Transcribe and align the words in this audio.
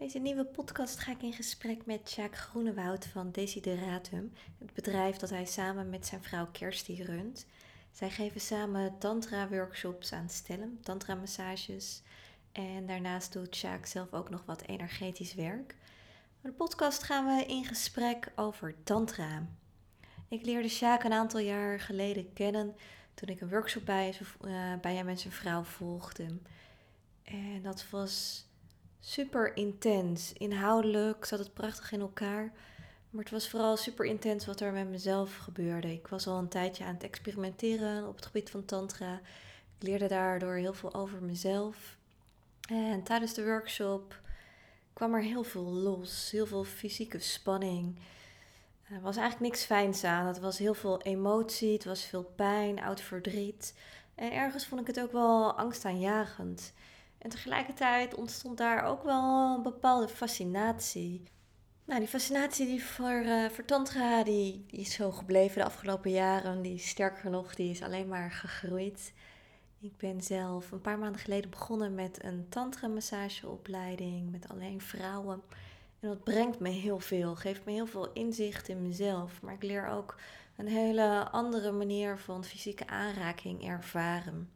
Deze 0.00 0.18
nieuwe 0.18 0.44
podcast 0.44 0.98
ga 0.98 1.12
ik 1.12 1.22
in 1.22 1.32
gesprek 1.32 1.86
met 1.86 2.10
Sjaak 2.10 2.36
Groenewoud 2.36 3.06
van 3.06 3.30
Desideratum, 3.30 4.32
het 4.58 4.72
bedrijf 4.72 5.16
dat 5.16 5.30
hij 5.30 5.44
samen 5.44 5.90
met 5.90 6.06
zijn 6.06 6.22
vrouw 6.22 6.46
Kersti 6.52 7.02
runt. 7.02 7.46
Zij 7.92 8.10
geven 8.10 8.40
samen 8.40 8.98
tantra-workshops 8.98 10.12
aan 10.12 10.28
stellen, 10.28 10.78
tantra-massages. 10.82 12.02
En 12.52 12.86
daarnaast 12.86 13.32
doet 13.32 13.56
Sjaak 13.56 13.86
zelf 13.86 14.12
ook 14.12 14.30
nog 14.30 14.42
wat 14.46 14.62
energetisch 14.62 15.34
werk. 15.34 15.76
In 16.42 16.50
de 16.50 16.52
podcast 16.52 17.02
gaan 17.02 17.26
we 17.26 17.44
in 17.46 17.64
gesprek 17.64 18.32
over 18.36 18.74
tantra. 18.82 19.46
Ik 20.28 20.44
leerde 20.44 20.68
Sjaak 20.68 21.04
een 21.04 21.12
aantal 21.12 21.40
jaar 21.40 21.80
geleden 21.80 22.32
kennen 22.32 22.74
toen 23.14 23.28
ik 23.28 23.40
een 23.40 23.50
workshop 23.50 23.84
bij, 23.84 24.18
uh, 24.40 24.74
bij 24.80 24.94
hem 24.94 25.08
en 25.08 25.18
zijn 25.18 25.32
vrouw 25.32 25.62
volgde. 25.62 26.26
En 27.22 27.62
dat 27.62 27.90
was 27.90 28.44
super 29.00 29.56
intens. 29.56 30.32
Inhoudelijk 30.32 31.24
zat 31.24 31.38
het 31.38 31.54
prachtig 31.54 31.92
in 31.92 32.00
elkaar. 32.00 32.52
Maar 33.10 33.22
het 33.22 33.32
was 33.32 33.48
vooral 33.48 33.76
super 33.76 34.04
intens 34.04 34.46
wat 34.46 34.60
er 34.60 34.72
met 34.72 34.88
mezelf 34.88 35.36
gebeurde. 35.36 35.92
Ik 35.92 36.06
was 36.06 36.26
al 36.26 36.38
een 36.38 36.48
tijdje 36.48 36.84
aan 36.84 36.94
het 36.94 37.02
experimenteren 37.02 38.08
op 38.08 38.16
het 38.16 38.26
gebied 38.26 38.50
van 38.50 38.64
Tantra. 38.64 39.14
Ik 39.78 39.86
leerde 39.86 40.08
daardoor 40.08 40.54
heel 40.54 40.74
veel 40.74 40.94
over 40.94 41.22
mezelf. 41.22 41.96
En 42.68 43.02
tijdens 43.02 43.34
de 43.34 43.44
workshop 43.44 44.20
kwam 44.92 45.14
er 45.14 45.22
heel 45.22 45.44
veel 45.44 45.64
los. 45.64 46.30
Heel 46.30 46.46
veel 46.46 46.64
fysieke 46.64 47.18
spanning. 47.18 47.98
Er 48.90 49.00
was 49.00 49.16
eigenlijk 49.16 49.50
niks 49.52 49.64
fijns 49.64 50.04
aan. 50.04 50.26
Het 50.26 50.40
was 50.40 50.58
heel 50.58 50.74
veel 50.74 51.02
emotie, 51.02 51.72
het 51.72 51.84
was 51.84 52.04
veel 52.04 52.32
pijn, 52.36 52.82
oud 52.82 53.00
verdriet. 53.00 53.74
En 54.14 54.32
ergens 54.32 54.66
vond 54.66 54.80
ik 54.80 54.86
het 54.86 55.00
ook 55.00 55.12
wel 55.12 55.52
angstaanjagend. 55.52 56.72
En 57.20 57.30
tegelijkertijd 57.30 58.14
ontstond 58.14 58.58
daar 58.58 58.84
ook 58.84 59.02
wel 59.02 59.54
een 59.56 59.62
bepaalde 59.62 60.08
fascinatie. 60.08 61.22
Nou, 61.84 62.00
die 62.00 62.08
fascinatie 62.08 62.66
die 62.66 62.84
voor, 62.84 63.22
uh, 63.24 63.48
voor 63.48 63.64
tantra, 63.64 64.24
die, 64.24 64.64
die 64.66 64.80
is 64.80 64.92
zo 64.92 65.10
gebleven 65.10 65.58
de 65.58 65.64
afgelopen 65.64 66.10
jaren. 66.10 66.62
Die 66.62 66.78
sterker 66.78 67.30
nog, 67.30 67.54
die 67.54 67.70
is 67.70 67.82
alleen 67.82 68.08
maar 68.08 68.30
gegroeid. 68.30 69.12
Ik 69.80 69.96
ben 69.96 70.22
zelf 70.22 70.70
een 70.70 70.80
paar 70.80 70.98
maanden 70.98 71.20
geleden 71.20 71.50
begonnen 71.50 71.94
met 71.94 72.24
een 72.24 72.46
tantra 72.48 72.88
massageopleiding 72.88 74.30
met 74.30 74.48
alleen 74.48 74.80
vrouwen. 74.80 75.42
En 76.00 76.08
dat 76.08 76.24
brengt 76.24 76.58
me 76.58 76.68
heel 76.68 77.00
veel, 77.00 77.36
geeft 77.36 77.64
me 77.64 77.72
heel 77.72 77.86
veel 77.86 78.12
inzicht 78.12 78.68
in 78.68 78.82
mezelf. 78.82 79.42
Maar 79.42 79.54
ik 79.54 79.62
leer 79.62 79.88
ook 79.88 80.16
een 80.56 80.68
hele 80.68 81.28
andere 81.30 81.72
manier 81.72 82.18
van 82.18 82.44
fysieke 82.44 82.86
aanraking 82.86 83.64
ervaren. 83.68 84.50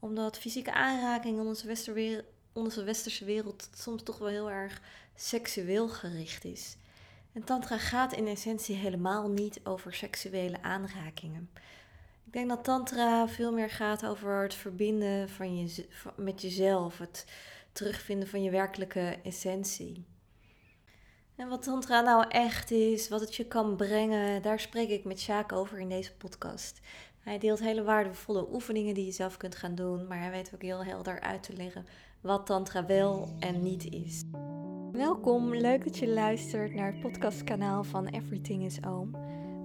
Omdat 0.00 0.38
fysieke 0.38 0.72
aanraking 0.72 1.38
in 1.38 1.46
onze, 1.46 2.24
onze 2.52 2.84
westerse 2.84 3.24
wereld 3.24 3.68
soms 3.74 4.02
toch 4.02 4.18
wel 4.18 4.28
heel 4.28 4.50
erg 4.50 4.80
seksueel 5.14 5.88
gericht 5.88 6.44
is. 6.44 6.76
En 7.32 7.44
tantra 7.44 7.78
gaat 7.78 8.12
in 8.12 8.26
essentie 8.26 8.76
helemaal 8.76 9.28
niet 9.28 9.60
over 9.64 9.94
seksuele 9.94 10.62
aanrakingen. 10.62 11.50
Ik 12.26 12.32
denk 12.32 12.48
dat 12.48 12.64
tantra 12.64 13.28
veel 13.28 13.52
meer 13.52 13.70
gaat 13.70 14.06
over 14.06 14.42
het 14.42 14.54
verbinden 14.54 15.28
van 15.28 15.56
je, 15.56 15.86
met 16.16 16.40
jezelf, 16.40 16.98
het 16.98 17.26
terugvinden 17.72 18.28
van 18.28 18.42
je 18.42 18.50
werkelijke 18.50 19.18
essentie. 19.24 20.04
En 21.36 21.48
wat 21.48 21.62
tantra 21.62 22.00
nou 22.00 22.24
echt 22.28 22.70
is, 22.70 23.08
wat 23.08 23.20
het 23.20 23.36
je 23.36 23.46
kan 23.46 23.76
brengen, 23.76 24.42
daar 24.42 24.60
spreek 24.60 24.88
ik 24.88 25.04
met 25.04 25.20
Sjaak 25.20 25.52
over 25.52 25.78
in 25.78 25.88
deze 25.88 26.12
podcast. 26.12 26.80
Hij 27.20 27.38
deelt 27.38 27.60
hele 27.60 27.82
waardevolle 27.82 28.46
oefeningen 28.52 28.94
die 28.94 29.04
je 29.04 29.12
zelf 29.12 29.36
kunt 29.36 29.54
gaan 29.54 29.74
doen, 29.74 30.06
maar 30.06 30.20
hij 30.20 30.30
weet 30.30 30.50
ook 30.54 30.62
heel 30.62 30.84
helder 30.84 31.20
uit 31.20 31.42
te 31.42 31.52
leggen 31.52 31.86
wat 32.20 32.46
tantra 32.46 32.86
wel 32.86 33.28
en 33.38 33.62
niet 33.62 33.92
is. 33.92 34.22
Welkom, 34.92 35.54
leuk 35.54 35.84
dat 35.84 35.98
je 35.98 36.08
luistert 36.08 36.74
naar 36.74 36.92
het 36.92 37.00
podcastkanaal 37.00 37.84
van 37.84 38.06
Everything 38.06 38.64
is 38.64 38.84
Oom. 38.84 39.10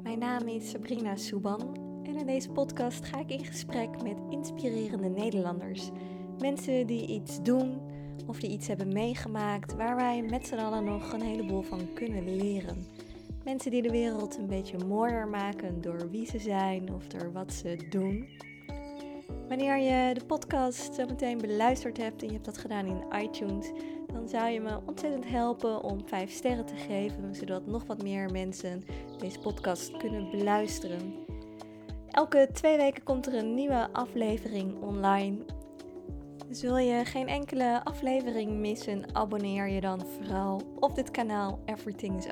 Mijn 0.03 0.19
naam 0.19 0.47
is 0.47 0.69
Sabrina 0.69 1.15
Souban 1.15 1.75
en 2.03 2.17
in 2.17 2.25
deze 2.25 2.49
podcast 2.49 3.05
ga 3.05 3.19
ik 3.19 3.29
in 3.29 3.45
gesprek 3.45 4.03
met 4.03 4.17
inspirerende 4.29 5.09
Nederlanders. 5.09 5.89
Mensen 6.39 6.87
die 6.87 7.07
iets 7.07 7.41
doen 7.41 7.81
of 8.27 8.39
die 8.39 8.49
iets 8.49 8.67
hebben 8.67 8.93
meegemaakt 8.93 9.75
waar 9.75 9.95
wij 9.95 10.21
met 10.21 10.47
z'n 10.47 10.55
allen 10.55 10.83
nog 10.83 11.13
een 11.13 11.21
heleboel 11.21 11.61
van 11.61 11.93
kunnen 11.93 12.35
leren. 12.35 12.85
Mensen 13.45 13.71
die 13.71 13.81
de 13.81 13.89
wereld 13.89 14.37
een 14.37 14.47
beetje 14.47 14.77
mooier 14.77 15.27
maken 15.27 15.81
door 15.81 16.09
wie 16.09 16.25
ze 16.25 16.39
zijn 16.39 16.93
of 16.93 17.07
door 17.07 17.31
wat 17.31 17.53
ze 17.53 17.77
doen. 17.89 18.27
Wanneer 19.47 19.77
je 19.77 20.13
de 20.13 20.25
podcast 20.25 20.95
zo 20.95 21.05
meteen 21.05 21.37
beluisterd 21.37 21.97
hebt 21.97 22.21
en 22.21 22.27
je 22.27 22.33
hebt 22.33 22.45
dat 22.45 22.57
gedaan 22.57 22.85
in 22.85 23.21
iTunes, 23.21 23.71
dan 24.13 24.27
zou 24.29 24.49
je 24.49 24.61
me 24.61 24.79
ontzettend 24.85 25.29
helpen 25.29 25.83
om 25.83 26.07
5 26.07 26.31
sterren 26.31 26.65
te 26.65 26.75
geven, 26.75 27.35
zodat 27.35 27.67
nog 27.67 27.85
wat 27.85 28.03
meer 28.03 28.31
mensen 28.31 28.83
deze 29.17 29.39
podcast 29.39 29.97
kunnen 29.97 30.31
beluisteren. 30.31 31.13
Elke 32.07 32.49
twee 32.53 32.77
weken 32.77 33.03
komt 33.03 33.27
er 33.27 33.33
een 33.33 33.53
nieuwe 33.53 33.87
aflevering 33.91 34.81
online. 34.81 35.37
Dus 36.47 36.61
wil 36.61 36.77
je 36.77 37.05
geen 37.05 37.27
enkele 37.27 37.83
aflevering 37.83 38.51
missen, 38.51 39.15
abonneer 39.15 39.69
je 39.69 39.81
dan 39.81 40.01
vooral 40.05 40.61
op 40.79 40.95
dit 40.95 41.11
kanaal 41.11 41.59
Everything 41.65 42.17
is. 42.17 42.27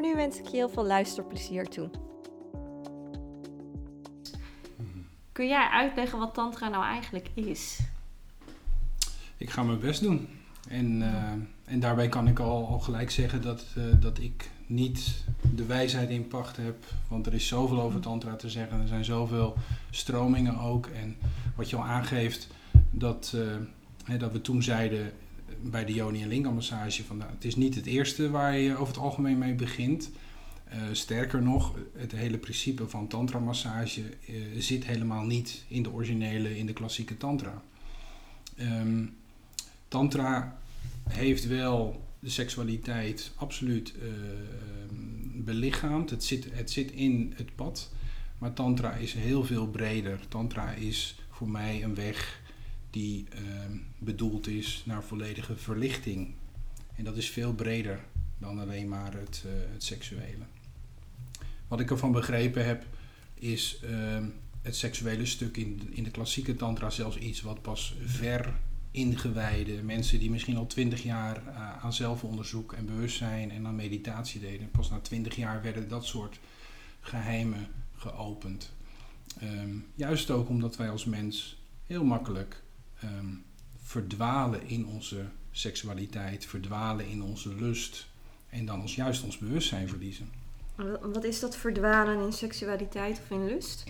Voor 0.00 0.08
nu 0.08 0.14
wens 0.14 0.38
ik 0.38 0.44
je 0.44 0.56
heel 0.56 0.68
veel 0.68 0.86
luisterplezier 0.86 1.68
toe. 1.68 1.90
Kun 5.32 5.48
jij 5.48 5.68
uitleggen 5.68 6.18
wat 6.18 6.34
tantra 6.34 6.68
nou 6.68 6.84
eigenlijk 6.84 7.30
is? 7.34 7.80
Ik 9.36 9.50
ga 9.50 9.62
mijn 9.62 9.80
best 9.80 10.02
doen. 10.02 10.28
En, 10.68 11.00
uh, 11.00 11.32
en 11.64 11.80
daarbij 11.80 12.08
kan 12.08 12.28
ik 12.28 12.38
al, 12.38 12.66
al 12.66 12.78
gelijk 12.78 13.10
zeggen 13.10 13.42
dat, 13.42 13.64
uh, 13.78 13.84
dat 14.00 14.18
ik 14.18 14.50
niet 14.66 15.24
de 15.54 15.64
wijsheid 15.64 16.10
in 16.10 16.28
pacht 16.28 16.56
heb. 16.56 16.76
Want 17.08 17.26
er 17.26 17.34
is 17.34 17.48
zoveel 17.48 17.80
over 17.80 18.00
tantra 18.00 18.36
te 18.36 18.50
zeggen. 18.50 18.80
Er 18.80 18.88
zijn 18.88 19.04
zoveel 19.04 19.56
stromingen 19.90 20.58
ook. 20.58 20.86
En 20.86 21.16
wat 21.56 21.70
je 21.70 21.76
al 21.76 21.84
aangeeft, 21.84 22.48
dat, 22.90 23.32
uh, 23.34 23.56
hè, 24.04 24.16
dat 24.16 24.32
we 24.32 24.40
toen 24.40 24.62
zeiden 24.62 25.12
bij 25.62 25.84
de 25.84 25.92
Yoni 25.92 26.22
en 26.22 26.28
Lingam 26.28 26.54
massage. 26.54 27.04
Van, 27.04 27.16
nou, 27.16 27.30
het 27.30 27.44
is 27.44 27.56
niet 27.56 27.74
het 27.74 27.86
eerste 27.86 28.30
waar 28.30 28.58
je 28.58 28.76
over 28.76 28.94
het 28.94 29.02
algemeen 29.02 29.38
mee 29.38 29.54
begint. 29.54 30.10
sterker 30.92 31.42
nog, 31.42 31.74
het 31.96 32.12
hele 32.12 32.38
principe 32.38 32.88
van 32.88 33.06
tantra 33.06 33.38
massage 33.38 34.02
zit 34.58 34.84
helemaal 34.84 35.24
niet 35.24 35.64
in 35.68 35.82
de 35.82 35.90
originele, 35.90 36.58
in 36.58 36.66
de 36.66 36.72
klassieke 36.72 37.16
tantra. 37.16 37.62
Um, 38.60 39.16
tantra 39.88 40.58
heeft 41.08 41.46
wel 41.46 42.08
de 42.18 42.30
seksualiteit 42.30 43.32
absoluut 43.36 43.94
uh, 44.02 44.08
belichaamd. 45.34 46.10
Het 46.10 46.24
zit, 46.24 46.46
het 46.52 46.70
zit 46.70 46.90
in 46.90 47.32
het 47.36 47.54
pad. 47.54 47.90
Maar 48.38 48.52
tantra 48.52 48.94
is 48.94 49.12
heel 49.12 49.44
veel 49.44 49.66
breder. 49.66 50.20
Tantra 50.28 50.72
is 50.72 51.18
voor 51.30 51.48
mij 51.48 51.82
een 51.82 51.94
weg 51.94 52.40
die 52.90 53.26
uh, 53.34 53.40
bedoeld 53.98 54.46
is 54.46 54.82
naar 54.86 55.04
volledige 55.04 55.56
verlichting. 55.56 56.34
En 56.96 57.04
dat 57.04 57.16
is 57.16 57.30
veel 57.30 57.54
breder 57.54 58.00
dan 58.38 58.58
alleen 58.58 58.88
maar 58.88 59.12
het, 59.12 59.44
uh, 59.46 59.52
het 59.72 59.84
seksuele. 59.84 60.44
Wat 61.68 61.80
ik 61.80 61.90
ervan 61.90 62.12
begrepen 62.12 62.66
heb, 62.66 62.84
is 63.34 63.78
ehm, 63.82 64.24
het 64.62 64.76
seksuele 64.76 65.26
stuk 65.26 65.56
in, 65.56 65.88
in 65.90 66.04
de 66.04 66.10
klassieke 66.10 66.56
tantra 66.56 66.90
zelfs 66.90 67.16
iets 67.16 67.40
wat 67.40 67.62
pas 67.62 67.94
ver 68.04 68.54
ingewijde 68.90 69.82
mensen 69.82 70.18
die 70.18 70.30
misschien 70.30 70.56
al 70.56 70.66
twintig 70.66 71.02
jaar 71.02 71.42
uh, 71.46 71.84
aan 71.84 71.92
zelfonderzoek 71.92 72.72
en 72.72 72.86
bewustzijn 72.86 73.50
en 73.50 73.66
aan 73.66 73.74
meditatie 73.74 74.40
deden. 74.40 74.70
Pas 74.70 74.90
na 74.90 75.00
twintig 75.00 75.36
jaar 75.36 75.62
werden 75.62 75.88
dat 75.88 76.06
soort 76.06 76.38
geheimen 77.00 77.68
geopend. 77.96 78.72
Um, 79.42 79.86
juist 79.94 80.30
ook 80.30 80.48
omdat 80.48 80.76
wij 80.76 80.90
als 80.90 81.04
mens 81.04 81.56
heel 81.86 82.04
makkelijk 82.04 82.62
um, 83.04 83.44
verdwalen 83.82 84.68
in 84.68 84.86
onze 84.86 85.24
seksualiteit, 85.50 86.46
verdwalen 86.46 87.08
in 87.08 87.22
onze 87.22 87.54
lust 87.54 88.08
en 88.48 88.66
dan 88.66 88.80
ons 88.80 88.94
juist 88.94 89.22
ons 89.22 89.38
bewustzijn 89.38 89.88
verliezen. 89.88 90.30
Wat 91.02 91.24
is 91.24 91.40
dat 91.40 91.56
verdwalen 91.56 92.20
in 92.20 92.32
seksualiteit 92.32 93.20
of 93.22 93.30
in 93.30 93.46
lust? 93.46 93.84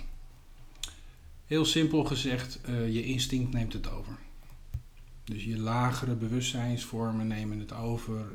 Heel 1.46 1.64
simpel 1.64 2.04
gezegd, 2.04 2.60
uh, 2.68 2.92
je 2.94 3.04
instinct 3.04 3.52
neemt 3.52 3.72
het 3.72 3.90
over. 3.90 4.18
Dus 5.24 5.44
je 5.44 5.58
lagere 5.58 6.14
bewustzijnsvormen 6.14 7.26
nemen 7.26 7.58
het 7.58 7.72
over. 7.72 8.16
Uh, 8.16 8.26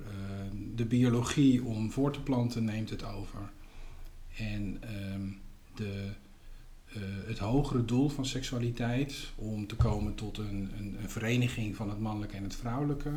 de 0.75 0.85
biologie 0.85 1.63
om 1.63 1.91
voor 1.91 2.11
te 2.11 2.21
planten 2.21 2.63
neemt 2.63 2.89
het 2.89 3.03
over. 3.03 3.49
En 4.37 4.81
uh, 4.83 5.37
de, 5.75 6.11
het 7.25 7.37
hogere 7.37 7.85
doel 7.85 8.09
van 8.09 8.25
seksualiteit, 8.25 9.31
om 9.35 9.67
te 9.67 9.75
komen 9.75 10.15
tot 10.15 10.37
een, 10.37 10.71
een, 10.77 10.97
een 11.01 11.09
vereniging 11.09 11.75
van 11.75 11.89
het 11.89 11.99
mannelijke 11.99 12.35
en 12.35 12.43
het 12.43 12.55
vrouwelijke, 12.55 13.11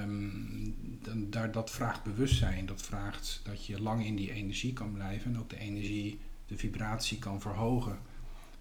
um, 0.00 0.76
dan, 1.02 1.30
daar, 1.30 1.52
dat 1.52 1.70
vraagt 1.70 2.02
bewustzijn. 2.02 2.66
Dat 2.66 2.82
vraagt 2.82 3.40
dat 3.44 3.66
je 3.66 3.82
lang 3.82 4.04
in 4.04 4.16
die 4.16 4.32
energie 4.32 4.72
kan 4.72 4.92
blijven 4.92 5.34
en 5.34 5.40
ook 5.40 5.50
de 5.50 5.58
energie, 5.58 6.18
de 6.46 6.56
vibratie 6.56 7.18
kan 7.18 7.40
verhogen. 7.40 7.98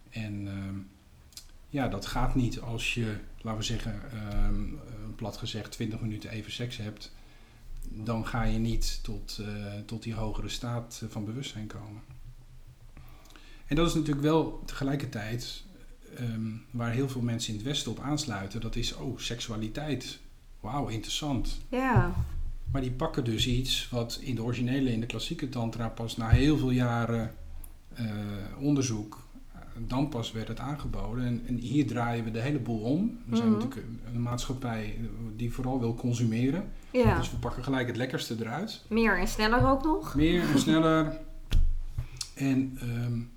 En 0.10 0.48
ja, 1.72 1.88
dat 1.88 2.06
gaat 2.06 2.36
niet 2.36 2.60
als 2.60 2.94
je, 2.94 3.18
laten 3.42 3.60
we 3.60 3.66
zeggen, 3.66 4.12
ehm, 4.12 4.64
plat 5.16 5.38
gezegd 5.38 5.72
20 5.72 6.00
minuten 6.00 6.30
even 6.30 6.52
seks 6.52 6.78
hebt. 6.78 7.12
Dan 7.90 8.28
ga 8.28 8.44
je 8.44 8.58
niet 8.58 9.00
tot, 9.04 9.42
eh, 9.42 9.80
tot 9.86 10.04
die 10.04 10.14
hogere 10.14 10.50
staat 10.50 11.04
van 11.10 11.26
bewustzijn 11.26 11.68
komen. 11.68 12.02
En 13.72 13.78
dat 13.78 13.88
is 13.88 13.94
natuurlijk 13.94 14.22
wel 14.22 14.62
tegelijkertijd 14.66 15.64
ehm, 16.18 16.50
waar 16.72 16.92
heel 16.92 17.10
veel 17.10 17.22
mensen 17.22 17.52
in 17.52 17.60
het 17.60 17.68
Westen 17.68 17.92
op 17.92 18.00
aansluiten. 18.00 18.62
Dat 18.62 18.76
is, 18.76 18.96
oh, 18.96 19.18
seksualiteit. 19.18 20.20
Wauw, 20.60 20.88
interessant. 20.88 21.60
Ja. 21.70 22.14
Maar 22.72 22.82
die 22.82 22.92
pakken 22.92 23.24
dus 23.24 23.48
iets 23.48 23.90
wat 23.90 24.20
in 24.22 24.36
de 24.36 24.44
originele, 24.44 24.92
in 24.92 25.00
de 25.00 25.06
klassieke 25.06 25.50
tantra 25.50 25.90
pas 25.90 26.18
na 26.18 26.30
heel 26.30 26.58
veel 26.58 26.70
jaren 26.70 27.34
uh, 28.00 28.08
onderzoek, 28.60 29.28
eh, 29.54 29.60
dan 29.88 30.10
pas 30.10 30.32
werd 30.32 30.48
het 30.48 30.60
aangeboden. 30.60 31.26
En, 31.26 31.44
en, 31.48 31.58
hier 31.58 31.88
draaien 31.88 32.24
we 32.24 32.32
de 32.32 32.42
hele 32.42 32.60
boel 32.60 32.80
om. 32.80 33.20
We 33.26 33.36
zijn 33.36 33.50
mhm. 33.50 33.60
natuurlijk 33.60 33.88
een, 34.14 34.22
maatschappij 34.22 34.98
die 35.36 35.54
vooral 35.54 35.80
wil 35.80 35.96
consumeren. 35.96 36.72
Ja. 36.92 37.18
Dus 37.18 37.32
we 37.32 37.38
pakken 37.38 37.64
gelijk 37.64 37.88
het 37.88 37.98
lekkerste 37.98 38.36
eruit. 38.40 38.86
Meer 38.90 39.20
en 39.20 39.28
sneller 39.28 39.70
ook 39.70 39.84
nog. 39.84 40.16
Meer 40.16 40.50
en 40.50 40.60
sneller. 40.60 41.20
En 42.36 42.80
um, 42.84 43.32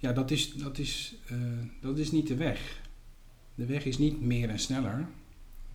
ja, 0.00 0.12
dat 0.12 0.30
is, 0.30 0.52
dat, 0.52 0.78
is, 0.78 1.14
uh, 1.32 1.38
dat 1.80 1.98
is 1.98 2.10
niet 2.10 2.26
de 2.26 2.36
weg. 2.36 2.80
De 3.54 3.66
weg 3.66 3.84
is 3.84 3.98
niet 3.98 4.20
meer 4.20 4.48
en 4.48 4.58
sneller. 4.58 5.06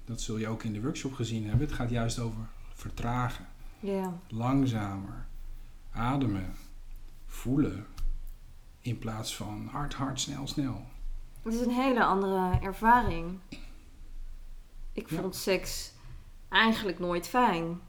Dat 0.05 0.21
zul 0.21 0.37
je 0.37 0.47
ook 0.47 0.63
in 0.63 0.73
de 0.73 0.81
workshop 0.81 1.13
gezien 1.13 1.47
hebben. 1.47 1.67
Het 1.67 1.75
gaat 1.75 1.89
juist 1.89 2.19
over 2.19 2.47
vertragen. 2.73 3.47
Langzamer. 4.27 5.25
Ademen. 5.91 6.53
Voelen. 7.25 7.85
In 8.81 8.99
plaats 8.99 9.35
van 9.35 9.67
hard, 9.71 9.93
hard, 9.93 10.19
snel, 10.19 10.47
snel. 10.47 10.85
Het 11.43 11.53
is 11.53 11.61
een 11.61 11.71
hele 11.71 12.03
andere 12.03 12.59
ervaring. 12.61 13.39
Ik 14.93 15.07
vond 15.07 15.35
seks 15.35 15.91
eigenlijk 16.49 16.99
nooit 16.99 17.27
fijn. 17.27 17.79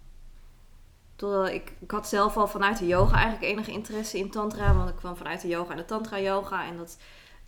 Totdat 1.16 1.48
ik, 1.48 1.72
ik 1.78 1.90
had 1.90 2.08
zelf 2.08 2.36
al 2.36 2.48
vanuit 2.48 2.78
de 2.78 2.86
yoga 2.86 3.14
eigenlijk 3.14 3.44
enige 3.52 3.70
interesse 3.72 4.18
in 4.18 4.30
tantra. 4.30 4.74
Want 4.74 4.88
ik 4.88 4.96
kwam 4.96 5.16
vanuit 5.16 5.40
de 5.40 5.48
yoga 5.48 5.70
en 5.70 5.76
de 5.76 5.84
tantra 5.84 6.20
yoga. 6.20 6.66
En 6.66 6.76
dat, 6.76 6.98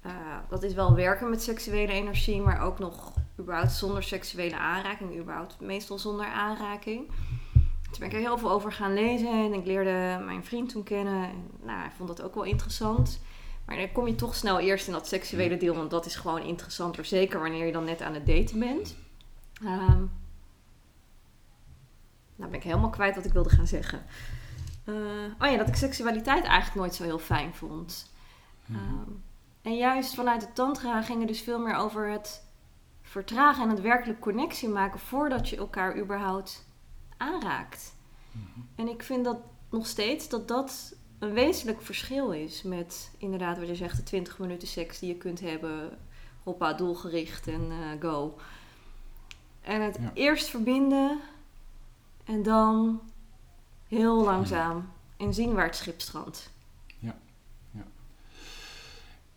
uh, 0.06 0.12
dat 0.48 0.62
is 0.62 0.74
wel 0.74 0.94
werken 0.94 1.30
met 1.30 1.42
seksuele 1.42 1.92
energie. 1.92 2.40
Maar 2.40 2.60
ook 2.60 2.78
nog 2.78 3.12
überhaupt 3.38 3.72
zonder 3.72 4.02
seksuele 4.02 4.56
aanraking. 4.56 5.18
Überhaupt 5.18 5.60
meestal 5.60 5.98
zonder 5.98 6.26
aanraking. 6.26 7.06
Toen 7.90 7.98
ben 7.98 8.08
ik 8.08 8.14
er 8.14 8.20
heel 8.20 8.38
veel 8.38 8.50
over 8.50 8.72
gaan 8.72 8.94
lezen. 8.94 9.32
En 9.32 9.52
ik 9.52 9.66
leerde 9.66 10.24
mijn 10.24 10.44
vriend 10.44 10.68
toen 10.68 10.82
kennen. 10.82 11.24
En 11.24 11.50
nou, 11.62 11.78
hij 11.78 11.90
vond 11.96 12.08
dat 12.08 12.22
ook 12.22 12.34
wel 12.34 12.44
interessant. 12.44 13.20
Maar 13.66 13.76
dan 13.76 13.92
kom 13.92 14.06
je 14.06 14.14
toch 14.14 14.34
snel 14.34 14.58
eerst 14.58 14.86
in 14.86 14.92
dat 14.92 15.08
seksuele 15.08 15.56
deel. 15.56 15.74
Want 15.74 15.90
dat 15.90 16.06
is 16.06 16.16
gewoon 16.16 16.42
interessanter. 16.42 17.04
Zeker 17.04 17.40
wanneer 17.40 17.66
je 17.66 17.72
dan 17.72 17.84
net 17.84 18.02
aan 18.02 18.14
het 18.14 18.26
daten 18.26 18.58
bent. 18.58 18.96
Um, 19.62 20.10
nou 22.38 22.50
ben 22.50 22.60
ik 22.60 22.66
helemaal 22.66 22.90
kwijt 22.90 23.14
wat 23.14 23.24
ik 23.24 23.32
wilde 23.32 23.50
gaan 23.50 23.66
zeggen. 23.66 24.02
Uh, 24.84 24.94
oh 25.40 25.50
ja, 25.50 25.56
dat 25.56 25.68
ik 25.68 25.76
seksualiteit 25.76 26.44
eigenlijk 26.44 26.74
nooit 26.74 26.94
zo 26.94 27.02
heel 27.02 27.18
fijn 27.18 27.54
vond. 27.54 28.12
Mhm. 28.66 28.78
Ehm, 28.78 29.10
en 29.62 29.76
juist 29.76 30.14
vanuit 30.14 30.40
de 30.40 30.52
tantra 30.52 31.02
ging 31.02 31.18
het 31.18 31.28
dus 31.28 31.40
veel 31.40 31.58
meer 31.58 31.74
over 31.74 32.10
het 32.10 32.46
vertragen 33.02 33.62
en 33.62 33.70
het 33.70 33.80
werkelijk 33.80 34.20
connectie 34.20 34.68
maken 34.68 35.00
voordat 35.00 35.48
je 35.48 35.56
elkaar 35.56 35.96
überhaupt 35.96 36.66
aanraakt. 37.16 37.94
Mhm. 38.32 38.60
En 38.74 38.88
ik 38.88 39.02
vind 39.02 39.24
dat 39.24 39.38
nog 39.70 39.86
steeds 39.86 40.28
dat 40.28 40.48
dat 40.48 40.96
een 41.18 41.32
wezenlijk 41.32 41.82
verschil 41.82 42.32
is 42.32 42.62
met 42.62 43.10
inderdaad 43.18 43.58
wat 43.58 43.68
je 43.68 43.74
zegt, 43.74 43.96
de 43.96 44.02
20 44.02 44.38
minuten 44.38 44.68
seks 44.68 44.98
die 44.98 45.08
je 45.08 45.16
kunt 45.16 45.40
hebben, 45.40 45.98
hoppa, 46.42 46.72
doelgericht 46.72 47.46
en 47.46 47.70
uh, 47.70 48.02
go. 48.02 48.38
En 49.60 49.82
het 49.82 49.98
eerst 50.14 50.48
verbinden 50.48 51.20
en 52.28 52.42
dan 52.42 53.00
heel 53.86 54.24
langzaam 54.24 54.88
en 55.16 55.34
zien 55.34 55.52
waar 55.52 55.66
het 55.66 55.76
schip 55.76 56.00
strandt. 56.00 56.50
Ja, 56.98 57.18
ja. 57.70 57.86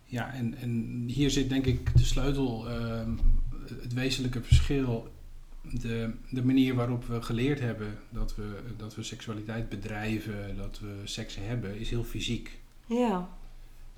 ja 0.05 0.33
en, 0.33 0.57
en 0.57 1.03
hier 1.07 1.29
zit 1.29 1.49
denk 1.49 1.65
ik 1.65 1.97
de 1.97 2.05
sleutel, 2.05 2.69
ehm, 2.69 3.11
het 3.81 3.93
wezenlijke 3.93 4.43
verschil. 4.43 5.11
De, 5.61 6.13
de 6.29 6.45
manier 6.45 6.75
waarop 6.75 7.05
we 7.05 7.21
geleerd 7.21 7.59
hebben 7.59 7.99
dat 8.09 8.35
we, 8.35 8.59
dat 8.77 8.95
we 8.95 9.03
seksualiteit 9.03 9.69
bedrijven, 9.69 10.55
dat 10.55 10.79
we 10.79 11.01
seks 11.03 11.35
hebben, 11.35 11.79
is 11.79 11.89
heel 11.89 12.03
fysiek. 12.03 12.59
Ja. 12.85 13.29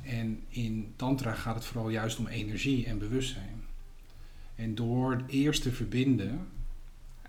En 0.01 0.44
in 0.50 0.94
Tantra 0.95 1.34
gaat 1.34 1.56
het 1.56 1.66
vooral 1.66 1.90
juist 1.90 2.19
om 2.19 2.28
energie 2.28 2.86
en 2.86 2.98
bewustzijn. 2.98 3.63
En 4.56 4.75
door 4.75 5.24
eerst 5.28 5.62
te 5.62 5.72
verbinden 5.72 6.48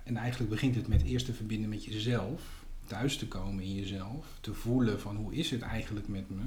en 0.05 0.17
eigenlijk 0.17 0.51
begint 0.51 0.75
het 0.75 0.89
met 0.89 1.03
eerst 1.03 1.27
te 1.27 1.33
verbinden 1.33 1.69
met 1.69 1.85
jezelf, 1.85 2.43
thuis 2.87 3.17
te 3.17 3.29
komen 3.29 3.65
in 3.65 3.75
jezelf, 3.75 4.27
te 4.41 4.55
voelen 4.55 5.01
van 5.01 5.17
hoe 5.17 5.35
is 5.35 5.51
het 5.51 5.63
eigenlijk 5.63 6.09
met 6.09 6.31
me. 6.31 6.43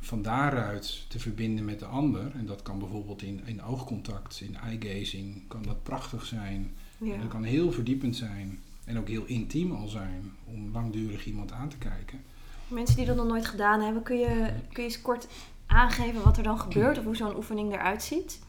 Van 0.00 0.22
daaruit 0.22 1.04
te 1.08 1.18
verbinden 1.18 1.64
met 1.64 1.78
de 1.78 1.84
ander. 1.84 2.32
En 2.34 2.46
dat 2.46 2.62
kan 2.62 2.78
bijvoorbeeld 2.78 3.22
in, 3.22 3.40
in 3.44 3.62
oogcontact, 3.62 4.40
in 4.40 4.56
eye-gazing, 4.56 5.42
kan 5.48 5.62
dat 5.62 5.82
prachtig 5.82 6.24
zijn. 6.24 6.74
Ja. 6.98 7.16
Dat 7.16 7.28
kan 7.28 7.42
heel 7.42 7.72
verdiepend 7.72 8.16
zijn. 8.16 8.58
En 8.84 8.98
ook 8.98 9.08
heel 9.08 9.24
intiem 9.24 9.72
al 9.72 9.88
zijn 9.88 10.32
om 10.44 10.72
langdurig 10.72 11.26
iemand 11.26 11.52
aan 11.52 11.68
te 11.68 11.78
kijken. 11.78 12.20
Mensen 12.68 12.96
die 12.96 13.06
dat 13.06 13.16
nog 13.16 13.26
nooit 13.26 13.46
gedaan 13.46 13.80
hebben, 13.80 14.02
kun 14.02 14.18
je, 14.18 14.52
kun 14.72 14.82
je 14.82 14.88
eens 14.88 15.02
kort 15.02 15.28
aangeven 15.66 16.22
wat 16.22 16.36
er 16.36 16.42
dan 16.42 16.60
gebeurt 16.60 16.98
of 16.98 17.04
hoe 17.04 17.16
zo'n 17.16 17.36
oefening 17.36 17.72
eruit 17.72 18.02
ziet? 18.02 18.40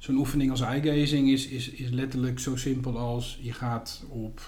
Zo'n 0.00 0.16
oefening 0.16 0.50
als 0.50 0.60
eye-gazing 0.60 1.28
is, 1.28 1.46
is, 1.46 1.68
is 1.68 1.90
letterlijk 1.90 2.38
zo 2.38 2.56
simpel 2.56 2.98
als 2.98 3.38
je 3.42 3.52
gaat 3.52 4.04
op, 4.08 4.40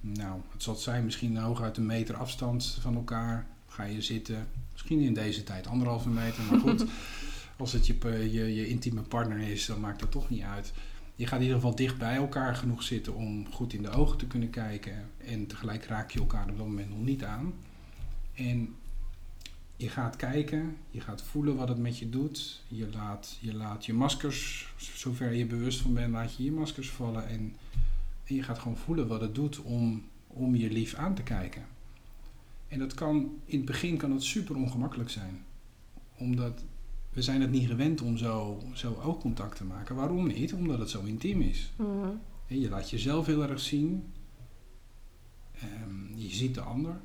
nou, 0.00 0.40
het 0.52 0.62
zal 0.62 0.74
zijn, 0.74 1.04
misschien 1.04 1.36
hooguit 1.36 1.76
een 1.76 1.86
meter 1.86 2.16
afstand 2.16 2.78
van 2.80 2.94
elkaar. 2.94 3.46
Ga 3.66 3.84
je 3.84 4.02
zitten, 4.02 4.48
misschien 4.72 5.00
in 5.00 5.14
deze 5.14 5.44
tijd 5.44 5.66
anderhalve 5.66 6.08
meter, 6.08 6.42
maar 6.50 6.60
goed. 6.60 6.84
als 7.56 7.72
het 7.72 7.86
je, 7.86 7.94
je, 8.32 8.54
je 8.54 8.68
intieme 8.68 9.02
partner 9.02 9.38
is, 9.38 9.66
dan 9.66 9.80
maakt 9.80 10.00
dat 10.00 10.10
toch 10.10 10.30
niet 10.30 10.42
uit. 10.42 10.72
Je 11.14 11.26
gaat 11.26 11.38
in 11.38 11.44
ieder 11.44 11.60
geval 11.60 11.74
dicht 11.74 11.98
bij 11.98 12.16
elkaar 12.16 12.56
genoeg 12.56 12.82
zitten 12.82 13.14
om 13.14 13.52
goed 13.52 13.72
in 13.72 13.82
de 13.82 13.90
ogen 13.90 14.18
te 14.18 14.26
kunnen 14.26 14.50
kijken. 14.50 15.10
En 15.24 15.46
tegelijk 15.46 15.84
raak 15.84 16.10
je 16.10 16.18
elkaar 16.18 16.50
op 16.50 16.56
dat 16.56 16.66
moment 16.66 16.88
nog 16.88 17.04
niet 17.04 17.24
aan. 17.24 17.54
En 18.34 18.74
je 19.82 19.88
gaat 19.88 20.16
kijken, 20.16 20.76
je 20.90 21.00
gaat 21.00 21.22
voelen 21.22 21.56
wat 21.56 21.68
het 21.68 21.78
met 21.78 21.98
je 21.98 22.10
doet. 22.10 22.62
Je 22.68 22.88
laat 22.90 23.38
je, 23.40 23.54
laat 23.54 23.86
je 23.86 23.92
maskers, 23.92 24.72
zover 24.76 25.32
je 25.32 25.46
bewust 25.46 25.80
van 25.80 25.94
bent, 25.94 26.12
laat 26.12 26.36
je 26.36 26.44
je 26.44 26.52
maskers 26.52 26.90
vallen. 26.90 27.28
En, 27.28 27.56
en 28.24 28.34
je 28.34 28.42
gaat 28.42 28.58
gewoon 28.58 28.76
voelen 28.76 29.08
wat 29.08 29.20
het 29.20 29.34
doet 29.34 29.60
om, 29.60 30.04
om 30.26 30.54
je 30.54 30.70
lief 30.70 30.94
aan 30.94 31.14
te 31.14 31.22
kijken. 31.22 31.66
En 32.68 32.78
dat 32.78 32.94
kan, 32.94 33.40
in 33.44 33.56
het 33.56 33.66
begin 33.66 33.96
kan 33.96 34.12
het 34.12 34.22
super 34.22 34.56
ongemakkelijk 34.56 35.10
zijn. 35.10 35.44
Omdat 36.16 36.64
we 37.12 37.22
zijn 37.22 37.40
het 37.40 37.50
niet 37.50 37.68
gewend 37.68 38.00
om 38.00 38.16
zo, 38.16 38.62
zo 38.72 38.94
oogcontact 39.02 39.56
te 39.56 39.64
maken. 39.64 39.96
Waarom 39.96 40.26
niet? 40.26 40.52
Omdat 40.52 40.78
het 40.78 40.90
zo 40.90 41.02
intiem 41.02 41.40
is. 41.40 41.72
Mm 41.76 42.20
Je 42.46 42.68
laat 42.68 42.90
jezelf 42.90 43.26
heel 43.26 43.42
erg 43.42 43.60
zien. 43.60 44.12
Um, 45.62 46.10
je 46.14 46.30
ziet 46.30 46.54
de 46.54 46.60
ander. 46.60 47.00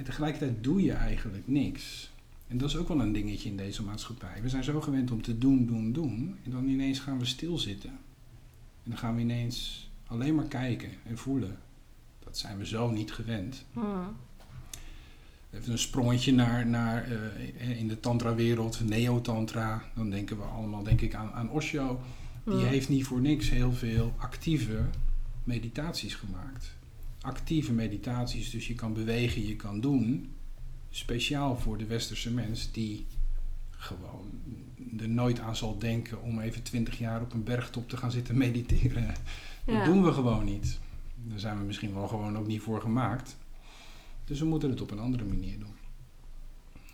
En 0.00 0.06
tegelijkertijd 0.06 0.64
doe 0.64 0.82
je 0.82 0.92
eigenlijk 0.92 1.46
niks. 1.46 2.10
En 2.46 2.58
dat 2.58 2.68
is 2.68 2.76
ook 2.76 2.88
wel 2.88 3.00
een 3.00 3.12
dingetje 3.12 3.48
in 3.48 3.56
deze 3.56 3.82
maatschappij. 3.82 4.42
We 4.42 4.48
zijn 4.48 4.64
zo 4.64 4.80
gewend 4.80 5.10
om 5.10 5.22
te 5.22 5.38
doen, 5.38 5.66
doen, 5.66 5.92
doen. 5.92 6.36
En 6.44 6.50
dan 6.50 6.68
ineens 6.68 6.98
gaan 6.98 7.18
we 7.18 7.24
stilzitten. 7.24 7.90
En 7.90 8.90
dan 8.90 8.98
gaan 8.98 9.14
we 9.14 9.20
ineens 9.20 9.88
alleen 10.06 10.34
maar 10.34 10.44
kijken 10.44 10.90
en 11.06 11.18
voelen. 11.18 11.58
Dat 12.24 12.38
zijn 12.38 12.58
we 12.58 12.66
zo 12.66 12.90
niet 12.90 13.12
gewend. 13.12 13.64
Hmm. 13.72 14.16
Even 15.50 15.72
een 15.72 15.78
sprongetje 15.78 16.32
naar, 16.32 16.66
naar 16.66 17.08
uh, 17.12 17.78
in 17.78 17.88
de 17.88 18.00
tantra-wereld, 18.00 18.80
neo-tantra. 18.84 19.82
Dan 19.94 20.10
denken 20.10 20.36
we 20.36 20.42
allemaal 20.42 20.82
denk 20.82 21.00
ik 21.00 21.14
aan, 21.14 21.32
aan 21.32 21.50
Osho. 21.50 22.00
Die 22.44 22.54
hmm. 22.54 22.64
heeft 22.64 22.88
niet 22.88 23.04
voor 23.04 23.20
niks 23.20 23.50
heel 23.50 23.72
veel 23.72 24.14
actieve 24.18 24.84
meditaties 25.44 26.14
gemaakt 26.14 26.78
actieve 27.20 27.72
meditaties, 27.72 28.50
dus 28.50 28.66
je 28.66 28.74
kan 28.74 28.92
bewegen, 28.92 29.46
je 29.46 29.56
kan 29.56 29.80
doen, 29.80 30.30
speciaal 30.90 31.56
voor 31.56 31.78
de 31.78 31.86
westerse 31.86 32.30
mens 32.30 32.72
die 32.72 33.06
gewoon 33.70 34.30
er 34.98 35.08
nooit 35.08 35.40
aan 35.40 35.56
zal 35.56 35.78
denken 35.78 36.22
om 36.22 36.40
even 36.40 36.62
twintig 36.62 36.98
jaar 36.98 37.20
op 37.20 37.32
een 37.32 37.44
bergtop 37.44 37.88
te 37.88 37.96
gaan 37.96 38.10
zitten 38.10 38.36
mediteren. 38.46 39.14
Dat 39.64 39.84
doen 39.84 40.04
we 40.04 40.12
gewoon 40.12 40.44
niet. 40.44 40.78
Daar 41.14 41.38
zijn 41.38 41.58
we 41.58 41.64
misschien 41.64 41.94
wel 41.94 42.08
gewoon 42.08 42.38
ook 42.38 42.46
niet 42.46 42.60
voor 42.62 42.80
gemaakt. 42.80 43.36
Dus 44.24 44.40
we 44.40 44.46
moeten 44.46 44.70
het 44.70 44.80
op 44.80 44.90
een 44.90 44.98
andere 44.98 45.24
manier 45.24 45.58
doen. 45.58 45.74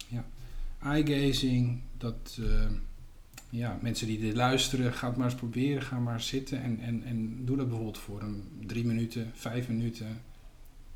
Ja. 0.09 0.25
Eye-gazing, 0.83 1.81
dat... 1.99 2.39
Uh, 2.41 2.65
ja, 3.57 3.79
mensen 3.83 4.07
die 4.07 4.19
dit 4.19 4.37
luisteren, 4.37 4.93
ga 4.93 5.09
het 5.09 5.17
maar 5.17 5.27
eens 5.27 5.37
proberen. 5.37 5.83
Ga 5.83 5.99
maar 5.99 6.21
zitten 6.21 6.63
en, 6.63 6.81
en, 6.81 7.05
en 7.05 7.45
doe 7.45 7.57
dat 7.57 7.67
bijvoorbeeld 7.67 7.99
voor 7.99 8.23
een 8.23 8.43
drie 8.67 8.87
minuten, 8.87 9.31
vijf 9.35 9.69
minuten. 9.69 10.23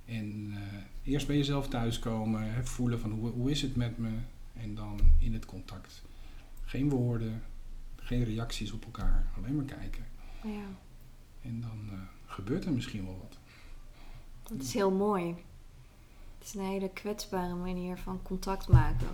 En 0.04 0.46
uh, 0.50 0.56
eerst 1.02 1.26
bij 1.26 1.36
jezelf 1.36 1.68
thuiskomen, 1.68 2.66
voelen 2.66 3.00
van 3.00 3.10
hoe, 3.10 3.30
hoe 3.30 3.50
is 3.50 3.62
het 3.62 3.76
met 3.76 3.98
me. 3.98 4.10
En 4.52 4.74
dan 4.74 5.00
in 5.18 5.32
het 5.32 5.46
contact 5.46 6.02
Geen 6.64 6.88
woorden, 6.88 7.42
geen 7.96 8.24
reacties 8.24 8.72
op 8.72 8.84
elkaar, 8.84 9.26
alleen 9.36 9.56
maar 9.56 9.64
kijken. 9.64 10.04
Ja. 10.42 10.66
En 11.42 11.60
dan 11.60 11.88
eh, 11.90 11.98
gebeurt 12.26 12.64
er 12.64 12.72
misschien 12.72 13.04
wel 13.04 13.18
wat. 13.22 13.38
Dat 14.42 14.66
is 14.66 14.74
heel 14.74 14.90
mooi. 14.90 15.34
Het 16.38 16.48
is 16.48 16.54
een 16.54 16.64
hele 16.64 16.90
kwetsbare 16.90 17.54
manier 17.54 17.96
van 17.96 18.22
contact 18.22 18.68
maken. 18.68 19.08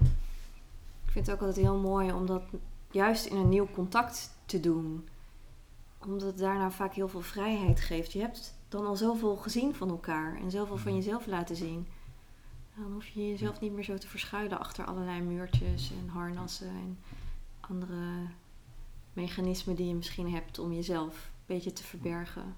Ik 1.04 1.12
vind 1.12 1.26
het 1.26 1.34
ook 1.34 1.40
altijd 1.40 1.66
heel 1.66 1.78
mooi 1.78 2.12
om 2.12 2.26
dat 2.26 2.42
juist 2.96 3.26
in 3.26 3.36
een 3.36 3.48
nieuw 3.48 3.68
contact 3.74 4.30
te 4.46 4.60
doen. 4.60 5.08
Omdat 5.98 6.22
het 6.22 6.38
daarna 6.38 6.70
vaak 6.70 6.94
heel 6.94 7.08
veel 7.08 7.20
vrijheid 7.20 7.80
geeft. 7.80 8.12
Je 8.12 8.20
hebt 8.20 8.54
dan 8.68 8.86
al 8.86 8.96
zoveel 8.96 9.36
gezien 9.36 9.74
van 9.74 9.88
elkaar 9.88 10.36
en 10.36 10.50
zoveel 10.50 10.76
van 10.76 10.94
jezelf 10.94 11.26
laten 11.26 11.56
zien. 11.56 11.86
Dan 12.74 12.92
hoef 12.92 13.06
je 13.06 13.28
jezelf 13.28 13.60
niet 13.60 13.72
meer 13.72 13.84
zo 13.84 13.98
te 13.98 14.08
verschuilen 14.08 14.58
achter 14.58 14.84
allerlei 14.84 15.20
muurtjes 15.20 15.90
en 15.90 16.08
harnassen 16.08 16.68
en 16.68 16.98
andere 17.60 18.26
mechanismen 19.12 19.76
die 19.76 19.86
je 19.86 19.94
misschien 19.94 20.30
hebt 20.30 20.58
om 20.58 20.72
jezelf 20.72 21.14
een 21.14 21.54
beetje 21.54 21.72
te 21.72 21.82
verbergen. 21.82 22.54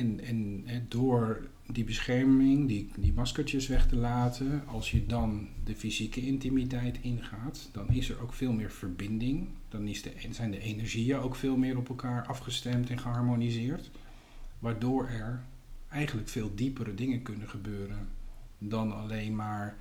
En, 0.00 0.20
en 0.66 0.86
door 0.88 1.48
die 1.66 1.84
bescherming, 1.84 2.68
die, 2.68 2.92
die 2.96 3.12
maskertjes 3.12 3.66
weg 3.66 3.88
te 3.88 3.96
laten, 3.96 4.66
als 4.66 4.90
je 4.90 5.06
dan 5.06 5.48
de 5.64 5.74
fysieke 5.74 6.26
intimiteit 6.26 6.98
ingaat, 7.00 7.68
dan 7.72 7.88
is 7.88 8.10
er 8.10 8.22
ook 8.22 8.32
veel 8.32 8.52
meer 8.52 8.70
verbinding. 8.70 9.48
Dan 9.68 9.86
is 9.86 10.02
de, 10.02 10.12
zijn 10.30 10.50
de 10.50 10.58
energieën 10.58 11.18
ook 11.18 11.34
veel 11.34 11.56
meer 11.56 11.76
op 11.76 11.88
elkaar 11.88 12.26
afgestemd 12.26 12.90
en 12.90 12.98
geharmoniseerd. 12.98 13.90
Waardoor 14.58 15.06
er 15.06 15.44
eigenlijk 15.88 16.28
veel 16.28 16.54
diepere 16.54 16.94
dingen 16.94 17.22
kunnen 17.22 17.48
gebeuren 17.48 18.08
dan 18.58 18.92
alleen 18.92 19.34
maar 19.34 19.76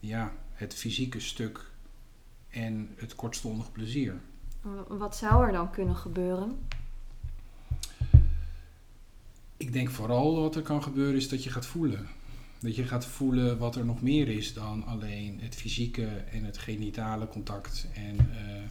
ja, 0.00 0.32
het 0.52 0.74
fysieke 0.74 1.20
stuk 1.20 1.70
en 2.48 2.88
het 2.96 3.14
kortstondig 3.14 3.72
plezier. 3.72 4.20
Wat 4.88 5.16
zou 5.16 5.46
er 5.46 5.52
dan 5.52 5.70
kunnen 5.70 5.96
gebeuren? 5.96 6.58
Ik 9.62 9.72
denk 9.72 9.90
vooral 9.90 10.40
wat 10.40 10.56
er 10.56 10.62
kan 10.62 10.82
gebeuren 10.82 11.16
is 11.16 11.28
dat 11.28 11.44
je 11.44 11.50
gaat 11.50 11.66
voelen. 11.66 12.08
Dat 12.58 12.76
je 12.76 12.84
gaat 12.84 13.06
voelen 13.06 13.58
wat 13.58 13.76
er 13.76 13.84
nog 13.84 14.02
meer 14.02 14.28
is 14.28 14.54
dan 14.54 14.84
alleen 14.84 15.40
het 15.40 15.54
fysieke 15.54 16.06
en 16.06 16.44
het 16.44 16.58
genitale 16.58 17.28
contact 17.28 17.86
en, 17.94 18.14
uh, 18.14 18.62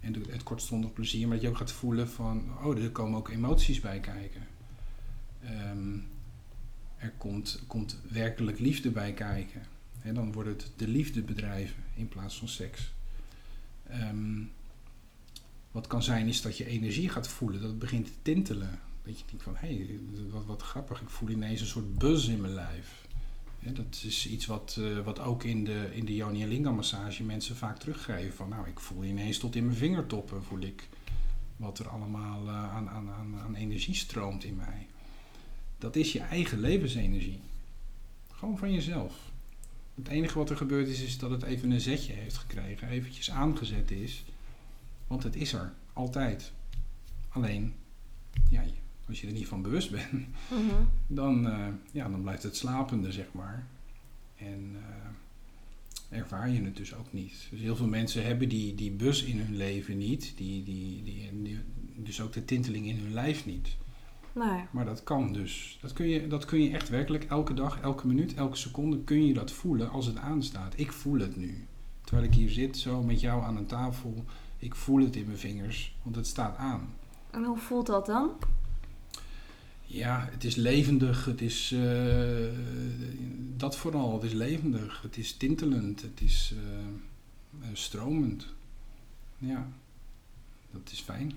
en 0.00 0.14
het 0.28 0.42
kortstondig 0.42 0.92
plezier. 0.92 1.26
Maar 1.26 1.36
dat 1.36 1.44
je 1.44 1.48
ook 1.48 1.56
gaat 1.56 1.72
voelen 1.72 2.08
van, 2.08 2.44
oh, 2.62 2.82
er 2.82 2.90
komen 2.90 3.18
ook 3.18 3.28
emoties 3.28 3.80
bij 3.80 4.00
kijken. 4.00 4.46
Um, 5.70 6.06
er 6.96 7.12
komt, 7.18 7.62
komt 7.66 7.98
werkelijk 8.08 8.58
liefde 8.58 8.90
bij 8.90 9.12
kijken. 9.12 9.62
En 10.02 10.14
dan 10.14 10.32
wordt 10.32 10.48
het 10.48 10.72
de 10.76 10.88
liefde 10.88 11.22
bedrijven 11.22 11.82
in 11.94 12.08
plaats 12.08 12.38
van 12.38 12.48
seks. 12.48 12.92
Um, 13.92 14.50
wat 15.70 15.86
kan 15.86 16.02
zijn 16.02 16.28
is 16.28 16.42
dat 16.42 16.56
je 16.56 16.66
energie 16.66 17.08
gaat 17.08 17.28
voelen, 17.28 17.60
dat 17.60 17.70
het 17.70 17.78
begint 17.78 18.06
te 18.06 18.12
tintelen. 18.22 18.88
Je 19.18 19.36
van, 19.38 19.56
hé, 19.56 19.68
hey, 19.68 19.98
wat, 20.30 20.44
wat 20.44 20.62
grappig, 20.62 21.00
ik 21.00 21.08
voel 21.08 21.28
ineens 21.28 21.60
een 21.60 21.66
soort 21.66 21.98
buzz 21.98 22.28
in 22.28 22.40
mijn 22.40 22.54
lijf. 22.54 23.08
Dat 23.60 24.02
is 24.04 24.26
iets 24.26 24.46
wat, 24.46 24.76
uh, 24.78 25.04
wat 25.04 25.20
ook 25.20 25.44
in 25.44 25.64
de, 25.64 25.88
in 25.92 26.04
de 26.04 26.14
Yoni 26.14 26.46
Linga 26.46 26.70
massage 26.70 27.22
mensen 27.22 27.56
vaak 27.56 27.78
teruggeven. 27.78 28.34
Van 28.34 28.48
nou, 28.48 28.68
ik 28.68 28.80
voel 28.80 29.04
ineens 29.04 29.38
tot 29.38 29.56
in 29.56 29.64
mijn 29.64 29.76
vingertoppen 29.76 30.44
voel 30.44 30.60
ik 30.60 30.88
wat 31.56 31.78
er 31.78 31.88
allemaal 31.88 32.46
uh, 32.46 32.74
aan, 32.74 32.88
aan, 32.88 33.10
aan, 33.10 33.38
aan 33.44 33.54
energie 33.54 33.94
stroomt 33.94 34.44
in 34.44 34.56
mij. 34.56 34.86
Dat 35.78 35.96
is 35.96 36.12
je 36.12 36.20
eigen 36.20 36.60
levensenergie. 36.60 37.40
Gewoon 38.32 38.58
van 38.58 38.72
jezelf. 38.72 39.14
Het 39.94 40.08
enige 40.08 40.38
wat 40.38 40.50
er 40.50 40.56
gebeurd 40.56 40.88
is, 40.88 41.02
is 41.02 41.18
dat 41.18 41.30
het 41.30 41.42
even 41.42 41.70
een 41.70 41.80
zetje 41.80 42.12
heeft 42.12 42.36
gekregen. 42.36 42.88
Eventjes 42.88 43.30
aangezet 43.30 43.90
is. 43.90 44.24
Want 45.06 45.22
het 45.22 45.36
is 45.36 45.52
er. 45.52 45.72
Altijd. 45.92 46.52
Alleen, 47.28 47.74
ja, 48.50 48.62
als 49.10 49.20
je 49.20 49.26
er 49.26 49.32
niet 49.32 49.48
van 49.48 49.62
bewust 49.62 49.90
bent, 49.90 50.12
mm 50.12 50.28
-hmm. 50.48 50.88
dan, 51.06 51.46
uh, 51.46 51.66
ja, 51.92 52.08
dan 52.08 52.22
blijft 52.22 52.42
het 52.42 52.56
slapende, 52.56 53.12
zeg 53.12 53.26
maar. 53.32 53.66
En 54.36 54.70
uh, 54.72 56.18
ervaar 56.18 56.50
je 56.50 56.62
het 56.62 56.76
dus 56.76 56.94
ook 56.94 57.12
niet. 57.12 57.48
Dus 57.50 57.60
heel 57.60 57.76
veel 57.76 57.86
mensen 57.86 58.24
hebben 58.24 58.48
die, 58.48 58.74
die 58.74 58.90
bus 58.90 59.24
in 59.24 59.38
hun 59.38 59.56
leven 59.56 59.98
niet. 59.98 60.32
Die, 60.36 60.64
die, 60.64 61.02
die, 61.02 61.42
die, 61.42 61.58
dus 61.96 62.20
ook 62.20 62.32
de 62.32 62.44
tinteling 62.44 62.86
in 62.86 62.96
hun 62.96 63.12
lijf 63.12 63.46
niet. 63.46 63.76
Nee. 64.32 64.64
Maar 64.70 64.84
dat 64.84 65.02
kan 65.02 65.32
dus. 65.32 65.78
Dat 65.80 65.92
kun, 65.92 66.08
je, 66.08 66.26
dat 66.26 66.44
kun 66.44 66.62
je 66.62 66.70
echt 66.70 66.88
werkelijk 66.88 67.24
elke 67.24 67.54
dag, 67.54 67.80
elke 67.80 68.06
minuut, 68.06 68.34
elke 68.34 68.56
seconde 68.56 68.98
kun 69.04 69.26
je 69.26 69.34
dat 69.34 69.52
voelen 69.52 69.90
als 69.90 70.06
het 70.06 70.16
aanstaat. 70.16 70.74
Ik 70.76 70.92
voel 70.92 71.18
het 71.20 71.36
nu. 71.36 71.66
Terwijl 72.04 72.28
ik 72.28 72.34
hier 72.34 72.50
zit, 72.50 72.76
zo 72.76 73.02
met 73.02 73.20
jou 73.20 73.42
aan 73.42 73.56
een 73.56 73.66
tafel. 73.66 74.24
Ik 74.58 74.74
voel 74.74 75.04
het 75.04 75.16
in 75.16 75.26
mijn 75.26 75.38
vingers, 75.38 75.96
want 76.02 76.16
het 76.16 76.26
staat 76.26 76.56
aan. 76.56 76.94
En 77.30 77.44
hoe 77.44 77.58
voelt 77.58 77.86
dat 77.86 78.06
dan? 78.06 78.30
Ja, 79.92 80.28
het 80.30 80.44
is 80.44 80.54
levendig. 80.54 81.24
Het 81.24 81.40
is 81.40 81.72
uh, 81.72 82.48
dat 83.56 83.76
vooral. 83.76 84.12
Het 84.14 84.22
is 84.22 84.32
levendig. 84.32 85.02
Het 85.02 85.16
is 85.16 85.36
tintelend. 85.36 86.02
Het 86.02 86.20
is 86.20 86.54
uh, 86.56 87.66
stromend. 87.72 88.46
Ja, 89.38 89.68
dat 90.70 90.90
is 90.92 91.00
fijn. 91.00 91.32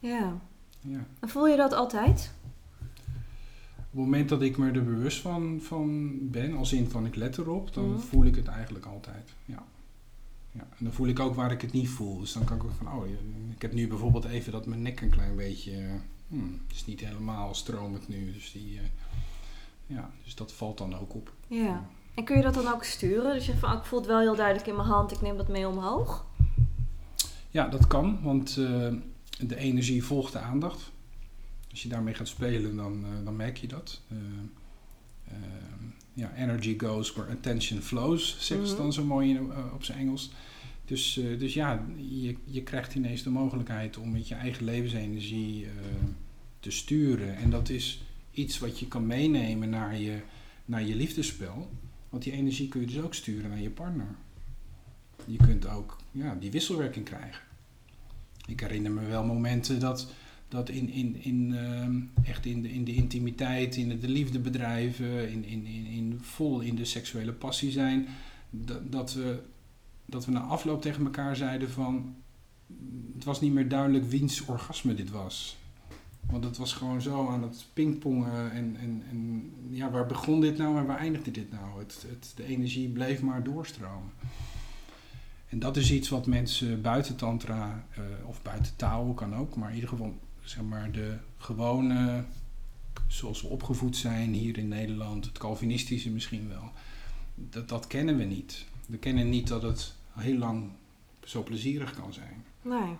Ja. 0.00 0.40
ja. 0.80 1.06
En 1.20 1.28
voel 1.28 1.48
je 1.48 1.56
dat 1.56 1.72
altijd? 1.72 2.32
Op 3.76 3.98
het 3.98 4.00
moment 4.00 4.28
dat 4.28 4.42
ik 4.42 4.56
me 4.56 4.70
er 4.70 4.84
bewust 4.84 5.20
van, 5.20 5.60
van 5.62 6.10
ben, 6.30 6.56
als 6.56 6.72
in 6.72 6.90
van 6.90 7.06
ik 7.06 7.14
let 7.16 7.38
erop, 7.38 7.74
dan 7.74 7.90
Mhm. 7.90 7.98
voel 7.98 8.24
ik 8.24 8.34
het 8.34 8.46
eigenlijk 8.46 8.86
altijd. 8.86 9.32
Ja. 9.44 9.64
Ja. 10.52 10.60
En 10.60 10.84
dan 10.84 10.92
voel 10.92 11.06
ik 11.06 11.18
ook 11.20 11.34
waar 11.34 11.52
ik 11.52 11.60
het 11.60 11.72
niet 11.72 11.88
voel. 11.88 12.18
Dus 12.18 12.32
dan 12.32 12.44
kan 12.44 12.56
ik 12.56 12.64
ook 12.64 12.72
van, 12.78 12.92
oh, 12.92 13.06
ik 13.54 13.62
heb 13.62 13.72
nu 13.72 13.88
bijvoorbeeld 13.88 14.24
even 14.24 14.52
dat 14.52 14.66
mijn 14.66 14.82
nek 14.82 15.00
een 15.00 15.10
klein 15.10 15.36
beetje, 15.36 15.72
eh, 15.76 15.94
hmm, 16.32 16.60
het 16.66 16.76
is 16.76 16.84
niet 16.86 17.00
helemaal 17.00 17.54
stromend 17.54 18.08
nu. 18.08 18.32
Dus, 18.32 18.52
die, 18.52 18.78
eh, 18.78 18.84
ja, 19.86 20.10
dus 20.24 20.34
dat 20.34 20.52
valt 20.52 20.78
dan 20.78 20.94
ook 20.98 21.14
op. 21.14 21.32
Ja. 21.46 21.86
En 22.14 22.24
kun 22.24 22.36
je 22.36 22.42
dat 22.42 22.54
dan 22.54 22.72
ook 22.72 22.84
sturen? 22.84 23.34
Dus 23.34 23.44
je 23.46 23.50
zegt 23.50 23.58
van, 23.58 23.72
oh, 23.72 23.78
ik 23.78 23.84
voel 23.84 23.98
het 23.98 24.08
wel 24.08 24.20
heel 24.20 24.36
duidelijk 24.36 24.66
in 24.66 24.76
mijn 24.76 24.88
hand, 24.88 25.12
ik 25.12 25.20
neem 25.20 25.36
dat 25.36 25.48
mee 25.48 25.68
omhoog. 25.68 26.26
Ja, 27.50 27.68
dat 27.68 27.86
kan, 27.86 28.22
want 28.22 28.48
eh, 28.56 28.92
de 29.38 29.56
energie 29.56 30.04
volgt 30.04 30.32
de 30.32 30.38
aandacht. 30.38 30.90
Als 31.70 31.82
je 31.82 31.88
daarmee 31.88 32.14
gaat 32.14 32.28
spelen, 32.28 32.76
dan, 32.76 33.04
eh, 33.04 33.24
dan 33.24 33.36
merk 33.36 33.56
je 33.56 33.68
dat. 33.68 34.00
Ja, 36.14 36.34
energy 36.34 36.78
goes 36.78 37.12
where 37.12 37.30
attention 37.32 37.80
flows, 37.80 38.36
zeggen 38.40 38.66
ze 38.66 38.72
Mhm. 38.74 38.82
dan 38.82 38.92
zo 38.92 39.04
mooi 39.04 39.30
in, 39.30 39.50
op 39.74 39.84
zijn 39.84 39.98
Engels. 39.98 40.30
Dus, 40.84 41.20
dus 41.38 41.54
ja, 41.54 41.84
je, 41.96 42.36
je 42.44 42.62
krijgt 42.62 42.94
ineens 42.94 43.22
de 43.22 43.30
mogelijkheid 43.30 43.96
om 43.96 44.10
met 44.10 44.28
je 44.28 44.34
eigen 44.34 44.64
levensenergie 44.64 45.66
te 46.62 46.70
sturen. 46.70 47.36
En 47.36 47.50
dat 47.50 47.68
is 47.68 48.02
iets 48.30 48.58
wat 48.58 48.78
je 48.78 48.88
kan 48.88 49.06
meenemen 49.06 49.70
naar 49.70 49.98
je, 49.98 50.20
naar 50.64 50.82
je 50.82 50.96
liefdesspel. 50.96 51.70
Want 52.08 52.22
die 52.22 52.32
energie 52.32 52.68
kun 52.68 52.80
je 52.80 52.86
dus 52.86 53.00
ook 53.00 53.14
sturen 53.14 53.50
naar 53.50 53.60
je 53.60 53.70
partner. 53.70 54.14
Je 55.24 55.36
kunt 55.36 55.66
ook 55.66 55.96
ja, 56.10 56.34
die 56.34 56.50
wisselwerking 56.50 57.04
krijgen. 57.04 57.42
Ik 58.46 58.60
herinner 58.60 58.92
me 58.92 59.06
wel 59.06 59.24
momenten 59.24 59.80
dat, 59.80 60.12
dat 60.48 60.68
in, 60.68 60.88
in, 60.88 61.16
in, 61.22 61.54
ehm, 61.54 62.00
echt 62.24 62.46
in 62.46 62.62
de, 62.62 62.72
in 62.72 62.84
de 62.84 62.94
intimiteit, 62.94 63.76
in 63.76 64.00
de 64.00 64.08
liefde 64.08 64.38
bedrijven, 64.38 65.30
in, 65.30 65.44
in, 65.44 65.66
in, 65.66 65.86
in 65.86 66.18
vol 66.20 66.60
in 66.60 66.74
de 66.74 66.84
seksuele 66.84 67.32
passie 67.32 67.70
zijn, 67.70 68.08
dat, 68.50 68.92
dat, 68.92 69.12
we, 69.12 69.42
dat 70.06 70.24
we 70.24 70.32
na 70.32 70.40
afloop 70.40 70.82
tegen 70.82 71.04
elkaar 71.04 71.36
zeiden 71.36 71.70
van 71.70 72.14
het 73.14 73.24
was 73.24 73.40
niet 73.40 73.52
meer 73.52 73.68
duidelijk 73.68 74.04
wiens 74.04 74.44
orgasme 74.44 74.94
dit 74.94 75.10
was. 75.10 75.56
Want 76.26 76.44
het 76.44 76.56
was 76.56 76.72
gewoon 76.72 77.02
zo 77.02 77.28
aan 77.28 77.42
het 77.42 77.66
pingpongen 77.72 78.52
en, 78.52 78.76
en, 78.76 79.02
en 79.10 79.52
ja, 79.70 79.90
waar 79.90 80.06
begon 80.06 80.40
dit 80.40 80.58
nou 80.58 80.78
en 80.78 80.86
waar 80.86 80.98
eindigde 80.98 81.30
dit 81.30 81.52
nou? 81.52 81.78
Het, 81.78 82.04
het, 82.08 82.32
de 82.36 82.44
energie 82.44 82.88
bleef 82.88 83.22
maar 83.22 83.42
doorstromen. 83.42 84.10
En 85.48 85.58
dat 85.58 85.76
is 85.76 85.92
iets 85.92 86.08
wat 86.08 86.26
mensen 86.26 86.82
buiten 86.82 87.16
tantra 87.16 87.86
eh, 87.90 88.02
of 88.26 88.42
buiten 88.42 88.76
taal 88.76 89.12
kan 89.14 89.34
ook, 89.34 89.56
maar 89.56 89.68
in 89.68 89.74
ieder 89.74 89.90
geval 89.90 90.14
zeg 90.40 90.62
maar 90.62 90.90
de 90.90 91.16
gewone, 91.36 92.24
zoals 93.06 93.42
we 93.42 93.48
opgevoed 93.48 93.96
zijn 93.96 94.32
hier 94.32 94.58
in 94.58 94.68
Nederland, 94.68 95.24
het 95.24 95.38
Calvinistische 95.38 96.10
misschien 96.10 96.48
wel, 96.48 96.70
dat, 97.34 97.68
dat 97.68 97.86
kennen 97.86 98.16
we 98.16 98.24
niet. 98.24 98.64
We 98.86 98.96
kennen 98.98 99.28
niet 99.28 99.48
dat 99.48 99.62
het 99.62 99.94
heel 100.12 100.38
lang 100.38 100.70
zo 101.24 101.42
plezierig 101.42 101.94
kan 101.94 102.12
zijn. 102.12 102.44
Nee. 102.62 102.96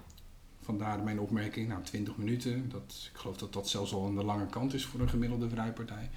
Vandaar 0.63 1.03
mijn 1.03 1.21
opmerking, 1.21 1.69
nou 1.69 1.83
20 1.83 2.17
minuten, 2.17 2.69
dat, 2.69 3.11
ik 3.13 3.19
geloof 3.19 3.37
dat 3.37 3.53
dat 3.53 3.69
zelfs 3.69 3.93
al 3.93 4.07
aan 4.07 4.17
de 4.17 4.25
lange 4.25 4.47
kant 4.47 4.75
is 4.75 4.85
voor 4.85 5.01
een 5.01 5.09
gemiddelde 5.09 5.49
vrijpartij. 5.49 6.11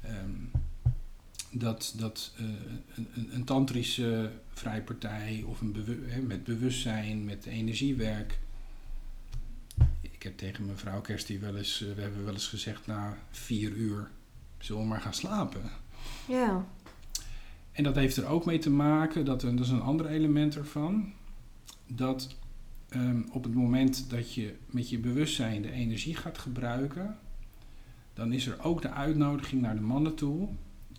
Ehm, 0.00 0.60
dat 1.50 1.94
dat 1.96 2.32
eh, 2.36 2.44
een, 2.94 3.08
een, 3.14 3.34
een 3.34 3.44
tantrische 3.44 4.30
vrijpartij 4.52 5.44
of 5.46 5.60
een 5.60 6.04
hè, 6.06 6.20
met 6.20 6.44
bewustzijn, 6.44 7.24
met 7.24 7.44
energiewerk. 7.44 8.38
Ik 10.00 10.22
heb 10.22 10.36
tegen 10.36 10.66
mevrouw 10.66 11.00
Kersti 11.00 11.38
wel 11.38 11.56
eens, 11.56 11.82
eh, 11.82 11.94
we 11.94 12.00
hebben 12.00 12.24
wel 12.24 12.32
eens 12.32 12.48
gezegd 12.48 12.86
na 12.86 13.18
vier 13.30 13.70
uur, 13.72 14.10
zullen 14.58 14.82
we 14.82 14.88
maar 14.88 15.00
gaan 15.00 15.14
slapen. 15.14 15.62
Ja. 16.28 16.66
En 17.72 17.84
dat 17.84 17.94
heeft 17.94 18.16
er 18.16 18.26
ook 18.26 18.44
mee 18.44 18.58
te 18.58 18.70
maken, 18.70 19.24
dat, 19.24 19.40
dat 19.40 19.60
is 19.60 19.68
een 19.68 19.80
ander 19.80 20.06
element 20.06 20.56
ervan, 20.56 21.12
dat 21.86 22.36
ehm, 22.88 23.20
op 23.32 23.44
het 23.44 23.54
moment 23.54 24.10
dat 24.10 24.34
je 24.34 24.54
met 24.66 24.90
je 24.90 24.98
bewustzijn 24.98 25.62
de 25.62 25.70
energie 25.70 26.16
gaat 26.16 26.38
gebruiken, 26.38 27.18
dan 28.14 28.32
is 28.32 28.46
er 28.46 28.62
ook 28.62 28.82
de 28.82 28.90
uitnodiging 28.90 29.62
naar 29.62 29.74
de 29.74 29.80
mannen 29.80 30.14
toe 30.14 30.48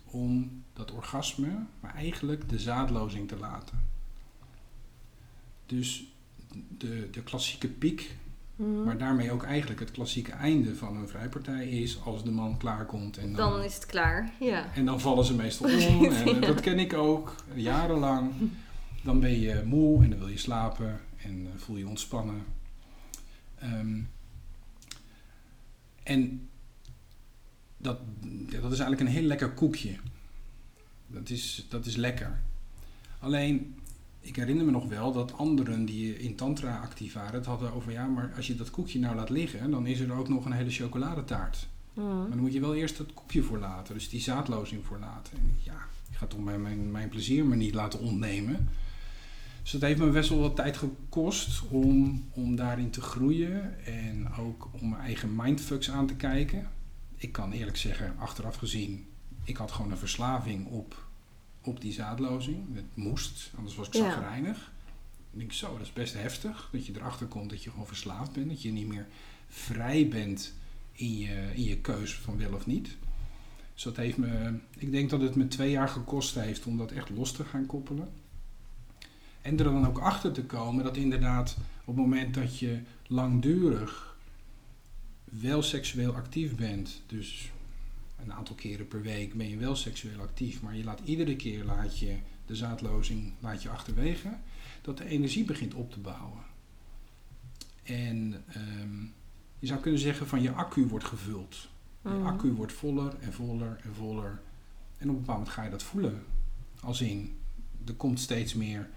om 0.04 0.62
dat 0.72 0.92
orgasme, 0.92 1.48
maar 1.80 1.94
eigenlijk 1.94 2.48
de 2.48 2.58
zaadlozing 2.58 3.28
te 3.28 3.36
laten. 3.38 3.78
Dus 5.66 6.04
de, 6.78 7.08
de 7.10 7.22
klassieke 7.22 7.68
piek, 7.68 8.16
Mhm. 8.56 8.82
maar 8.84 8.98
daarmee 8.98 9.32
ook 9.32 9.42
eigenlijk 9.42 9.80
het 9.80 9.90
klassieke 9.90 10.32
einde 10.32 10.74
van 10.76 10.96
een 10.96 11.08
vrijpartij 11.08 11.68
is 11.68 12.00
als 12.04 12.24
de 12.24 12.30
man 12.30 12.56
klaarkomt. 12.56 13.16
En 13.16 13.32
dan, 13.34 13.50
Dan 13.52 13.62
is 13.62 13.74
het 13.74 13.86
klaar, 13.86 14.32
ja. 14.40 14.72
en 14.74 14.84
dan 14.84 15.00
vallen 15.00 15.24
ze 15.24 15.34
meestal 15.34 15.66
om. 15.70 16.04
En 16.12 16.26
Ja. 16.34 16.40
dat 16.40 16.60
ken 16.60 16.78
ik 16.78 16.94
ook, 16.94 17.34
jarenlang. 17.54 18.30
Dan 19.02 19.20
ben 19.20 19.40
je 19.40 19.62
moe 19.66 20.02
en 20.04 20.10
dan 20.10 20.18
wil 20.18 20.28
je 20.28 20.38
slapen 20.38 21.00
en 21.22 21.46
eh, 21.46 21.58
voel 21.58 21.76
je 21.76 21.88
ontspannen. 21.88 22.44
Ehm, 23.58 24.00
en 26.02 26.48
dat, 27.76 27.98
dat 28.50 28.72
is 28.72 28.78
eigenlijk 28.78 29.00
een 29.00 29.16
heel 29.16 29.22
lekker 29.22 29.50
koekje. 29.50 29.96
Dat 31.06 31.30
is, 31.30 31.66
dat 31.68 31.86
is 31.86 31.96
lekker. 31.96 32.40
Alleen, 33.18 33.74
ik 34.20 34.36
herinner 34.36 34.64
me 34.64 34.70
nog 34.70 34.88
wel 34.88 35.12
dat 35.12 35.32
anderen 35.32 35.84
die 35.84 36.18
in 36.18 36.34
Tantra 36.34 36.78
actief 36.78 37.12
waren, 37.12 37.34
het 37.34 37.46
hadden 37.46 37.72
over 37.72 37.92
ja, 37.92 38.06
maar 38.06 38.32
als 38.36 38.46
je 38.46 38.56
dat 38.56 38.70
koekje 38.70 38.98
nou 38.98 39.16
laat 39.16 39.30
liggen, 39.30 39.70
dan 39.70 39.86
is 39.86 40.00
er 40.00 40.12
ook 40.12 40.28
nog 40.28 40.44
een 40.44 40.52
hele 40.52 40.70
chocoladetaart. 40.70 41.68
Mhm. 41.94 42.06
Maar 42.06 42.28
dan 42.28 42.38
moet 42.38 42.52
je 42.52 42.60
wel 42.60 42.74
eerst 42.74 42.96
dat 42.96 43.14
koekje 43.14 43.42
voor 43.42 43.58
laten, 43.58 43.94
dus 43.94 44.08
die 44.08 44.20
zaadlozing 44.20 44.84
voor 44.84 44.98
laten. 44.98 45.38
En 45.38 45.56
ja, 45.62 45.86
ik 46.10 46.16
ga 46.16 46.26
toch 46.26 46.44
mijn, 46.44 46.62
mijn, 46.62 46.90
mijn 46.90 47.08
plezier 47.08 47.44
maar 47.44 47.56
niet 47.56 47.74
laten 47.74 48.00
ontnemen. 48.00 48.68
Dus 49.68 49.80
dat 49.80 49.88
heeft 49.88 50.00
me 50.00 50.10
best 50.10 50.28
wel 50.28 50.38
wat 50.38 50.56
tijd 50.56 50.76
gekost 50.76 51.62
om, 51.68 52.24
om 52.30 52.56
daarin 52.56 52.90
te 52.90 53.00
groeien 53.00 53.84
en 53.84 54.32
ook 54.34 54.68
om 54.80 54.88
mijn 54.88 55.02
eigen 55.02 55.36
mindfucks 55.36 55.90
aan 55.90 56.06
te 56.06 56.14
kijken. 56.14 56.70
Ik 57.16 57.32
kan 57.32 57.52
eerlijk 57.52 57.76
zeggen, 57.76 58.14
achteraf 58.18 58.56
gezien, 58.56 59.06
ik 59.44 59.56
had 59.56 59.72
gewoon 59.72 59.90
een 59.90 59.98
verslaving 59.98 60.66
op, 60.66 61.08
op 61.62 61.80
die 61.80 61.92
zaadlozing. 61.92 62.74
Het 62.74 62.84
moest, 62.94 63.50
anders 63.56 63.76
was 63.76 63.86
ik 63.86 63.92
Ja. 63.92 64.00
zagrijnig. 64.00 64.72
Ik 65.32 65.38
denk 65.38 65.52
zo, 65.52 65.72
dat 65.72 65.86
is 65.86 65.92
best 65.92 66.14
heftig. 66.14 66.68
Dat 66.72 66.86
je 66.86 66.92
erachter 66.96 67.26
komt 67.26 67.50
dat 67.50 67.62
je 67.62 67.70
gewoon 67.70 67.86
verslaafd 67.86 68.32
bent. 68.32 68.48
Dat 68.48 68.62
je 68.62 68.72
niet 68.72 68.88
meer 68.88 69.06
vrij 69.48 70.08
bent 70.08 70.54
in 70.92 71.18
je, 71.18 71.50
in 71.54 71.64
je 71.64 71.78
keus 71.78 72.14
van 72.14 72.38
wel 72.38 72.52
of 72.52 72.66
niet. 72.66 72.96
Dus 73.74 73.82
dat 73.82 73.96
heeft 73.96 74.16
me, 74.16 74.58
ik 74.78 74.92
denk 74.92 75.10
dat 75.10 75.20
het 75.20 75.34
me 75.34 75.48
twee 75.48 75.70
jaar 75.70 75.88
gekost 75.88 76.34
heeft 76.34 76.66
om 76.66 76.76
dat 76.76 76.92
echt 76.92 77.10
los 77.10 77.32
te 77.32 77.44
gaan 77.44 77.66
koppelen. 77.66 78.08
En 79.48 79.58
er 79.58 79.64
dan 79.64 79.86
ook 79.86 79.98
achter 79.98 80.32
te 80.32 80.44
komen 80.44 80.84
dat 80.84 80.96
inderdaad 80.96 81.56
op 81.80 81.86
het 81.86 81.96
moment 81.96 82.34
dat 82.34 82.58
je 82.58 82.80
langdurig 83.06 84.16
wel 85.24 85.62
seksueel 85.62 86.14
actief 86.14 86.56
bent, 86.56 87.02
dus 87.06 87.50
een 88.22 88.32
aantal 88.32 88.54
keren 88.54 88.88
per 88.88 89.02
week 89.02 89.34
ben 89.34 89.48
je 89.48 89.56
wel 89.56 89.76
seksueel 89.76 90.20
actief, 90.20 90.62
maar 90.62 90.76
je 90.76 90.84
laat 90.84 91.00
iedere 91.04 91.36
keer 91.36 91.64
laat 91.64 91.98
je 91.98 92.16
de 92.46 92.56
zaadlozing 92.56 93.32
laat 93.40 93.62
je 93.62 93.68
achterwege, 93.68 94.36
dat 94.82 94.98
de 94.98 95.04
energie 95.04 95.44
begint 95.44 95.74
op 95.74 95.92
te 95.92 96.00
bouwen. 96.00 96.42
En 97.82 98.44
ehm, 98.48 99.02
je 99.58 99.66
zou 99.66 99.80
kunnen 99.80 100.00
zeggen 100.00 100.26
van 100.26 100.42
je 100.42 100.52
accu 100.52 100.86
wordt 100.86 101.04
gevuld. 101.04 101.68
Je 102.02 102.08
Mhm. 102.08 102.26
accu 102.26 102.52
wordt 102.52 102.72
voller 102.72 103.14
en 103.20 103.32
voller 103.32 103.80
en 103.84 103.94
voller. 103.94 104.40
En 104.98 105.08
op 105.08 105.14
een 105.14 105.20
bepaald 105.20 105.38
moment 105.38 105.48
ga 105.48 105.62
je 105.62 105.70
dat 105.70 105.82
voelen. 105.82 106.22
Als 106.80 107.00
in, 107.00 107.36
er 107.86 107.94
komt 107.94 108.20
steeds 108.20 108.54
meer 108.54 108.88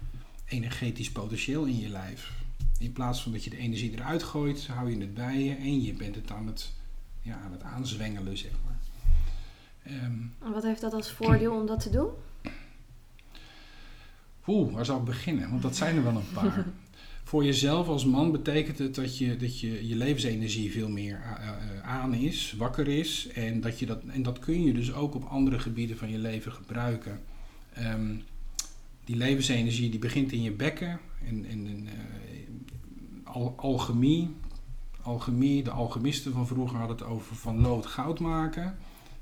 energetisch 0.52 1.12
potentieel 1.12 1.64
in 1.64 1.78
je 1.78 1.88
lijf. 1.88 2.32
In 2.78 2.92
plaats 2.92 3.22
van 3.22 3.32
dat 3.32 3.44
je 3.44 3.50
de 3.50 3.56
energie 3.56 3.92
eruit 3.92 4.22
gooit, 4.22 4.66
hou 4.66 4.90
je 4.90 5.00
het 5.00 5.14
bij 5.14 5.38
je 5.38 5.54
en 5.54 5.82
je 5.82 5.92
bent 5.92 6.14
het 6.14 6.30
aan 6.30 6.46
het, 6.46 6.72
ja, 7.22 7.40
aan 7.44 7.52
het 7.52 7.62
aanzwengelen, 7.62 8.38
zeg 8.38 8.50
maar. 8.64 8.78
Ehm, 9.82 10.12
En 10.44 10.52
wat 10.52 10.62
heeft 10.62 10.80
dat 10.80 10.92
als 10.92 11.12
voordeel 11.12 11.52
om 11.60 11.66
dat 11.66 11.80
te 11.80 11.90
doen? 11.90 12.08
Oeh, 14.46 14.72
waar 14.72 14.84
zou 14.84 14.98
ik 14.98 15.04
beginnen? 15.04 15.50
Want 15.50 15.62
dat 15.62 15.76
zijn 15.76 15.96
er 15.96 16.02
wel 16.02 16.16
een 16.16 16.32
paar. 16.32 16.66
Voor 17.24 17.44
jezelf 17.44 17.88
als 17.88 18.04
man 18.04 18.32
betekent 18.32 18.78
het 18.78 18.94
dat 18.94 19.18
je, 19.18 19.36
dat 19.36 19.60
je, 19.60 19.88
je 19.88 19.96
levensenergie 19.96 20.72
veel 20.72 20.88
meer 20.88 21.20
eh, 21.20 21.48
eh, 21.48 21.88
aan 21.88 22.14
is, 22.14 22.54
wakker 22.58 22.88
is. 22.88 23.28
En 23.34 23.60
dat, 23.60 23.78
je 23.78 23.86
dat, 23.86 24.02
en 24.06 24.22
dat 24.22 24.38
kun 24.38 24.62
je 24.64 24.72
dus 24.72 24.92
ook 24.92 25.14
op 25.14 25.24
andere 25.24 25.58
gebieden 25.58 25.96
van 25.96 26.10
je 26.10 26.18
leven 26.18 26.52
gebruiken. 26.52 27.20
Ehm, 27.72 28.14
die 29.04 29.16
levensenergie 29.16 29.90
die 29.90 29.98
begint 29.98 30.32
in 30.32 30.42
je 30.42 30.52
bekken. 30.52 31.00
En, 31.26 31.44
en, 31.44 31.86
eh, 31.86 31.92
al, 33.24 33.54
alchemie, 33.56 34.30
alchemie, 35.02 35.62
de 35.62 35.70
alchemisten 35.70 36.32
van 36.32 36.46
vroeger 36.46 36.78
hadden 36.78 36.96
het 36.96 37.06
over 37.06 37.36
van 37.36 37.60
lood 37.60 37.86
goud 37.86 38.20
maken. 38.20 38.76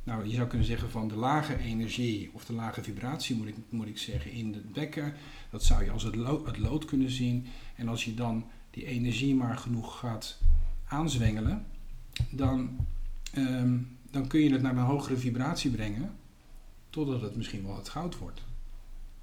Nou, 0.04 0.28
je 0.28 0.34
zou 0.34 0.48
kunnen 0.48 0.66
zeggen 0.66 0.90
van 0.90 1.08
de 1.08 1.16
lage 1.16 1.58
energie 1.58 2.30
of 2.32 2.44
de 2.44 2.52
lage 2.52 2.82
vibratie 2.82 3.36
moet 3.36 3.46
ik, 3.46 3.54
moet 3.68 3.86
ik 3.86 3.98
zeggen 3.98 4.30
in 4.30 4.52
het 4.54 4.72
bekken. 4.72 5.14
Dat 5.50 5.64
zou 5.64 5.84
je 5.84 5.90
als 5.90 6.02
het 6.02 6.14
lood, 6.14 6.46
het 6.46 6.58
lood 6.58 6.84
kunnen 6.84 7.10
zien. 7.10 7.46
En 7.76 7.88
als 7.88 8.04
je 8.04 8.14
dan 8.14 8.44
die 8.70 8.84
energie 8.84 9.34
maar 9.34 9.56
genoeg 9.56 9.98
gaat 9.98 10.38
aanzwengelen, 10.84 11.66
dan, 12.30 12.76
ehm, 13.32 13.78
dan 14.10 14.26
kun 14.26 14.40
je 14.40 14.52
het 14.52 14.62
naar 14.62 14.76
een 14.76 14.84
hogere 14.84 15.16
vibratie 15.16 15.70
brengen, 15.70 16.16
totdat 16.90 17.20
het 17.20 17.36
misschien 17.36 17.66
wel 17.66 17.76
het 17.76 17.88
goud 17.88 18.18
wordt. 18.18 18.42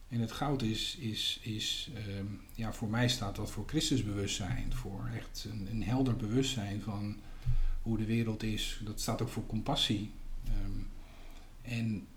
En 0.08 0.20
het 0.20 0.32
goud 0.32 0.62
is, 0.62 0.98
is, 1.00 1.40
is 1.42 1.90
ehm, 1.96 2.26
ja, 2.54 2.74
voor 2.74 2.90
mij 2.90 3.10
staat 3.10 3.36
dat 3.36 3.52
voor 3.52 3.68
Christusbewustzijn, 3.68 4.74
voor 4.74 5.10
echt 5.16 5.48
een, 5.52 5.68
een 5.72 5.84
helder 5.84 6.16
bewustzijn 6.16 6.82
van 6.82 7.18
hoe 7.82 7.98
de 7.98 8.06
wereld 8.06 8.44
is. 8.44 8.82
Dat 8.84 9.02
staat 9.02 9.22
ook 9.22 9.30
voor 9.30 9.46
compassie. 9.46 10.12
Ehm, 10.46 10.80
en 11.62 12.08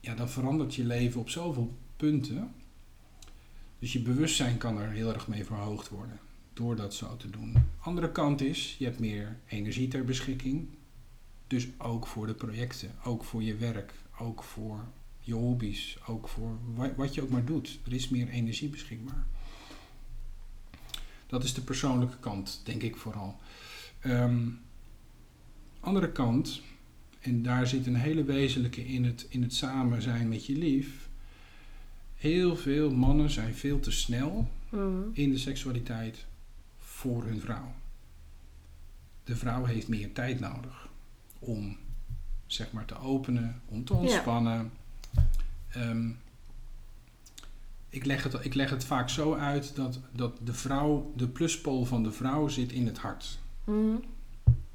ja, 0.00 0.14
dan 0.14 0.30
verandert 0.30 0.74
je 0.74 0.84
leven 0.84 1.20
op 1.20 1.30
zoveel 1.30 1.74
punten. 1.96 2.54
Dus 3.78 3.92
je 3.92 4.00
bewustzijn 4.00 4.58
kan 4.58 4.78
er 4.78 4.90
heel 4.90 5.12
erg 5.12 5.28
mee 5.28 5.44
verhoogd 5.44 5.88
worden 5.88 6.18
door 6.52 6.76
dat 6.76 6.94
zo 6.94 7.16
te 7.16 7.30
doen. 7.30 7.54
Andere 7.78 8.12
kant 8.12 8.40
is, 8.40 8.76
je 8.78 8.84
hebt 8.84 8.98
meer 8.98 9.38
energie 9.46 9.88
ter 9.88 10.04
beschikking. 10.04 10.68
Dus 11.46 11.68
ook 11.78 12.06
voor 12.06 12.26
de 12.26 12.34
projecten, 12.34 12.94
ook 13.04 13.24
voor 13.24 13.42
je 13.42 13.56
werk, 13.56 13.92
ook 14.18 14.42
voor 14.42 14.84
je 15.26 15.34
hobby's, 15.34 15.98
ook 16.06 16.28
voor 16.28 16.58
wa- 16.74 16.94
wat 16.96 17.14
je 17.14 17.22
ook 17.22 17.30
maar 17.30 17.44
doet. 17.44 17.78
Er 17.86 17.92
is 17.92 18.08
meer 18.08 18.28
energie 18.28 18.68
beschikbaar. 18.68 19.26
Dat 21.26 21.44
is 21.44 21.54
de 21.54 21.60
persoonlijke 21.60 22.16
kant, 22.18 22.60
denk 22.64 22.82
ik 22.82 22.96
vooral. 22.96 23.36
Ehm, 24.00 24.48
andere 25.80 26.12
kant, 26.12 26.62
en 27.20 27.42
daar 27.42 27.66
zit 27.66 27.86
een 27.86 27.94
hele 27.96 28.24
wezenlijke 28.24 28.86
in 28.86 29.04
het, 29.04 29.26
in 29.28 29.42
het 29.42 29.54
samen 29.54 30.02
zijn 30.02 30.28
met 30.28 30.46
je 30.46 30.56
lief. 30.58 31.08
Heel 32.16 32.56
veel 32.56 32.90
mannen 32.90 33.30
zijn 33.30 33.54
veel 33.54 33.80
te 33.80 33.90
snel 33.90 34.48
Mhm. 34.70 35.00
in 35.12 35.30
de 35.30 35.38
seksualiteit 35.38 36.26
voor 36.78 37.24
hun 37.24 37.40
vrouw. 37.40 37.74
De 39.24 39.36
vrouw 39.36 39.64
heeft 39.64 39.88
meer 39.88 40.12
tijd 40.12 40.40
nodig 40.40 40.88
om 41.38 41.76
zeg 42.46 42.72
maar 42.72 42.84
te 42.84 42.98
openen, 42.98 43.60
om 43.66 43.84
te 43.84 43.94
ontspannen. 43.94 44.70
Ehm, 45.76 46.10
ik, 47.88 48.04
leg 48.04 48.22
het, 48.22 48.44
ik 48.44 48.54
leg 48.54 48.70
het 48.70 48.84
vaak 48.84 49.08
zo 49.08 49.34
uit 49.34 49.76
dat, 49.76 50.00
dat 50.12 50.38
de 50.42 50.52
vrouw, 50.52 51.12
de 51.16 51.28
pluspool 51.28 51.84
van 51.84 52.02
de 52.02 52.12
vrouw 52.12 52.48
zit 52.48 52.72
in 52.72 52.86
het 52.86 52.98
hart. 52.98 53.38
Mhm. 53.64 53.96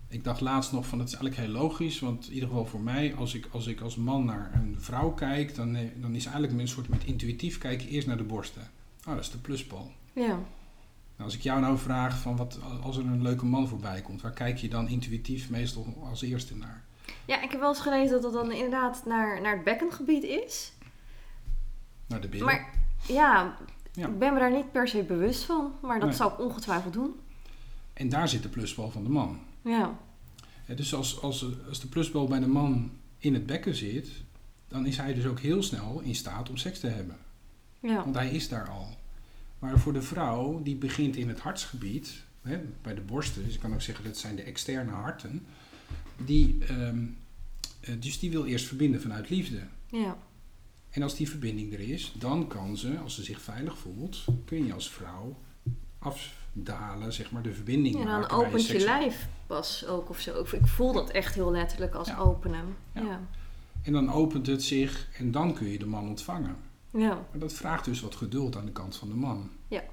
Ik 0.07 0.23
dacht 0.23 0.41
laatst 0.41 0.71
nog 0.71 0.87
van 0.87 0.99
het 0.99 1.07
is 1.07 1.13
eigenlijk 1.13 1.47
heel 1.47 1.61
logisch, 1.61 1.99
want 1.99 2.27
in 2.27 2.33
ieder 2.33 2.49
geval 2.49 2.65
voor 2.65 2.81
mij, 2.81 3.15
als 3.15 3.33
ik 3.33 3.47
als, 3.51 3.67
ik 3.67 3.81
als 3.81 3.95
man 3.95 4.25
naar 4.25 4.51
een 4.53 4.75
vrouw 4.79 5.11
kijk, 5.11 5.55
dan, 5.55 5.75
eh, 5.75 5.87
dan 5.95 6.15
is 6.15 6.25
eigenlijk 6.25 6.59
een 6.59 6.67
soort 6.67 6.89
met 6.89 7.03
intuïtief 7.03 7.57
kijken 7.57 7.87
eerst 7.87 8.07
naar 8.07 8.17
de 8.17 8.23
borsten. 8.23 8.69
Oh, 9.07 9.13
dat 9.13 9.23
is 9.23 9.31
de 9.31 9.37
pluspool. 9.37 9.91
Ja. 10.13 10.27
Nou, 10.27 11.29
als 11.29 11.35
ik 11.35 11.41
jou 11.41 11.61
nou 11.61 11.77
vraag 11.77 12.19
van 12.19 12.35
wat 12.35 12.59
als 12.81 12.97
er 12.97 13.05
een 13.05 13.21
leuke 13.21 13.45
man 13.45 13.67
voorbij 13.67 14.01
komt, 14.01 14.21
waar 14.21 14.33
kijk 14.33 14.57
je 14.57 14.69
dan 14.69 14.87
intuïtief 14.87 15.49
meestal 15.49 16.07
als 16.09 16.21
eerste 16.21 16.57
naar? 16.57 16.83
ja, 17.25 17.41
ik 17.41 17.51
heb 17.51 17.59
wel 17.59 17.69
eens 17.69 17.79
gelezen 17.79 18.11
dat 18.11 18.21
dat 18.21 18.33
dan 18.33 18.51
inderdaad 18.51 19.05
naar, 19.05 19.41
naar 19.41 19.53
het 19.53 19.63
bekkengebied 19.63 20.23
is. 20.23 20.73
Naar 22.11 22.21
de 22.21 22.27
billen. 22.27 22.45
Maar 22.45 22.73
ja, 23.07 23.57
Ja. 23.93 24.07
ik 24.07 24.19
ben 24.19 24.33
me 24.33 24.39
daar 24.39 24.51
niet 24.51 24.71
per 24.71 24.87
se 24.87 25.03
bewust 25.03 25.43
van. 25.43 25.71
Maar 25.81 25.99
dat 25.99 26.07
Nee. 26.09 26.17
zou 26.17 26.31
ik 26.33 26.39
ongetwijfeld 26.39 26.93
doen. 26.93 27.11
En 27.93 28.09
daar 28.09 28.29
zit 28.29 28.43
de 28.43 28.49
plusbal 28.49 28.91
van 28.91 29.03
de 29.03 29.09
man. 29.09 29.39
Ja. 29.61 29.99
Dus 30.75 30.93
als, 30.93 31.21
als, 31.21 31.45
als 31.67 31.79
de 31.79 31.87
plusbal 31.87 32.27
bij 32.27 32.39
de 32.39 32.47
man 32.47 32.91
in 33.17 33.33
het 33.33 33.45
bekken 33.45 33.75
zit, 33.75 34.07
dan 34.67 34.85
is 34.85 34.97
hij 34.97 35.13
dus 35.13 35.25
ook 35.25 35.39
heel 35.39 35.63
snel 35.63 35.99
in 36.03 36.15
staat 36.15 36.49
om 36.49 36.57
seks 36.57 36.79
te 36.79 36.87
hebben. 36.87 37.17
Ja. 37.79 37.95
Want 38.03 38.15
hij 38.15 38.29
is 38.29 38.49
daar 38.49 38.69
al. 38.69 38.87
Maar 39.59 39.79
voor 39.79 39.93
de 39.93 40.01
vrouw, 40.01 40.61
die 40.63 40.75
begint 40.75 41.15
in 41.15 41.27
het 41.27 41.39
hartsgebied, 41.39 42.23
hè, 42.41 42.59
bij 42.81 42.93
de 42.95 43.01
borsten, 43.01 43.43
dus 43.45 43.53
ik 43.53 43.59
kan 43.59 43.73
ook 43.73 43.81
zeggen 43.81 44.05
dat 44.05 44.17
zijn 44.17 44.35
de 44.35 44.41
externe 44.43 44.91
harten, 44.91 45.45
die, 46.25 46.57
ehm, 46.67 47.03
eh, 47.79 47.93
dus 47.99 48.19
die 48.19 48.31
wil 48.31 48.45
eerst 48.45 48.67
verbinden 48.67 49.01
vanuit 49.01 49.29
liefde. 49.29 49.59
Ja. 49.87 50.17
En 50.91 51.03
als 51.03 51.15
die 51.15 51.29
verbinding 51.29 51.73
er 51.73 51.79
is, 51.79 52.13
dan 52.17 52.47
kan 52.47 52.77
ze, 52.77 52.97
als 52.97 53.15
ze 53.15 53.23
zich 53.23 53.41
veilig 53.41 53.77
voelt, 53.77 54.25
kun 54.45 54.65
je 54.65 54.73
als 54.73 54.89
vrouw 54.91 55.37
afdalen, 55.99 57.13
zeg 57.13 57.31
maar, 57.31 57.41
de 57.41 57.53
verbinding 57.53 57.99
En 57.99 58.05
dan 58.05 58.29
opent 58.29 58.67
je 58.67 58.79
lijf 58.79 59.27
pas 59.47 59.85
ook 59.85 60.09
of 60.09 60.19
zo. 60.19 60.39
Ik- 60.41 60.67
voel 60.67 60.93
dat 60.93 61.09
echt 61.09 61.33
heel 61.35 61.51
letterlijk 61.51 61.93
als 61.95 62.07
Ja. 62.07 62.17
openen. 62.17 62.75
Ja. 62.93 63.01
Ja. 63.01 63.19
En 63.83 63.93
dan 63.93 64.11
opent 64.11 64.47
het 64.47 64.63
zich 64.63 65.07
en 65.17 65.31
dan 65.31 65.53
kun 65.53 65.67
je 65.67 65.79
de 65.79 65.85
man 65.85 66.07
ontvangen. 66.07 66.55
Ja. 66.91 67.07
Maar 67.31 67.39
dat 67.39 67.53
vraagt 67.53 67.85
dus 67.85 68.01
wat 68.01 68.15
geduld 68.15 68.55
aan 68.55 68.65
de 68.65 68.71
kant 68.71 68.95
van 68.95 69.07
de 69.09 69.15
man. 69.15 69.49
Ja. 69.67 69.83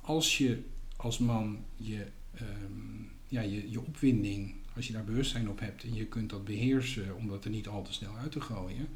Als 0.00 0.38
je 0.38 0.62
als 0.96 1.18
man 1.18 1.64
je, 1.76 2.06
ehm, 2.34 3.02
ja, 3.26 3.40
je, 3.40 3.70
je 3.70 3.80
opwinding, 3.80 4.54
als 4.78 4.86
je 4.86 4.92
daar 4.92 5.04
bewustzijn 5.04 5.48
op 5.48 5.60
hebt 5.60 5.84
en 5.84 5.94
je 5.94 6.06
kunt 6.06 6.30
dat 6.30 6.44
beheersen 6.44 7.16
om 7.16 7.28
dat 7.28 7.44
er 7.44 7.50
niet 7.50 7.68
al 7.68 7.82
te 7.82 7.92
snel 7.92 8.16
uit 8.16 8.32
te 8.32 8.40
gooien, 8.40 8.88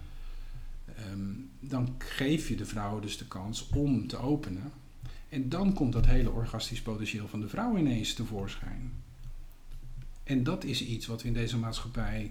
ehm, 0.97 1.31
dan 1.61 1.95
geef 1.99 2.49
je 2.49 2.57
de 2.57 2.67
vrouw 2.67 3.01
dus 3.01 3.19
de 3.19 3.27
kans 3.27 3.69
om 3.69 4.07
te 4.07 4.17
openen. 4.17 4.73
En 5.29 5.49
dan 5.49 5.73
komt 5.73 5.93
dat 5.93 6.07
hele 6.07 6.31
orgastisch 6.31 6.83
potentieel 6.83 7.29
van 7.29 7.41
de 7.41 7.49
vrouw 7.49 7.77
ineens 7.77 8.15
tevoorschijn. 8.15 8.93
En 10.25 10.45
dat 10.45 10.65
is 10.65 10.85
iets 10.85 11.07
wat 11.07 11.23
we 11.23 11.29
in 11.29 11.35
deze 11.35 11.59
maatschappij 11.59 12.31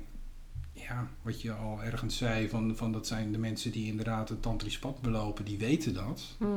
ja, 0.74 1.08
wat 1.22 1.42
je 1.42 1.52
al 1.52 1.84
ergens 1.84 2.18
zei, 2.18 2.50
van, 2.50 2.76
van 2.76 2.92
dat 2.92 3.08
zijn 3.08 3.32
de 3.32 3.38
mensen 3.38 3.72
die 3.72 3.88
inderdaad 3.88 4.30
het 4.30 4.42
tantrisch 4.42 4.80
pad 4.80 5.02
belopen, 5.02 5.46
die 5.46 5.58
weten 5.58 5.94
dat. 5.94 6.36
Mhm. 6.38 6.52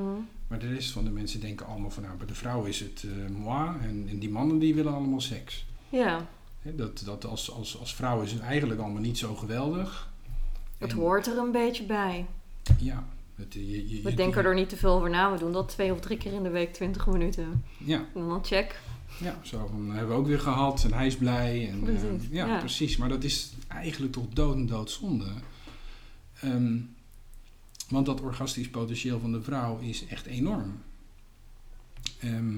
Maar 0.49 0.59
de 0.59 0.69
rest 0.69 0.91
van 0.91 1.05
de 1.05 1.11
mensen 1.11 1.41
denken 1.41 1.67
allemaal 1.67 1.91
van, 1.91 2.03
nou, 2.03 2.17
bij 2.17 2.27
de 2.27 2.35
vrouw 2.35 2.65
is 2.65 2.81
het 2.81 3.05
eh 3.05 3.37
moi 3.37 3.79
en, 3.81 4.07
en 4.09 4.19
die 4.19 4.31
mannen 4.31 4.59
die 4.59 4.75
willen 4.75 4.95
allemaal 4.95 5.21
seks. 5.21 5.67
ja. 5.89 6.27
Dat 6.73 7.03
dat 7.05 7.25
als, 7.27 7.51
als, 7.51 7.79
als 7.79 7.95
vrouw 7.95 8.23
is 8.23 8.33
het 8.33 8.41
eigenlijk 8.43 8.81
allemaal 8.81 9.03
niet 9.03 9.19
zo 9.19 9.35
geweldig. 9.35 10.13
Het 10.79 10.91
En- 10.91 10.97
hoort 10.97 11.27
er 11.27 11.39
een 11.39 11.53
beetje 11.53 11.85
bij. 11.85 12.27
Ja. 12.79 13.05
Het, 13.35 13.55
je, 13.55 13.89
je, 13.97 14.03
We 14.03 14.11
je- 14.11 14.17
denken 14.17 14.45
er 14.45 14.55
niet 14.55 14.69
te 14.69 14.77
veel 14.77 14.93
over 14.95 15.11
na. 15.11 15.33
We 15.33 15.39
doen 15.39 15.53
dat 15.53 15.69
twee 15.69 15.93
of 15.93 16.01
drie 16.01 16.19
keer 16.19 16.33
in 16.33 16.43
de 16.43 16.49
week, 16.51 16.73
20 16.73 17.07
minuten. 17.07 17.65
Ja, 17.79 17.99
En 18.15 18.29
dan 18.29 18.45
check. 18.45 18.81
ja, 19.21 19.39
zo 19.43 19.67
van, 19.67 19.91
hebben 19.91 20.09
we 20.09 20.21
ook 20.21 20.27
weer 20.27 20.41
gehad 20.41 20.85
en 20.85 20.93
hij 20.93 21.07
is 21.07 21.17
blij. 21.17 21.69
En, 21.71 21.97
eh, 21.97 22.31
ja, 22.31 22.47
ja. 22.47 22.59
precies. 22.59 22.97
Maar 22.97 23.09
dat 23.09 23.25
is 23.25 23.53
eigenlijk 23.69 24.13
toch 24.13 24.29
dood 24.29 24.55
en 24.55 24.67
doodzonde. 24.67 25.27
Ehm, 26.41 26.77
want 27.89 28.07
dat 28.07 28.21
orgastisch 28.21 28.69
potentieel 28.71 29.21
van 29.21 29.33
de 29.33 29.43
vrouw 29.43 29.79
is 29.79 30.07
echt 30.07 30.27
enorm. 30.27 30.83
Ehm, 32.21 32.55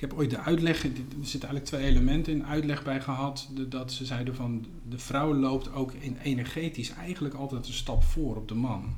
ik 0.00 0.08
heb 0.08 0.18
ooit 0.18 0.30
de 0.30 0.38
uitleg, 0.38 0.84
er 0.84 0.90
zitten 1.22 1.48
eigenlijk 1.48 1.64
twee 1.64 1.84
elementen 1.84 2.32
in 2.32 2.46
uitleg 2.46 2.82
bij 2.82 3.00
gehad. 3.00 3.48
dat 3.68 3.92
ze 3.92 4.04
zeiden 4.04 4.34
van 4.34 4.66
de 4.88 4.98
vrouw 4.98 5.34
loopt 5.34 5.72
ook 5.72 5.92
in 5.92 6.16
energetisch 6.22 6.90
eigenlijk 6.90 7.34
altijd 7.34 7.66
een 7.66 7.72
stap 7.72 8.02
voor 8.02 8.36
op 8.36 8.48
de 8.48 8.54
man. 8.54 8.96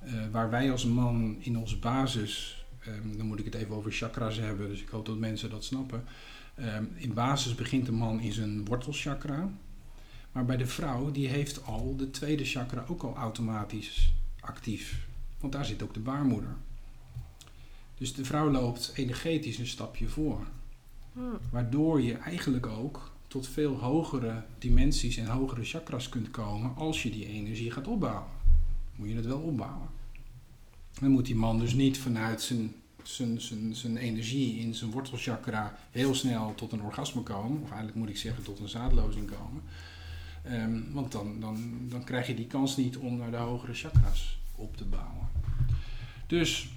Eh, 0.00 0.12
waar 0.30 0.50
wij 0.50 0.70
als 0.70 0.84
man 0.84 1.36
in 1.38 1.58
onze 1.58 1.78
basis, 1.78 2.64
ehm, 2.80 3.16
dan 3.16 3.26
moet 3.26 3.38
ik 3.38 3.44
het 3.44 3.54
even 3.54 3.74
over 3.74 3.92
chakras 3.92 4.38
hebben, 4.38 4.68
dus 4.68 4.80
ik 4.80 4.88
hoop 4.88 5.06
dat 5.06 5.18
mensen 5.18 5.50
dat 5.50 5.64
snappen. 5.64 6.04
Ehm, 6.54 6.84
in 6.94 7.14
basis 7.14 7.54
begint 7.54 7.86
de 7.86 7.92
man 7.92 8.20
in 8.20 8.32
zijn 8.32 8.64
wortelchakra. 8.64 9.50
Maar 10.32 10.44
bij 10.44 10.56
de 10.56 10.66
vrouw, 10.66 11.10
die 11.10 11.28
heeft 11.28 11.64
al 11.66 11.96
de 11.96 12.10
tweede 12.10 12.44
chakra 12.44 12.84
ook 12.88 13.02
al 13.02 13.16
automatisch 13.16 14.12
actief. 14.40 15.06
Want 15.40 15.52
daar 15.52 15.64
zit 15.64 15.82
ook 15.82 15.94
de 15.94 16.00
baarmoeder. 16.00 16.56
Dus 17.98 18.14
de 18.14 18.24
vrouw 18.24 18.50
loopt 18.50 18.92
energetisch 18.94 19.58
een 19.58 19.66
stapje 19.66 20.08
voor. 20.08 20.46
Hm. 21.12 21.20
Waardoor 21.50 22.02
je 22.02 22.14
eigenlijk 22.14 22.66
ook 22.66 23.12
tot 23.26 23.48
veel 23.48 23.78
hogere 23.78 24.42
dimensies 24.58 25.16
en 25.16 25.26
hogere 25.26 25.64
chakras 25.64 26.08
kunt 26.08 26.30
komen 26.30 26.74
als 26.76 27.02
je 27.02 27.10
die 27.10 27.26
energie 27.26 27.70
gaat 27.70 27.88
opbouwen. 27.88 28.30
Moet 28.96 29.08
je 29.08 29.16
het 29.16 29.26
wel 29.26 29.40
opbouwen. 29.40 29.88
Dan 31.00 31.10
moet 31.10 31.26
die 31.26 31.36
man 31.36 31.58
dus 31.58 31.72
niet 31.72 31.98
vanuit 31.98 32.42
zijn, 32.42 32.74
zijn, 33.02 33.40
zijn, 33.40 33.74
zijn 33.74 33.96
energie 33.96 34.58
in 34.58 34.74
zijn 34.74 34.90
wortelchakra 34.90 35.78
heel 35.90 36.14
snel 36.14 36.54
tot 36.54 36.72
een 36.72 36.82
orgasme 36.82 37.22
komen. 37.22 37.62
Of 37.62 37.68
eigenlijk 37.68 37.98
moet 37.98 38.08
ik 38.08 38.16
zeggen 38.16 38.42
tot 38.42 38.58
een 38.58 38.68
zaadlozing 38.68 39.30
komen. 39.30 39.62
Ehm, 40.42 40.80
want 40.92 41.12
dan, 41.12 41.40
dan, 41.40 41.78
dan 41.88 42.04
krijg 42.04 42.26
je 42.26 42.34
die 42.34 42.46
kans 42.46 42.76
niet 42.76 42.96
om 42.96 43.16
naar 43.16 43.30
de 43.30 43.36
hogere 43.36 43.74
chakras 43.74 44.38
op 44.54 44.76
te 44.76 44.84
bouwen. 44.84 45.28
Dus 46.26 46.68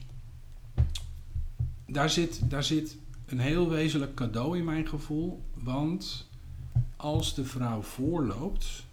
daar 1.87 2.09
zit, 2.09 2.49
daar 2.49 2.63
zit 2.63 2.97
een 3.25 3.39
heel 3.39 3.69
wezenlijk 3.69 4.13
cadeau 4.13 4.57
in 4.57 4.63
mijn 4.63 4.87
gevoel. 4.87 5.43
Want 5.53 6.29
als 6.95 7.35
de 7.35 7.45
vrouw 7.45 7.81
voorloopt, 7.81 8.85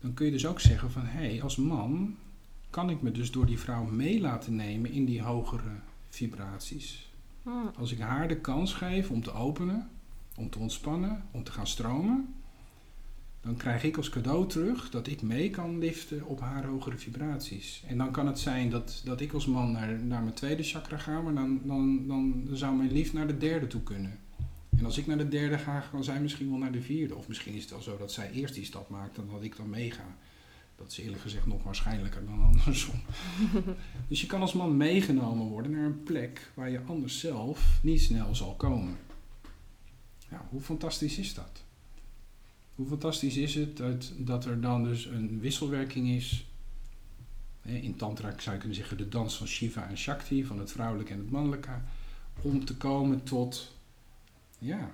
dan 0.00 0.14
kun 0.14 0.26
je 0.26 0.32
dus 0.32 0.46
ook 0.46 0.60
zeggen 0.60 0.90
van 0.90 1.02
hé, 1.02 1.26
hey, 1.26 1.42
als 1.42 1.56
man 1.56 2.16
kan 2.70 2.90
ik 2.90 3.02
me 3.02 3.12
dus 3.12 3.30
door 3.30 3.46
die 3.46 3.58
vrouw 3.58 3.84
mee 3.84 4.20
laten 4.20 4.56
nemen 4.56 4.90
in 4.90 5.04
die 5.04 5.22
hogere 5.22 5.80
vibraties. 6.08 7.10
Hm. 7.42 7.50
Als 7.76 7.92
ik 7.92 7.98
haar 7.98 8.28
de 8.28 8.40
kans 8.40 8.72
geef 8.72 9.10
om 9.10 9.22
te 9.22 9.32
openen, 9.32 9.90
om 10.36 10.50
te 10.50 10.58
ontspannen, 10.58 11.24
om 11.30 11.44
te 11.44 11.52
gaan 11.52 11.66
stromen, 11.66 12.34
dan 13.48 13.56
krijg 13.56 13.82
ik 13.84 13.96
als 13.96 14.08
cadeau 14.08 14.48
terug 14.48 14.90
dat 14.90 15.06
ik 15.06 15.22
mee 15.22 15.50
kan 15.50 15.78
liften 15.78 16.26
op 16.26 16.40
haar 16.40 16.64
hogere 16.64 16.98
vibraties. 16.98 17.82
En 17.86 17.98
dan 17.98 18.10
kan 18.10 18.26
het 18.26 18.38
zijn 18.38 18.70
dat, 18.70 19.00
dat 19.04 19.20
ik 19.20 19.32
als 19.32 19.46
man 19.46 19.72
naar, 19.72 19.98
naar 20.04 20.22
mijn 20.22 20.34
tweede 20.34 20.62
chakra 20.62 20.96
ga, 20.96 21.20
maar 21.20 21.34
dan, 21.34 21.60
dan, 21.64 22.06
dan 22.06 22.48
zou 22.52 22.76
mijn 22.76 22.92
lief 22.92 23.12
naar 23.12 23.26
de 23.26 23.38
derde 23.38 23.66
toe 23.66 23.82
kunnen. 23.82 24.18
En 24.76 24.84
als 24.84 24.98
ik 24.98 25.06
naar 25.06 25.18
de 25.18 25.28
derde 25.28 25.58
ga, 25.58 25.80
kan 25.90 26.04
zij 26.04 26.20
misschien 26.20 26.50
wel 26.50 26.58
naar 26.58 26.72
de 26.72 26.82
vierde. 26.82 27.14
Of 27.14 27.28
misschien 27.28 27.54
is 27.54 27.62
het 27.62 27.70
wel 27.70 27.82
zo 27.82 27.96
dat 27.96 28.12
zij 28.12 28.30
eerst 28.30 28.54
die 28.54 28.64
stap 28.64 28.88
maakt 28.88 29.16
en 29.18 29.28
dat 29.32 29.42
ik 29.42 29.56
dan 29.56 29.70
meega. 29.70 30.16
Dat 30.76 30.90
is 30.90 30.98
eerlijk 30.98 31.22
gezegd 31.22 31.46
nog 31.46 31.62
waarschijnlijker 31.62 32.24
dan 32.24 32.44
andersom. 32.44 33.00
dus 34.08 34.20
je 34.20 34.26
kan 34.26 34.40
als 34.40 34.52
man 34.52 34.76
meegenomen 34.76 35.46
worden 35.46 35.70
naar 35.70 35.84
een 35.84 36.02
plek 36.02 36.52
waar 36.54 36.70
je 36.70 36.80
anders 36.86 37.20
zelf 37.20 37.78
niet 37.82 38.00
snel 38.00 38.34
zal 38.34 38.54
komen. 38.54 38.96
Ja, 40.30 40.46
hoe 40.50 40.60
fantastisch 40.60 41.18
is 41.18 41.34
dat? 41.34 41.66
Hoe 42.78 42.86
fantastisch 42.86 43.36
is 43.36 43.54
het 43.54 43.76
dat, 43.76 44.12
dat 44.16 44.44
er 44.44 44.60
dan 44.60 44.84
dus 44.84 45.04
een 45.04 45.40
wisselwerking 45.40 46.08
is. 46.08 46.46
In 47.62 47.96
Tantra 47.96 48.34
zou 48.38 48.54
je 48.54 48.60
kunnen 48.60 48.78
zeggen 48.78 48.96
de 48.96 49.08
dans 49.08 49.36
van 49.36 49.46
Shiva 49.46 49.88
en 49.88 49.98
Shakti, 49.98 50.44
van 50.44 50.58
het 50.58 50.72
vrouwelijke 50.72 51.12
en 51.12 51.18
het 51.18 51.30
mannelijke. 51.30 51.70
Om 52.42 52.64
te 52.64 52.76
komen 52.76 53.22
tot, 53.22 53.74
ja, 54.58 54.90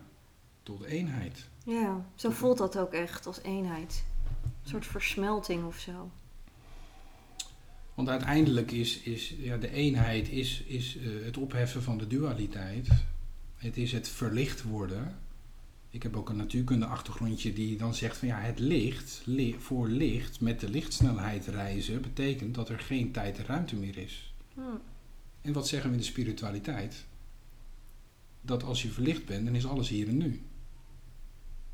tot 0.62 0.82
eenheid. 0.82 1.48
Ja, 1.64 2.06
zo 2.14 2.30
voelt 2.30 2.58
dat 2.58 2.78
ook 2.78 2.92
echt 2.92 3.26
als 3.26 3.42
eenheid. 3.42 4.04
Een 4.62 4.70
soort 4.70 4.86
versmelting 4.86 5.64
of 5.64 5.78
zo. 5.78 6.10
Want 7.94 8.08
uiteindelijk 8.08 8.70
is, 8.70 8.98
is 8.98 9.34
ja, 9.38 9.56
de 9.56 9.70
eenheid 9.70 10.28
is, 10.28 10.62
is 10.62 10.96
eh, 10.96 11.24
het 11.24 11.36
opheffen 11.36 11.82
van 11.82 11.98
de 11.98 12.06
dualiteit. 12.06 12.88
Het 13.56 13.76
is 13.76 13.92
het 13.92 14.08
verlicht 14.08 14.62
worden. 14.62 15.18
Ik 15.94 16.02
heb 16.02 16.16
ook 16.16 16.28
een 16.28 16.36
natuurkunde 16.36 16.86
achtergrondje 16.86 17.52
die 17.52 17.76
dan 17.76 17.94
zegt 17.94 18.16
van 18.16 18.28
ja, 18.28 18.38
het 18.40 18.58
licht, 18.58 19.22
li- 19.24 19.56
voor 19.58 19.88
licht 19.88 20.40
met 20.40 20.60
de 20.60 20.68
lichtsnelheid 20.70 21.46
reizen, 21.46 22.00
betekent 22.02 22.54
dat 22.54 22.68
er 22.68 22.78
geen 22.78 23.10
tijd 23.12 23.38
en 23.38 23.44
ruimte 23.46 23.76
meer 23.76 23.96
is. 23.98 24.34
Hm. 24.54 24.60
En 25.40 25.52
wat 25.52 25.68
zeggen 25.68 25.88
we 25.90 25.96
in 25.96 26.00
de 26.02 26.08
spiritualiteit? 26.08 27.04
Dat 28.40 28.62
als 28.62 28.82
je 28.82 28.88
verlicht 28.88 29.24
bent, 29.26 29.44
dan 29.44 29.54
is 29.54 29.66
alles 29.66 29.88
hier 29.88 30.08
en 30.08 30.16
nu. 30.16 30.42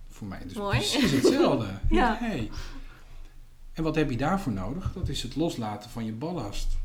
Voor 0.09 0.27
mij 0.27 0.43
dus 0.45 0.53
Mooi. 0.57 0.77
precies 0.77 1.11
hetzelfde. 1.11 1.81
Ja. 1.91 2.17
Hey. 2.19 2.51
En 3.73 3.83
wat 3.83 3.95
heb 3.95 4.11
je 4.11 4.17
daarvoor 4.17 4.53
nodig? 4.53 4.93
Dat 4.93 5.09
is 5.09 5.23
het 5.23 5.37
loslaten 5.37 5.91
van 5.91 6.05
je 6.05 6.13
ballast. 6.13 6.77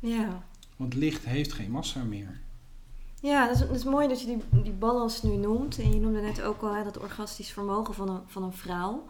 Ja. 0.00 0.46
Want 0.76 0.94
licht 0.94 1.24
heeft 1.24 1.52
geen 1.52 1.70
massa 1.70 2.02
meer. 2.04 2.40
Ja, 3.24 3.46
dat 3.46 3.54
is, 3.54 3.60
dat 3.60 3.76
is 3.76 3.84
mooi 3.84 4.08
dat 4.08 4.20
je 4.20 4.26
die, 4.26 4.62
die 4.62 4.72
balans 4.72 5.22
nu 5.22 5.36
noemt. 5.36 5.78
En 5.78 5.92
je 5.92 6.00
noemde 6.00 6.20
net 6.20 6.42
ook 6.42 6.62
al 6.62 6.74
hè, 6.74 6.84
dat 6.84 6.98
orgastisch 6.98 7.50
vermogen 7.50 7.94
van 7.94 8.08
een, 8.08 8.20
van 8.26 8.42
een 8.42 8.52
vrouw. 8.52 9.04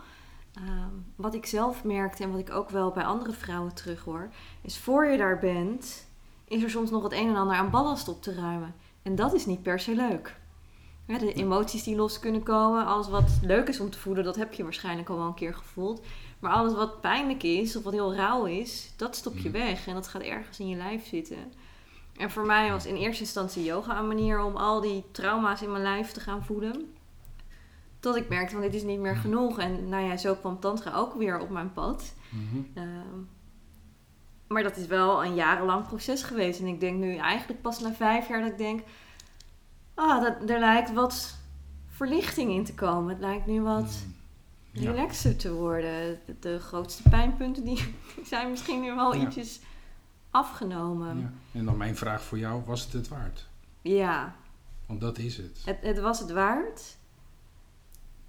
Ehm, 0.54 0.94
wat 1.16 1.34
ik 1.34 1.46
zelf 1.46 1.84
merkte 1.84 2.22
en 2.22 2.30
wat 2.30 2.40
ik 2.40 2.50
ook 2.50 2.70
wel 2.70 2.90
bij 2.90 3.04
andere 3.04 3.32
vrouwen 3.32 3.74
terughoor, 3.74 4.30
is 4.62 4.78
voor 4.78 5.06
je 5.06 5.16
daar 5.18 5.38
bent, 5.38 6.06
is 6.44 6.62
er 6.62 6.70
soms 6.70 6.90
nog 6.90 7.02
het 7.02 7.12
een 7.12 7.28
en 7.28 7.36
ander 7.36 7.56
aan 7.56 7.70
ballast 7.70 8.08
op 8.08 8.22
te 8.22 8.34
ruimen. 8.34 8.74
En 9.02 9.14
dat 9.14 9.34
is 9.34 9.46
niet 9.46 9.62
per 9.62 9.80
se 9.80 9.94
leuk. 9.94 10.36
De 11.06 11.32
emoties 11.32 11.82
die 11.82 11.96
los 11.96 12.18
kunnen 12.18 12.42
komen, 12.42 12.86
alles 12.86 13.08
wat 13.08 13.30
leuk 13.42 13.68
is 13.68 13.80
om 13.80 13.90
te 13.90 13.98
voelen, 13.98 14.24
dat 14.24 14.36
heb 14.36 14.52
je 14.52 14.62
waarschijnlijk 14.62 15.08
al 15.08 15.16
wel 15.16 15.26
een 15.26 15.34
keer 15.34 15.54
gevoeld. 15.54 16.00
Maar 16.38 16.52
alles 16.52 16.74
wat 16.74 17.00
pijnlijk 17.00 17.42
is 17.42 17.76
of 17.76 17.82
wat 17.82 17.92
heel 17.92 18.14
rauw 18.14 18.44
is, 18.44 18.92
dat 18.96 19.16
stop 19.16 19.38
je 19.38 19.48
Mhm. 19.48 19.58
weg 19.58 19.86
en 19.86 19.94
dat 19.94 20.08
gaat 20.08 20.22
ergens 20.22 20.60
in 20.60 20.68
je 20.68 20.76
lijf 20.76 21.06
zitten. 21.06 21.52
En 22.16 22.30
voor 22.30 22.46
mij 22.46 22.70
was 22.70 22.86
in 22.86 22.94
eerste 22.96 23.22
instantie 23.22 23.64
yoga 23.64 23.98
een 23.98 24.06
manier 24.06 24.42
om 24.42 24.56
al 24.56 24.80
die 24.80 25.04
trauma's 25.10 25.62
in 25.62 25.70
mijn 25.70 25.82
lijf 25.82 26.10
te 26.10 26.20
gaan 26.20 26.44
voeden. 26.44 26.94
Tot 28.00 28.16
ik 28.16 28.28
merkte 28.28 28.52
van 28.52 28.62
dit 28.62 28.74
is 28.74 28.82
niet 28.82 28.98
meer 28.98 29.16
genoeg. 29.16 29.58
En 29.58 29.88
nou 29.88 30.04
ja, 30.04 30.16
zo 30.16 30.34
kwam 30.34 30.60
tantra 30.60 30.94
ook 30.94 31.14
weer 31.14 31.38
op 31.38 31.50
mijn 31.50 31.72
pad. 31.72 32.14
Ehm, 32.74 33.18
maar 34.46 34.62
dat 34.62 34.76
is 34.76 34.86
wel 34.86 35.24
een 35.24 35.34
jarenlang 35.34 35.86
proces 35.86 36.22
geweest. 36.22 36.60
En 36.60 36.66
ik 36.66 36.80
denk 36.80 36.98
nu 36.98 37.16
eigenlijk 37.16 37.62
pas 37.62 37.80
na 37.80 37.92
vijf 37.92 38.28
jaar 38.28 38.40
dat 38.40 38.50
ik 38.50 38.58
denk... 38.58 38.82
Ah, 39.94 40.22
dat, 40.22 40.50
er 40.50 40.58
lijkt 40.58 40.92
wat 40.92 41.36
verlichting 41.88 42.50
in 42.50 42.64
te 42.64 42.74
komen. 42.74 43.08
Het 43.08 43.20
lijkt 43.20 43.46
nu 43.46 43.60
wat... 43.62 44.04
Ja. 44.70 44.90
relaxer 44.90 45.36
te 45.36 45.52
worden. 45.52 46.20
De, 46.26 46.36
de 46.40 46.58
grootste 46.58 47.08
pijnpunten 47.08 47.64
die 47.64 47.94
zijn 48.30 48.50
misschien 48.50 48.80
nu 48.80 48.94
wel 48.94 49.14
Ja. 49.14 49.20
ietsjes 49.20 49.60
afgenomen. 50.34 51.18
Ja. 51.18 51.32
En 51.58 51.64
dan 51.64 51.76
mijn 51.76 51.96
vraag 51.96 52.22
voor 52.22 52.38
jou, 52.38 52.62
was 52.64 52.84
het 52.84 52.92
het 52.92 53.08
waard? 53.08 53.46
Ja, 53.82 54.34
Want 54.86 55.00
dat 55.00 55.18
is 55.18 55.36
het. 55.36 55.62
het, 55.64 55.78
het 55.80 55.98
was 56.00 56.18
het 56.20 56.30
waard. 56.30 56.96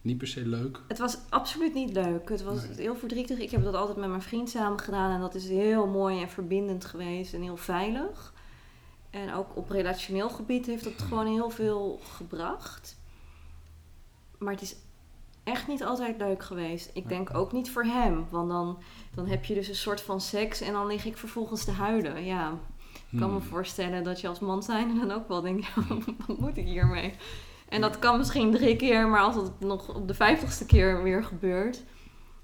Niet 0.02 0.18
per 0.18 0.28
se 0.28 0.46
leuk. 0.48 0.80
Het 0.88 0.98
was 0.98 1.18
absoluut 1.30 1.74
niet 1.74 1.94
leuk. 1.94 2.30
Het 2.30 2.44
was 2.44 2.68
Nee. 2.68 2.76
heel 2.78 2.96
verdrietig. 2.96 3.38
Ik 3.40 3.52
heb 3.52 3.64
dat 3.64 3.74
altijd 3.74 3.98
met 3.98 4.10
mijn 4.10 4.22
vriend 4.22 4.50
samen 4.50 4.80
gedaan. 4.80 5.12
En 5.12 5.20
dat 5.20 5.36
is 5.36 5.48
heel 5.48 5.88
mooi 5.88 6.22
en 6.22 6.30
verbindend 6.30 6.86
geweest. 6.86 7.34
En 7.34 7.42
heel 7.42 7.58
veilig. 7.58 8.34
En 9.10 9.34
ook 9.34 9.56
op 9.56 9.70
relationeel 9.70 10.30
gebied 10.30 10.66
heeft 10.66 10.84
dat 10.84 11.02
gewoon 11.02 11.28
heel 11.28 11.50
veel 11.50 12.00
gebracht. 12.04 12.98
Maar 14.38 14.54
het 14.54 14.62
is 14.62 14.76
echt 15.46 15.68
niet 15.68 15.84
altijd 15.84 16.18
leuk 16.18 16.44
geweest. 16.44 16.90
Ik 16.94 17.08
denk 17.10 17.36
ook 17.36 17.52
niet 17.52 17.72
voor 17.72 17.84
hem. 17.84 18.26
Want 18.30 18.50
dan, 18.50 18.78
dan 19.16 19.28
heb 19.28 19.46
je 19.46 19.54
dus 19.54 19.68
een 19.68 19.76
soort 19.76 20.02
van 20.02 20.22
seks. 20.22 20.62
En 20.62 20.74
dan 20.74 20.88
lig 20.88 21.06
ik 21.06 21.18
vervolgens 21.18 21.64
te 21.64 21.72
huilen. 21.72 22.26
Ja, 22.26 22.54
ik 23.10 23.20
kan 23.20 23.34
me 23.34 23.40
Hmm. 23.40 23.48
voorstellen 23.48 24.04
dat 24.04 24.22
je 24.22 24.28
als 24.28 24.40
man 24.40 24.64
zijn 24.64 24.96
dan 24.98 25.12
ook 25.12 25.28
wel 25.28 25.42
denkt, 25.42 25.66
ja, 25.76 25.82
wat 26.28 26.40
moet 26.40 26.58
ik 26.58 26.66
hiermee? 26.66 27.14
En 27.70 27.82
dat 27.82 28.00
kan 28.00 28.18
misschien 28.18 28.52
drie 28.52 28.76
keer, 28.76 29.08
maar 29.08 29.22
als 29.22 29.36
het 29.36 29.60
nog 29.60 29.96
op 29.96 30.08
de 30.08 30.14
vijftigste 30.14 30.66
keer 30.66 31.04
weer 31.04 31.24
gebeurt, 31.24 31.84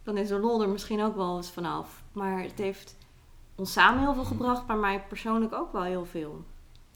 dan 0.04 0.18
is 0.18 0.28
de 0.28 0.40
lol 0.40 0.62
er 0.62 0.70
misschien 0.70 1.02
ook 1.02 1.16
wel 1.16 1.38
eens 1.38 1.52
vanaf. 1.52 2.04
Maar 2.12 2.42
het 2.44 2.58
heeft 2.58 2.96
ons 3.56 3.72
samen 3.72 4.02
heel 4.02 4.14
veel 4.14 4.24
gebracht, 4.26 4.68
maar 4.68 4.78
mij 4.78 5.04
persoonlijk 5.08 5.54
ook 5.54 5.72
wel 5.72 5.84
heel 5.84 6.06
veel. 6.06 6.44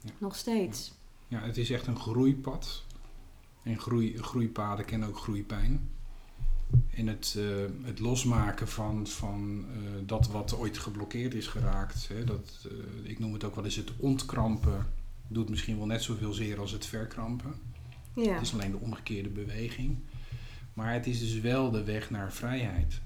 Ja. 0.02 0.12
Nog 0.18 0.36
steeds. 0.36 0.94
Ja, 1.28 1.40
het 1.40 1.58
is 1.58 1.70
echt 1.70 1.88
een 1.88 2.00
groeipad. 2.00 2.84
En 3.64 3.80
groei, 3.80 4.18
groeipaden 4.18 4.86
kennen 4.86 5.08
ook 5.10 5.18
groeipijn. 5.18 5.90
En 6.90 7.08
het, 7.08 7.36
eh, 7.38 7.86
het 7.86 8.00
losmaken 8.00 8.68
van, 8.68 9.08
van 9.08 9.66
eh, 9.72 9.78
dat 10.06 10.28
wat 10.28 10.58
ooit 10.58 10.78
geblokkeerd 10.78 11.34
is 11.34 11.48
geraakt. 11.48 12.08
Hè, 12.08 12.24
dat, 12.24 12.68
eh, 12.70 13.10
ik 13.10 13.20
noem 13.20 13.34
het 13.34 13.44
ook 13.44 13.56
wel 13.56 13.64
eens 13.64 13.76
het 13.76 13.92
ontkrampen. 13.98 14.86
Doet 15.28 15.50
misschien 15.50 15.78
wel 15.78 15.86
net 15.86 16.02
zoveel 16.02 16.34
zeer 16.34 16.60
als 16.60 16.72
het 16.72 16.86
verkrampen. 16.86 17.54
Ja. 18.14 18.34
Het 18.34 18.42
is 18.42 18.54
alleen 18.54 18.72
de 18.72 18.80
omgekeerde 18.80 19.30
beweging. 19.30 19.98
Maar 20.74 20.94
het 20.94 21.08
is 21.08 21.20
dus 21.20 21.40
wel 21.40 21.72
de 21.72 21.84
weg 21.84 22.10
naar 22.10 22.34
vrijheid. 22.34 23.02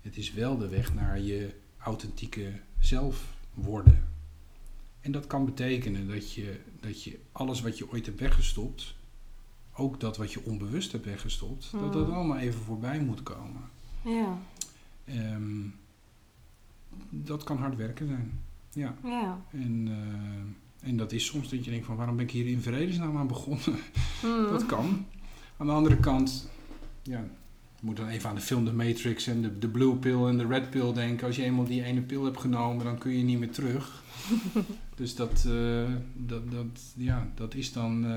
Het 0.00 0.16
is 0.16 0.32
wel 0.32 0.58
de 0.58 0.68
weg 0.68 0.94
naar 0.94 1.20
je 1.20 1.54
authentieke 1.78 2.60
zelf 2.78 3.36
worden. 3.54 4.08
En 5.00 5.12
dat 5.12 5.26
kan 5.26 5.44
betekenen 5.44 6.08
dat 6.08 6.32
je, 6.32 6.60
dat 6.80 7.02
je 7.02 7.18
alles 7.32 7.60
wat 7.60 7.78
je 7.78 7.90
ooit 7.90 8.06
hebt 8.06 8.20
weggestopt, 8.20 8.94
ook 9.76 10.00
dat 10.00 10.16
wat 10.16 10.32
je 10.32 10.44
onbewust 10.44 10.92
hebt 10.92 11.04
weggestopt, 11.04 11.68
dat 11.72 11.92
dat 11.92 12.06
Mhm. 12.06 12.16
allemaal 12.16 12.38
even 12.38 12.60
voorbij 12.60 13.00
moet 13.00 13.22
komen. 13.22 13.62
Ja. 14.04 14.38
Ehm, 15.04 15.62
dat 17.10 17.42
kan 17.44 17.56
hard 17.56 17.76
werken 17.76 18.06
zijn. 18.06 18.40
Ja. 18.72 18.94
Ja. 19.04 19.40
En, 19.50 19.88
eh, 19.88 20.88
en 20.88 20.96
dat 20.96 21.12
is 21.12 21.24
soms 21.24 21.48
dat 21.50 21.64
je 21.64 21.70
denkt 21.70 21.86
van 21.86 21.96
waarom 21.96 22.16
ben 22.16 22.24
ik 22.24 22.30
hier 22.30 22.46
in 22.46 22.60
vredesnaam 22.60 23.16
aan 23.16 23.26
begonnen? 23.26 23.78
Hmm. 24.20 24.46
Dat 24.52 24.66
kan. 24.66 25.06
Aan 25.56 25.66
de 25.66 25.72
andere 25.72 25.96
kant, 25.96 26.48
ja, 27.02 27.24
moet 27.84 27.96
dan 27.96 28.08
even 28.08 28.28
aan 28.28 28.34
de 28.34 28.40
film 28.40 28.64
The 28.64 28.72
Matrix 28.72 29.26
en 29.26 29.42
de, 29.42 29.58
de 29.58 29.68
blue 29.68 29.96
pill 29.96 30.26
en 30.26 30.38
de 30.38 30.46
red 30.46 30.70
pill 30.70 30.92
denken. 30.92 31.26
Als 31.26 31.36
je 31.36 31.42
eenmaal 31.42 31.64
die 31.64 31.82
ene 31.82 32.00
pil 32.00 32.24
hebt 32.24 32.40
genomen, 32.40 32.84
dan 32.84 32.98
kun 32.98 33.16
je 33.16 33.24
niet 33.24 33.38
meer 33.38 33.50
terug. 33.50 34.02
dus 34.94 35.14
dat, 35.14 35.44
eh, 35.48 35.92
dat, 36.14 36.50
dat, 36.50 36.92
ja, 36.96 37.28
dat 37.34 37.54
is 37.54 37.72
dan 37.72 38.04
eh, 38.04 38.10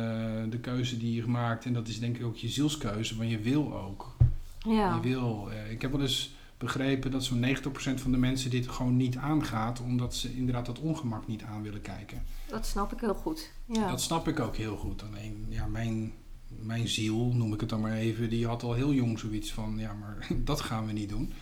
de 0.49 0.59
keuze 0.61 0.97
die 0.97 1.13
je 1.13 1.21
gemaakt. 1.21 1.65
En 1.65 1.73
dat 1.73 1.87
is 1.87 1.99
denk 1.99 2.17
ik 2.17 2.25
ook 2.25 2.35
je 2.35 2.49
zielskeuze, 2.49 3.17
want 3.17 3.29
je 3.29 3.39
wil 3.39 3.73
ook. 3.75 4.15
Ja. 4.59 4.95
Je 4.95 5.09
wil. 5.09 5.49
eh, 5.51 5.71
ik 5.71 5.81
heb 5.81 5.91
wel 5.91 6.01
eens 6.01 6.35
begrepen 6.57 7.11
dat 7.11 7.23
zo'n 7.23 7.45
90% 7.45 8.01
van 8.01 8.11
de 8.11 8.17
mensen 8.17 8.49
dit 8.49 8.67
gewoon 8.67 8.97
niet 8.97 9.17
aangaat, 9.17 9.81
omdat 9.81 10.15
ze 10.15 10.35
inderdaad 10.35 10.65
dat 10.65 10.79
ongemak 10.79 11.27
niet 11.27 11.43
aan 11.43 11.61
willen 11.61 11.81
kijken. 11.81 12.23
Dat 12.47 12.65
snap 12.65 12.91
ik 12.93 12.99
heel 12.99 13.13
goed. 13.13 13.51
Ja. 13.65 13.89
Dat 13.89 14.01
snap 14.01 14.27
ik 14.27 14.39
ook 14.39 14.55
heel 14.55 14.77
goed. 14.77 15.03
Alleen, 15.03 15.45
ja, 15.49 15.65
mijn, 15.65 16.13
mijn 16.47 16.87
ziel, 16.87 17.31
noem 17.33 17.53
ik 17.53 17.59
het 17.59 17.69
dan 17.69 17.81
maar 17.81 17.93
even, 17.93 18.29
die 18.29 18.47
had 18.47 18.63
al 18.63 18.73
heel 18.73 18.93
jong 18.93 19.19
zoiets 19.19 19.53
van, 19.53 19.77
ja, 19.77 19.93
maar 19.93 20.27
dat 20.43 20.61
gaan 20.61 20.85
we 20.85 20.91
niet 20.91 21.09
doen. 21.09 21.33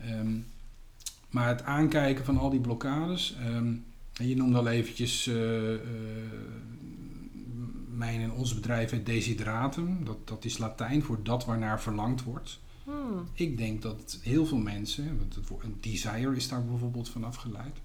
Ehm, 0.00 0.38
maar 1.30 1.48
het 1.48 1.62
aankijken 1.62 2.24
van 2.24 2.38
al 2.38 2.50
die 2.50 2.60
blokkades, 2.60 3.36
ehm, 3.38 3.74
en 4.12 4.28
je 4.28 4.36
noemde 4.36 4.58
al 4.58 4.68
eventjes 4.68 5.26
eh, 5.26 5.74
eh, 5.74 5.80
mijn 7.88 8.20
en 8.20 8.32
ons 8.32 8.54
bedrijf 8.54 8.90
het 8.90 9.06
desidratum. 9.06 10.04
Dat, 10.04 10.28
dat 10.28 10.44
is 10.44 10.58
Latijn 10.58 11.02
voor 11.02 11.22
dat 11.22 11.44
waarnaar 11.44 11.80
verlangd 11.80 12.22
wordt. 12.22 12.60
Hmm. 12.84 13.28
Ik 13.32 13.58
denk 13.58 13.82
dat 13.82 14.18
heel 14.22 14.46
veel 14.46 14.58
mensen, 14.58 15.18
want 15.18 15.34
het 15.34 15.48
woord 15.48 15.64
een 15.64 15.78
desire 15.80 16.36
is 16.36 16.48
daar 16.48 16.64
bijvoorbeeld 16.64 17.08
van 17.08 17.24
afgeleid, 17.24 17.76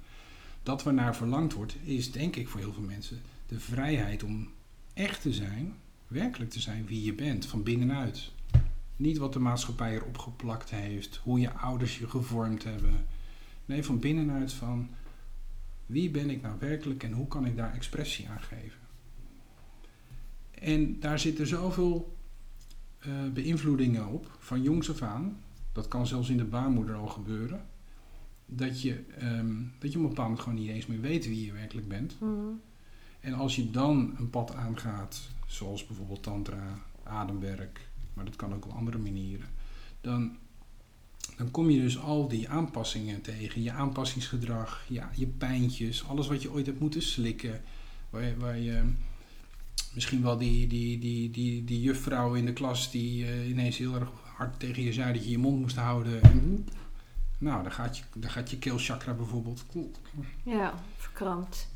dat 0.64 0.84
waarnaar 0.84 1.16
verlangd 1.16 1.54
wordt, 1.54 1.76
is 1.84 2.12
denk 2.12 2.36
ik 2.36 2.48
voor 2.48 2.60
heel 2.60 2.74
veel 2.74 2.84
mensen 2.84 3.22
de 3.48 3.60
vrijheid 3.60 4.24
om 4.24 4.50
echt 4.94 5.22
te 5.22 5.34
zijn, 5.34 5.74
werkelijk 6.12 6.52
te 6.52 6.60
zijn 6.60 6.86
wie 6.86 7.04
je 7.04 7.14
bent, 7.14 7.46
van 7.46 7.64
binnenuit. 7.64 8.32
Niet 8.96 9.18
wat 9.18 9.34
de 9.34 9.40
maatschappij 9.40 9.96
erop 9.96 10.18
geplakt 10.18 10.70
heeft, 10.70 11.20
hoe 11.24 11.40
je 11.40 11.54
ouders 11.54 11.98
je 11.98 12.10
gevormd 12.10 12.64
hebben. 12.64 13.06
Nee, 13.66 13.84
van 13.84 14.00
binnenuit 14.00 14.54
van 14.54 14.90
wie 15.86 16.10
ben 16.10 16.30
ik 16.30 16.42
nou 16.42 16.56
werkelijk 16.60 17.04
en 17.04 17.12
hoe 17.12 17.28
kan 17.28 17.46
ik 17.46 17.56
daar 17.56 17.74
expressie 17.74 18.30
aan 18.30 18.42
geven. 18.42 18.80
En 20.52 21.00
daar 21.00 21.20
zitten 21.20 21.48
zoveel 21.48 22.18
eh, 23.00 23.12
beïnvloedingen 23.34 24.08
op, 24.08 24.38
van 24.40 24.62
jongs 24.62 24.90
af 24.90 25.02
aan. 25.02 25.38
Dat 25.72 25.88
kan 25.88 26.08
zelfs 26.08 26.30
in 26.30 26.38
de 26.38 26.44
baarmoeder 26.44 26.96
al 26.96 27.08
gebeuren. 27.08 27.66
Dat 28.46 28.82
je, 28.82 29.04
ehm, 29.18 29.56
dat 29.80 29.92
je 29.92 29.98
op 29.98 30.04
een 30.04 30.10
bepaald 30.10 30.28
moment 30.28 30.40
gewoon 30.40 30.60
niet 30.60 30.70
eens 30.70 30.86
meer 30.86 31.02
weet 31.02 31.28
wie 31.28 31.46
je 31.46 31.52
werkelijk 31.52 31.88
bent. 31.88 32.16
Hmm. 32.20 32.62
En 33.20 33.34
als 33.34 33.56
je 33.56 33.72
dan 33.72 34.16
een 34.18 34.30
pad 34.30 34.54
aangaat, 34.54 35.22
zoals 35.52 35.86
bijvoorbeeld 35.86 36.24
tantra, 36.24 36.80
ademwerk, 37.04 37.90
maar 38.14 38.26
dat 38.26 38.36
kan 38.36 38.54
ook 38.54 38.66
op 38.66 38.72
andere 38.72 38.98
manieren, 38.98 39.48
dan, 40.02 40.38
dan 41.38 41.52
kom 41.52 41.70
je 41.70 41.82
dus 41.82 42.00
al 42.00 42.28
die 42.28 42.50
aanpassingen 42.50 43.22
tegen. 43.22 43.64
Je 43.64 43.72
aanpassingsgedrag, 43.72 44.86
ja, 44.88 45.10
je 45.16 45.28
pijntjes, 45.28 46.08
alles 46.08 46.28
wat 46.28 46.42
je 46.42 46.52
ooit 46.52 46.66
hebt 46.66 46.80
moeten 46.80 47.02
slikken. 47.02 47.62
Waar 48.10 48.24
je, 48.24 48.38
waar 48.38 48.58
je 48.58 48.94
misschien 49.94 50.22
wel 50.22 50.38
die, 50.38 50.68
die, 50.68 51.00
die, 51.00 51.30
die, 51.32 51.64
die 51.64 51.82
juffrouw 51.82 52.34
in 52.34 52.46
de 52.46 52.54
klas 52.54 52.92
die 52.92 53.26
eh, 53.26 53.50
ineens 53.50 53.78
heel 53.78 53.96
erg 53.96 54.10
hard 54.36 54.60
tegen 54.60 54.84
je 54.84 54.94
zei 54.94 55.14
dat 55.14 55.24
je 55.24 55.30
je 55.30 55.38
mond 55.38 55.60
moest 55.60 55.76
houden. 55.76 56.22
En, 56.22 56.68
nou, 57.38 57.64
dan 57.64 57.72
gaat 57.72 57.98
je, 57.98 58.04
dan 58.16 58.30
gaat 58.30 58.50
je 58.50 58.58
keelchakra 58.58 59.14
bijvoorbeeld 59.14 59.66
Ja, 60.44 60.84
verkrampt. 60.98 61.68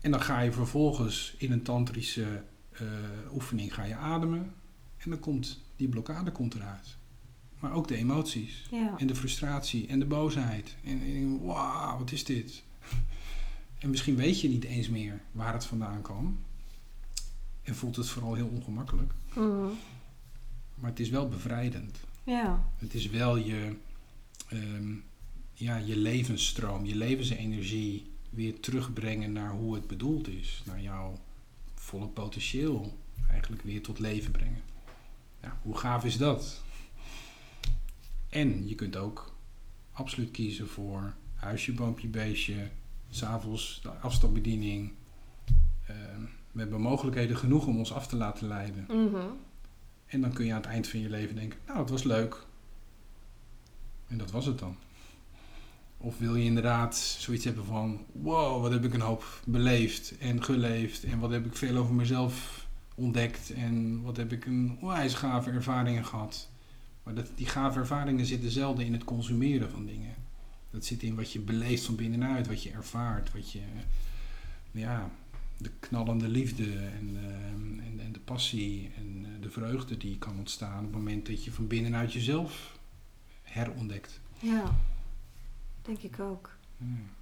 en 0.00 0.10
dan 0.10 0.22
ga 0.22 0.40
je 0.40 0.52
vervolgens 0.52 1.34
in 1.38 1.52
een 1.52 1.62
tantrische 1.62 2.42
eh, 2.72 3.34
oefening 3.34 3.74
ga 3.74 3.84
je 3.84 3.94
ademen. 3.94 4.54
En 4.96 5.10
dan 5.10 5.20
komt 5.20 5.60
die 5.76 5.88
blokkade 5.88 6.32
komt 6.32 6.54
eruit. 6.54 6.96
Maar 7.58 7.72
ook 7.72 7.88
de 7.88 7.96
emoties. 7.96 8.66
Ja. 8.70 8.94
En 8.98 9.06
de 9.06 9.14
frustratie 9.14 9.86
en 9.86 9.98
de 9.98 10.06
boosheid. 10.06 10.76
En, 10.84 11.02
en 11.02 11.44
wauw, 11.44 11.98
wat 11.98 12.12
is 12.12 12.24
dit? 12.24 12.62
En 13.78 13.90
misschien 13.90 14.16
weet 14.16 14.40
je 14.40 14.48
niet 14.48 14.64
eens 14.64 14.88
meer 14.88 15.20
waar 15.32 15.52
het 15.52 15.64
vandaan 15.64 16.02
kwam. 16.02 16.38
En 17.62 17.74
voelt 17.74 17.96
het 17.96 18.08
vooral 18.08 18.34
heel 18.34 18.48
ongemakkelijk. 18.48 19.12
Hmm. 19.32 19.70
Maar 20.74 20.90
het 20.90 21.00
is 21.00 21.08
wel 21.08 21.28
bevrijdend. 21.28 21.98
Ja. 22.24 22.68
Het 22.76 22.94
is 22.94 23.06
wel 23.08 23.36
je, 23.36 23.76
ehm, 24.48 24.94
ja, 25.52 25.76
je 25.76 25.96
levensstroom, 25.96 26.84
je 26.84 26.96
levensenergie 26.96 28.10
weer 28.30 28.60
terugbrengen 28.60 29.32
naar 29.32 29.50
hoe 29.50 29.74
het 29.74 29.86
bedoeld 29.86 30.28
is. 30.28 30.62
Naar 30.66 30.80
jouw 30.82 31.18
volle 31.82 32.06
potentieel 32.08 32.98
eigenlijk 33.30 33.62
weer 33.62 33.82
tot 33.82 33.98
leven 33.98 34.32
brengen. 34.32 34.62
Ja, 35.42 35.58
hoe 35.62 35.78
gaaf 35.78 36.04
is 36.04 36.16
dat? 36.16 36.62
En 38.28 38.68
je 38.68 38.74
kunt 38.74 38.96
ook 38.96 39.34
absoluut 39.92 40.30
kiezen 40.30 40.68
voor 40.68 41.14
huisje, 41.34 41.72
boompje, 41.72 42.08
beestje, 42.08 42.70
s'avonds 43.10 43.80
de 43.82 43.88
afstandsbediening. 43.88 44.92
Ehm, 45.86 46.20
we 46.52 46.60
hebben 46.60 46.80
mogelijkheden 46.80 47.36
genoeg 47.36 47.66
om 47.66 47.78
ons 47.78 47.92
af 47.92 48.06
te 48.06 48.16
laten 48.16 48.48
leiden. 48.48 48.84
Mhm. 48.88 49.26
En 50.06 50.20
dan 50.20 50.32
kun 50.32 50.44
je 50.44 50.52
aan 50.52 50.60
het 50.60 50.70
eind 50.70 50.88
van 50.88 51.00
je 51.00 51.10
leven 51.10 51.34
denken, 51.34 51.58
nou, 51.66 51.78
het 51.78 51.90
was 51.90 52.02
leuk. 52.02 52.46
En 54.08 54.18
dat 54.18 54.30
was 54.30 54.46
het 54.46 54.58
dan. 54.58 54.76
Of 56.04 56.18
wil 56.18 56.34
je 56.36 56.44
inderdaad 56.44 56.96
zoiets 56.96 57.44
hebben 57.44 57.64
van, 57.64 58.04
wow, 58.12 58.62
wat 58.62 58.72
heb 58.72 58.84
ik 58.84 58.94
een 58.94 59.00
hoop 59.00 59.40
beleefd 59.46 60.18
en 60.18 60.44
geleefd. 60.44 61.04
En 61.04 61.18
wat 61.18 61.30
heb 61.30 61.46
ik 61.46 61.56
veel 61.56 61.76
over 61.76 61.94
mezelf 61.94 62.66
ontdekt. 62.94 63.50
En 63.50 64.02
wat 64.02 64.16
heb 64.16 64.32
ik 64.32 64.46
een 64.46 64.76
onwijs 64.80 65.14
gave 65.14 65.50
ervaringen 65.50 66.04
gehad. 66.04 66.48
Maar 67.02 67.14
dat, 67.14 67.30
die 67.34 67.46
gave 67.46 67.78
ervaringen 67.78 68.26
zitten 68.26 68.50
zelden 68.50 68.86
in 68.86 68.92
het 68.92 69.04
consumeren 69.04 69.70
van 69.70 69.86
dingen. 69.86 70.14
Dat 70.70 70.84
zit 70.84 71.02
in 71.02 71.14
wat 71.14 71.32
je 71.32 71.40
beleeft 71.40 71.84
van 71.84 71.96
binnenuit, 71.96 72.46
wat 72.46 72.62
je 72.62 72.70
ervaart, 72.70 73.32
wat 73.32 73.52
je, 73.52 73.60
ja, 74.70 75.10
de 75.56 75.70
knallende 75.80 76.28
liefde 76.28 76.64
en, 76.72 77.16
eh, 77.16 77.86
en, 77.86 78.00
en, 78.00 78.12
de 78.12 78.20
passie 78.20 78.90
en 78.96 79.26
de 79.40 79.50
vreugde 79.50 79.96
die 79.96 80.18
kan 80.18 80.38
ontstaan 80.38 80.78
op 80.78 80.84
het 80.84 80.92
moment 80.92 81.26
dat 81.26 81.44
je 81.44 81.52
van 81.52 81.66
binnenuit 81.66 82.12
jezelf 82.12 82.78
herontdekt. 83.42 84.20
Ja, 84.38 84.74
denk 85.82 85.98
ik 85.98 86.20
ook. 86.20 86.50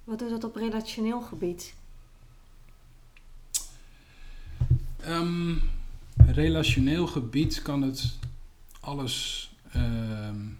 Wat 0.03 0.19
doet 0.19 0.29
dat 0.29 0.43
op 0.43 0.55
relationeel 0.55 1.21
gebied? 1.21 1.73
Um, 5.07 5.61
relationeel 6.25 7.07
gebied 7.07 7.61
kan 7.61 7.81
het 7.81 8.17
alles. 8.79 9.49
Um, 9.75 10.59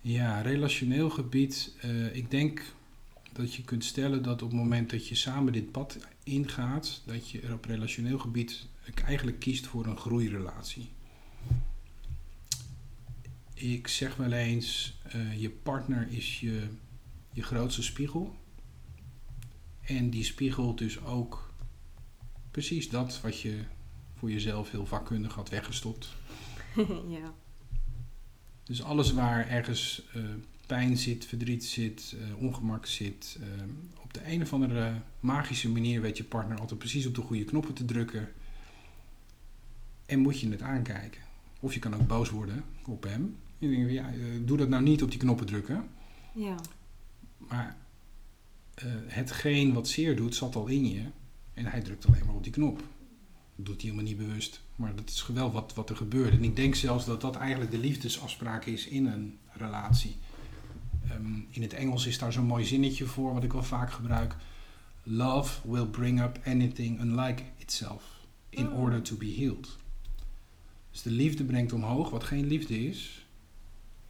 ja, 0.00 0.40
relationeel 0.40 1.10
gebied. 1.10 1.72
Uh, 1.84 2.16
ik 2.16 2.30
denk 2.30 2.62
dat 3.32 3.54
je 3.54 3.64
kunt 3.64 3.84
stellen 3.84 4.22
dat 4.22 4.42
op 4.42 4.48
het 4.48 4.58
moment 4.58 4.90
dat 4.90 5.08
je 5.08 5.14
samen 5.14 5.52
dit 5.52 5.72
pad 5.72 5.98
ingaat, 6.22 7.02
dat 7.04 7.30
je 7.30 7.40
er 7.40 7.52
op 7.52 7.64
relationeel 7.64 8.18
gebied 8.18 8.66
eigenlijk 9.04 9.38
kiest 9.38 9.66
voor 9.66 9.86
een 9.86 9.96
groeirelatie. 9.96 10.88
Ik 13.60 13.88
zeg 13.88 14.16
wel 14.16 14.32
eens, 14.32 14.98
uh, 15.14 15.40
je 15.40 15.50
partner 15.50 16.08
is 16.10 16.40
je, 16.40 16.68
je 17.32 17.42
grootste 17.42 17.82
spiegel. 17.82 18.36
En 19.80 20.10
die 20.10 20.24
spiegelt 20.24 20.78
dus 20.78 21.04
ook 21.04 21.52
precies 22.50 22.88
dat 22.88 23.20
wat 23.20 23.40
je 23.40 23.58
voor 24.14 24.30
jezelf 24.30 24.70
heel 24.70 24.86
vakkundig 24.86 25.34
had 25.34 25.48
weggestopt. 25.48 26.08
ja. 27.18 27.34
Dus 28.64 28.82
alles 28.82 29.12
waar 29.12 29.48
ergens 29.48 30.02
uh, 30.16 30.24
pijn 30.66 30.96
zit, 30.96 31.26
verdriet 31.26 31.64
zit, 31.64 32.14
uh, 32.16 32.42
ongemak 32.42 32.86
zit. 32.86 33.38
Op 34.02 34.14
de 34.14 34.20
een 34.26 34.42
of 34.42 34.52
andere 34.52 35.02
magische 35.20 35.68
manier 35.68 36.00
weet 36.00 36.16
je 36.16 36.24
partner 36.24 36.60
altijd 36.60 36.78
precies 36.78 37.06
op 37.06 37.14
de 37.14 37.22
goede 37.22 37.44
knoppen 37.44 37.74
te 37.74 37.84
drukken. 37.84 38.28
En 40.06 40.18
moet 40.18 40.40
je 40.40 40.50
het 40.50 40.62
aankijken. 40.62 41.20
Of 41.60 41.74
je 41.74 41.80
kan 41.80 41.94
ook 41.94 42.06
boos 42.06 42.30
worden 42.30 42.64
op 42.84 43.02
hem. 43.02 43.36
Je 43.58 43.68
denkt, 43.68 43.92
ja, 43.92 44.10
doe 44.44 44.56
dat 44.56 44.68
nou 44.68 44.82
niet 44.82 45.02
op 45.02 45.10
die 45.10 45.18
knoppen 45.18 45.46
drukken. 45.46 45.88
Ja. 46.34 46.54
Maar 47.36 47.76
hetgeen 49.06 49.72
wat 49.72 49.88
zeer 49.88 50.16
doet, 50.16 50.34
zat 50.34 50.56
al 50.56 50.66
in 50.66 50.88
je. 50.88 51.02
En 51.54 51.66
hij 51.66 51.80
drukt 51.80 52.06
alleen 52.06 52.26
maar 52.26 52.34
op 52.34 52.42
die 52.42 52.52
knop. 52.52 52.76
Dat 53.56 53.66
doet 53.66 53.82
hij 53.82 53.90
helemaal 53.90 54.04
niet 54.04 54.16
bewust. 54.16 54.62
Maar 54.76 54.94
dat 54.94 55.08
is 55.08 55.26
wel 55.26 55.52
wat, 55.52 55.74
wat 55.74 55.90
er 55.90 55.96
gebeurt. 55.96 56.32
En 56.32 56.44
ik 56.44 56.56
denk 56.56 56.74
zelfs 56.74 57.04
dat 57.04 57.20
dat 57.20 57.36
eigenlijk 57.36 57.70
de 57.70 57.78
liefdesafspraak 57.78 58.64
is 58.64 58.86
in 58.86 59.06
een 59.06 59.38
relatie. 59.52 60.16
Um, 61.12 61.46
in 61.50 61.62
het 61.62 61.72
Engels 61.72 62.06
is 62.06 62.18
daar 62.18 62.32
zo'n 62.32 62.46
mooi 62.46 62.64
zinnetje 62.64 63.06
voor, 63.06 63.34
wat 63.34 63.44
ik 63.44 63.52
wel 63.52 63.62
vaak 63.62 63.92
gebruik. 63.92 64.36
Love 65.02 65.68
will 65.70 65.86
bring 65.86 66.22
up 66.22 66.40
anything 66.44 67.00
unlike 67.00 67.42
itself 67.56 68.04
in 68.50 68.66
Oh. 68.66 68.78
order 68.78 69.02
to 69.02 69.16
be 69.16 69.34
healed. 69.36 69.76
Dus 70.90 71.02
de 71.02 71.10
liefde 71.10 71.44
brengt 71.44 71.72
omhoog 71.72 72.10
wat 72.10 72.24
geen 72.24 72.46
liefde 72.46 72.86
is, 72.86 73.26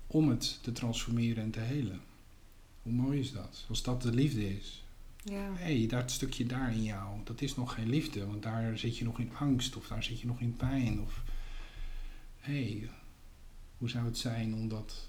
om 0.08 0.28
het 0.28 0.58
te 0.62 0.72
transformeren 0.72 1.42
en 1.42 1.50
te 1.50 1.60
helen. 1.60 2.00
Hoe 2.82 2.92
mooi 2.92 3.18
is 3.20 3.32
dat? 3.32 3.64
Als 3.68 3.82
dat 3.82 4.02
de 4.02 4.12
liefde 4.12 4.56
is. 4.56 4.82
Ja. 5.24 5.52
Hé, 5.54 5.78
hey, 5.78 5.86
dat 5.86 6.10
stukje 6.10 6.46
daar 6.46 6.72
in 6.72 6.82
jou, 6.82 7.20
dat 7.24 7.40
is 7.40 7.54
nog 7.54 7.74
geen 7.74 7.88
liefde, 7.88 8.26
want 8.26 8.42
daar 8.42 8.78
zit 8.78 8.98
je 8.98 9.04
nog 9.04 9.18
in 9.18 9.36
angst 9.36 9.76
of 9.76 9.86
daar 9.86 10.02
zit 10.02 10.20
je 10.20 10.26
nog 10.26 10.40
in 10.40 10.56
pijn. 10.56 11.00
Of 11.00 11.22
hé, 12.38 12.62
hey, 12.62 12.90
hoe 13.78 13.88
zou 13.88 14.04
het 14.04 14.18
zijn 14.18 14.54
om 14.54 14.68
dat 14.68 15.08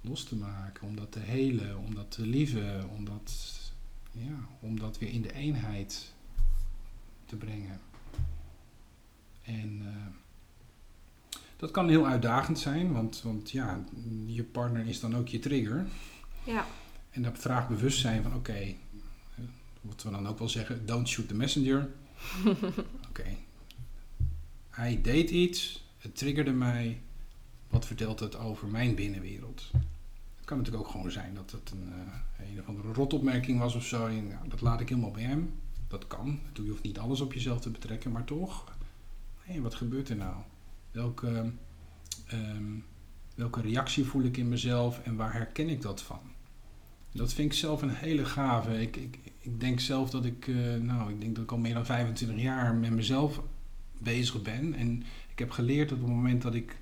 los 0.00 0.24
te 0.24 0.36
maken, 0.36 0.88
om 0.88 0.96
dat 0.96 1.12
te 1.12 1.18
helen, 1.18 1.78
om 1.78 1.94
dat 1.94 2.10
te 2.10 2.26
lieven, 2.26 2.88
om 2.88 3.04
dat, 3.04 3.60
ja, 4.12 4.48
om 4.60 4.78
dat 4.78 4.98
weer 4.98 5.10
in 5.10 5.22
de 5.22 5.32
eenheid 5.32 6.12
te 7.26 7.36
brengen. 7.36 7.80
En 9.42 9.82
uh, 9.82 10.06
dat 11.64 11.72
kan 11.72 11.88
heel 11.88 12.06
uitdagend 12.06 12.58
zijn, 12.58 12.92
want, 12.92 13.22
want 13.22 13.50
ja, 13.50 13.84
je 14.26 14.44
partner 14.44 14.86
is 14.86 15.00
dan 15.00 15.16
ook 15.16 15.28
je 15.28 15.38
trigger. 15.38 15.86
Ja. 16.44 16.66
En 17.10 17.22
dat 17.22 17.38
vraagt 17.38 17.68
bewustzijn 17.68 18.22
van 18.22 18.34
oké, 18.34 18.50
okay, 18.50 18.76
wat 19.80 20.02
we 20.02 20.10
dan 20.10 20.28
ook 20.28 20.38
wel 20.38 20.48
zeggen, 20.48 20.86
don't 20.86 21.08
shoot 21.08 21.28
the 21.28 21.34
messenger. 21.34 21.90
Oké. 22.46 22.74
Okay. 23.08 23.38
Hij 24.70 25.00
deed 25.02 25.30
iets, 25.30 25.84
het 25.98 26.16
triggerde 26.16 26.52
mij. 26.52 27.00
Wat 27.68 27.86
vertelt 27.86 28.20
het 28.20 28.36
over 28.36 28.68
mijn 28.68 28.94
binnenwereld? 28.94 29.70
Het 30.36 30.44
kan 30.44 30.56
natuurlijk 30.58 30.84
ook 30.84 30.90
gewoon 30.90 31.10
zijn 31.10 31.34
dat 31.34 31.50
het 31.50 31.70
een, 31.70 31.88
uh, 31.88 32.48
een 32.50 32.60
of 32.60 32.68
andere 32.68 32.92
rotopmerking 32.92 33.58
was 33.58 33.74
of 33.74 33.84
zo. 33.84 34.06
En, 34.06 34.28
nou, 34.28 34.48
dat 34.48 34.60
laat 34.60 34.80
ik 34.80 34.88
helemaal 34.88 35.10
bij 35.10 35.22
hem. 35.22 35.54
Dat 35.88 36.06
kan. 36.06 36.40
Je 36.52 36.68
hoeft 36.68 36.82
niet 36.82 36.98
alles 36.98 37.20
op 37.20 37.32
jezelf 37.32 37.60
te 37.60 37.70
betrekken, 37.70 38.12
maar 38.12 38.24
toch. 38.24 38.64
Hey, 39.40 39.60
wat 39.60 39.74
gebeurt 39.74 40.08
er 40.08 40.16
nou? 40.16 40.34
Welke, 40.94 41.52
um, 42.32 42.84
welke 43.34 43.60
reactie 43.60 44.04
voel 44.04 44.22
ik 44.22 44.36
in 44.36 44.48
mezelf 44.48 45.00
en 45.04 45.16
waar 45.16 45.32
herken 45.32 45.68
ik 45.68 45.82
dat 45.82 46.02
van? 46.02 46.20
Dat 47.12 47.32
vind 47.32 47.52
ik 47.52 47.58
zelf 47.58 47.82
een 47.82 47.94
hele 47.94 48.24
gave. 48.24 48.80
Ik, 48.80 48.96
ik, 48.96 49.18
ik 49.40 49.60
denk 49.60 49.80
zelf 49.80 50.10
dat 50.10 50.24
ik, 50.24 50.46
uh, 50.46 50.74
nou, 50.74 51.12
ik 51.12 51.20
denk 51.20 51.34
dat 51.34 51.44
ik 51.44 51.52
al 51.52 51.58
meer 51.58 51.74
dan 51.74 51.86
25 51.86 52.40
jaar 52.40 52.74
met 52.74 52.90
mezelf 52.90 53.42
bezig 53.98 54.42
ben. 54.42 54.74
En 54.74 55.02
ik 55.30 55.38
heb 55.38 55.50
geleerd 55.50 55.88
dat 55.88 55.98
op 55.98 56.04
het 56.04 56.14
moment 56.14 56.42
dat 56.42 56.54
ik, 56.54 56.78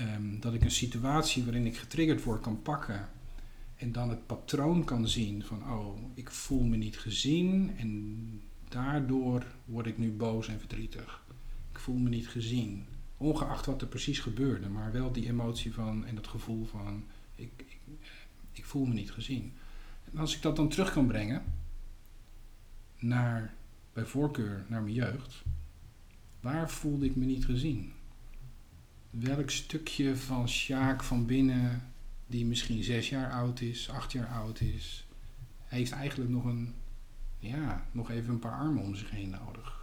um, 0.00 0.40
dat 0.40 0.54
ik 0.54 0.64
een 0.64 0.70
situatie 0.70 1.44
waarin 1.44 1.66
ik 1.66 1.76
getriggerd 1.76 2.22
word 2.22 2.40
kan 2.40 2.62
pakken. 2.62 3.08
En 3.76 3.92
dan 3.92 4.10
het 4.10 4.26
patroon 4.26 4.84
kan 4.84 5.08
zien 5.08 5.44
van, 5.44 5.62
oh, 5.72 5.98
ik 6.14 6.30
voel 6.30 6.62
me 6.62 6.76
niet 6.76 6.98
gezien. 6.98 7.72
En 7.76 8.16
daardoor 8.68 9.44
word 9.64 9.86
ik 9.86 9.98
nu 9.98 10.12
boos 10.12 10.48
en 10.48 10.58
verdrietig. 10.58 11.24
Ik 11.72 11.78
voel 11.78 11.96
me 11.96 12.08
niet 12.08 12.28
gezien. 12.28 12.86
Ongeacht 13.20 13.66
wat 13.66 13.80
er 13.80 13.88
precies 13.88 14.18
gebeurde. 14.18 14.68
Maar 14.68 14.92
wel 14.92 15.12
die 15.12 15.28
emotie 15.28 15.74
van 15.74 16.06
en 16.06 16.14
dat 16.14 16.26
gevoel 16.26 16.64
van, 16.64 17.04
ik, 17.36 17.50
ik 17.56 17.80
ik 18.52 18.64
voel 18.64 18.86
me 18.86 18.94
niet 18.94 19.10
gezien. 19.10 19.52
En 20.12 20.18
als 20.18 20.36
ik 20.36 20.42
dat 20.42 20.56
dan 20.56 20.68
terug 20.68 20.92
kan 20.92 21.06
brengen 21.06 21.44
naar, 22.98 23.54
bij 23.92 24.04
voorkeur, 24.04 24.64
naar 24.68 24.82
mijn 24.82 24.94
jeugd, 24.94 25.42
waar 26.40 26.70
voelde 26.70 27.06
ik 27.06 27.16
me 27.16 27.24
niet 27.24 27.44
gezien? 27.44 27.92
Welk 29.10 29.50
stukje 29.50 30.16
van 30.16 30.48
Sjaak 30.48 31.02
van 31.02 31.26
binnen, 31.26 31.92
die 32.26 32.46
misschien 32.46 32.82
zes 32.82 33.08
jaar 33.08 33.32
oud 33.32 33.60
is, 33.60 33.90
acht 33.90 34.12
jaar 34.12 34.28
oud 34.28 34.60
is, 34.60 35.06
heeft 35.64 35.92
eigenlijk 35.92 36.30
nog 36.30 36.44
een, 36.44 36.74
ja, 37.38 37.86
nog 37.92 38.10
even 38.10 38.32
een 38.32 38.38
paar 38.38 38.58
armen 38.58 38.82
om 38.82 38.94
zich 38.94 39.10
heen 39.10 39.30
nodig. 39.30 39.79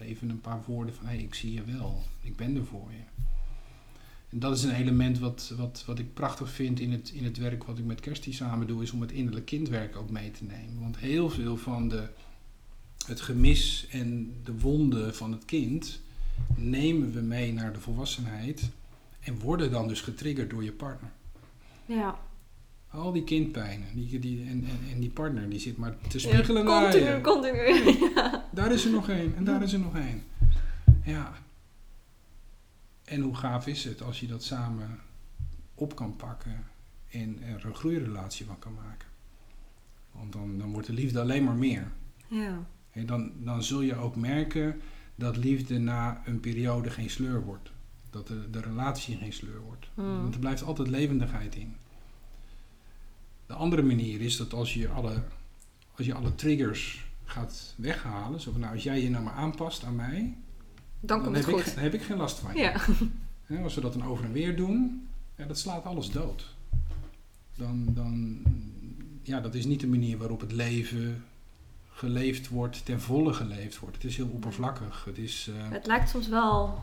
Even 0.00 0.30
een 0.30 0.40
paar 0.40 0.62
woorden 0.66 0.94
van, 0.94 1.06
hé, 1.06 1.14
hey, 1.14 1.22
ik 1.22 1.34
zie 1.34 1.52
je 1.52 1.64
wel, 1.64 2.02
ik 2.20 2.36
ben 2.36 2.56
er 2.56 2.64
voor 2.64 2.90
je. 2.90 3.26
En 4.30 4.38
dat 4.38 4.56
is 4.56 4.62
een 4.62 4.74
element 4.74 5.18
wat, 5.18 5.52
wat, 5.56 5.84
wat 5.86 5.98
ik 5.98 6.14
prachtig 6.14 6.50
vind 6.50 6.80
in 6.80 6.92
het, 6.92 7.10
in 7.10 7.24
het 7.24 7.36
werk 7.36 7.64
wat 7.64 7.78
ik 7.78 7.84
met 7.84 8.00
Kerstie 8.00 8.32
samen 8.32 8.66
doe, 8.66 8.82
is 8.82 8.90
om 8.90 9.00
het 9.00 9.12
innerlijk 9.12 9.46
kindwerk 9.46 9.96
ook 9.96 10.10
mee 10.10 10.30
te 10.30 10.44
nemen. 10.44 10.80
Want 10.80 10.98
heel 10.98 11.30
veel 11.30 11.56
van 11.56 11.88
de, 11.88 12.08
het 13.06 13.20
gemis 13.20 13.86
en 13.90 14.34
de 14.44 14.58
wonden 14.58 15.14
van 15.14 15.32
het 15.32 15.44
kind 15.44 16.00
nemen 16.56 17.12
we 17.12 17.20
mee 17.20 17.52
naar 17.52 17.72
de 17.72 17.80
volwassenheid 17.80 18.70
en 19.20 19.38
worden 19.38 19.70
dan 19.70 19.88
dus 19.88 20.00
getriggerd 20.00 20.50
door 20.50 20.64
je 20.64 20.72
partner. 20.72 21.10
Ja. 21.86 22.18
Al 22.90 23.12
die 23.12 23.24
kindpijnen 23.24 23.88
die, 23.94 24.18
die, 24.18 24.40
en, 24.40 24.64
en, 24.64 24.92
en 24.92 25.00
die 25.00 25.10
partner 25.10 25.48
die 25.48 25.58
zit 25.58 25.76
maar 25.76 25.96
te 26.08 26.18
spiegelen 26.18 26.66
ja, 26.66 26.80
continu, 26.80 27.04
naar 27.04 27.16
je. 27.16 27.20
Continu, 27.20 27.88
ja. 28.14 28.48
Daar 28.52 28.72
is 28.72 28.84
er 28.84 28.90
nog 28.90 29.08
één 29.08 29.36
en 29.36 29.44
daar 29.44 29.62
is 29.62 29.72
er 29.72 29.78
nog 29.78 29.96
één. 29.96 30.22
Ja. 31.04 31.32
En 33.04 33.20
hoe 33.20 33.36
gaaf 33.36 33.66
is 33.66 33.84
het 33.84 34.02
als 34.02 34.20
je 34.20 34.26
dat 34.26 34.42
samen 34.42 35.00
op 35.74 35.94
kan 35.94 36.16
pakken 36.16 36.64
en 37.10 37.42
er 37.42 37.64
een 37.64 37.74
groeirelatie 37.74 38.46
van 38.46 38.58
kan 38.58 38.74
maken. 38.74 39.08
Want 40.12 40.32
dan, 40.32 40.58
dan 40.58 40.72
wordt 40.72 40.86
de 40.86 40.92
liefde 40.92 41.20
alleen 41.20 41.44
maar 41.44 41.56
meer. 41.56 41.92
Ja. 42.26 42.66
En 42.90 43.06
dan, 43.06 43.32
dan 43.38 43.62
zul 43.62 43.80
je 43.80 43.94
ook 43.94 44.16
merken 44.16 44.80
dat 45.14 45.36
liefde 45.36 45.78
na 45.78 46.22
een 46.24 46.40
periode 46.40 46.90
geen 46.90 47.10
sleur 47.10 47.44
wordt. 47.44 47.70
Dat 48.10 48.26
de, 48.26 48.50
de 48.50 48.60
relatie 48.60 49.16
geen 49.16 49.32
sleur 49.32 49.60
wordt. 49.60 49.88
Mm. 49.94 50.22
Want 50.22 50.34
er 50.34 50.40
blijft 50.40 50.62
altijd 50.62 50.88
levendigheid 50.88 51.54
in. 51.54 51.76
De 53.48 53.54
andere 53.54 53.82
manier 53.82 54.20
is 54.20 54.36
dat 54.36 54.52
als 54.52 54.74
je 54.74 54.88
alle, 54.88 55.22
als 55.96 56.06
je 56.06 56.14
alle 56.14 56.34
triggers 56.34 57.06
gaat 57.24 57.74
weghalen. 57.76 58.40
Zo 58.40 58.50
van, 58.50 58.60
nou, 58.60 58.74
als 58.74 58.82
jij 58.82 59.02
je 59.02 59.10
nou 59.10 59.24
maar 59.24 59.34
aanpast 59.34 59.84
aan 59.84 59.96
mij, 59.96 60.36
dan, 61.00 61.22
komt 61.22 61.36
heb, 61.36 61.44
het 61.44 61.54
goed. 61.54 61.66
Ik, 61.66 61.74
dan 61.74 61.82
heb 61.82 61.94
ik 61.94 62.02
geen 62.02 62.16
last 62.16 62.38
van 62.38 62.54
je. 62.54 62.60
Ja. 63.46 63.62
Als 63.62 63.74
we 63.74 63.80
dat 63.80 63.92
dan 63.92 64.04
over 64.04 64.24
en 64.24 64.32
weer 64.32 64.56
doen, 64.56 65.08
ja, 65.36 65.44
dat 65.44 65.58
slaat 65.58 65.84
alles 65.84 66.10
dood. 66.10 66.54
Dan, 67.56 67.84
dan, 67.94 68.42
ja, 69.22 69.40
dat 69.40 69.54
is 69.54 69.64
niet 69.64 69.80
de 69.80 69.86
manier 69.86 70.18
waarop 70.18 70.40
het 70.40 70.52
leven 70.52 71.24
geleefd 71.92 72.48
wordt, 72.48 72.84
ten 72.84 73.00
volle 73.00 73.32
geleefd 73.32 73.78
wordt. 73.78 73.94
Het 73.96 74.04
is 74.04 74.16
heel 74.16 74.28
oppervlakkig. 74.28 75.04
Het, 75.04 75.18
is, 75.18 75.50
uh, 75.50 75.70
het 75.70 75.86
lijkt 75.86 76.08
soms 76.08 76.28
wel 76.28 76.82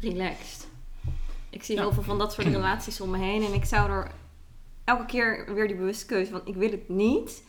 relaxed. 0.00 0.68
Ik 1.50 1.62
zie 1.62 1.74
Ja. 1.74 1.80
heel 1.80 1.92
veel 1.92 2.02
van 2.02 2.18
dat 2.18 2.32
soort 2.32 2.46
relaties 2.46 3.00
om 3.00 3.10
me 3.10 3.18
heen 3.18 3.42
en 3.42 3.52
ik 3.54 3.64
zou 3.64 3.90
er 3.90 4.10
elke 4.84 5.04
keer 5.06 5.54
weer 5.54 5.66
die 5.66 5.76
bewuste 5.76 6.06
keuze 6.06 6.30
van 6.30 6.40
ik 6.44 6.54
wil 6.54 6.70
het 6.70 6.88
niet. 6.88 7.42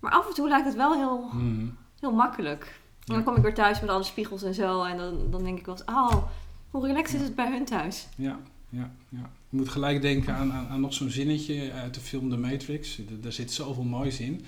Maar 0.00 0.12
af 0.12 0.28
en 0.28 0.34
toe 0.34 0.48
lijkt 0.48 0.66
het 0.66 0.76
wel 0.76 0.94
heel, 0.94 1.30
Mhm. 1.32 1.66
heel 2.00 2.12
makkelijk. 2.12 2.80
En 3.06 3.14
dan 3.14 3.24
kom 3.24 3.36
ik 3.36 3.42
weer 3.42 3.54
thuis 3.54 3.80
met 3.80 3.90
alle 3.90 4.02
spiegels 4.02 4.42
en 4.42 4.54
zo. 4.54 4.82
En 4.82 4.96
dan, 4.96 5.30
dan 5.30 5.44
denk 5.44 5.58
ik 5.58 5.66
wel 5.66 5.74
eens, 5.74 5.84
oh, 5.84 6.24
hoe 6.70 6.86
relaxed 6.86 7.20
is 7.20 7.26
het 7.26 7.34
bij 7.34 7.50
hun 7.50 7.64
thuis? 7.64 8.06
Ja, 8.16 8.38
ja, 8.68 8.90
ja. 9.08 9.30
Je 9.48 9.56
moet 9.56 9.68
gelijk 9.68 10.02
denken 10.02 10.34
aan, 10.34 10.52
aan, 10.52 10.68
aan 10.68 10.80
nog 10.80 10.94
zo'n 10.94 11.10
zinnetje 11.10 11.72
uit 11.72 11.94
de 11.94 12.00
film 12.00 12.30
The 12.30 12.36
Matrix. 12.36 12.98
Daar 13.20 13.32
zit 13.32 13.52
zoveel 13.52 13.84
moois 13.84 14.20
in. 14.20 14.44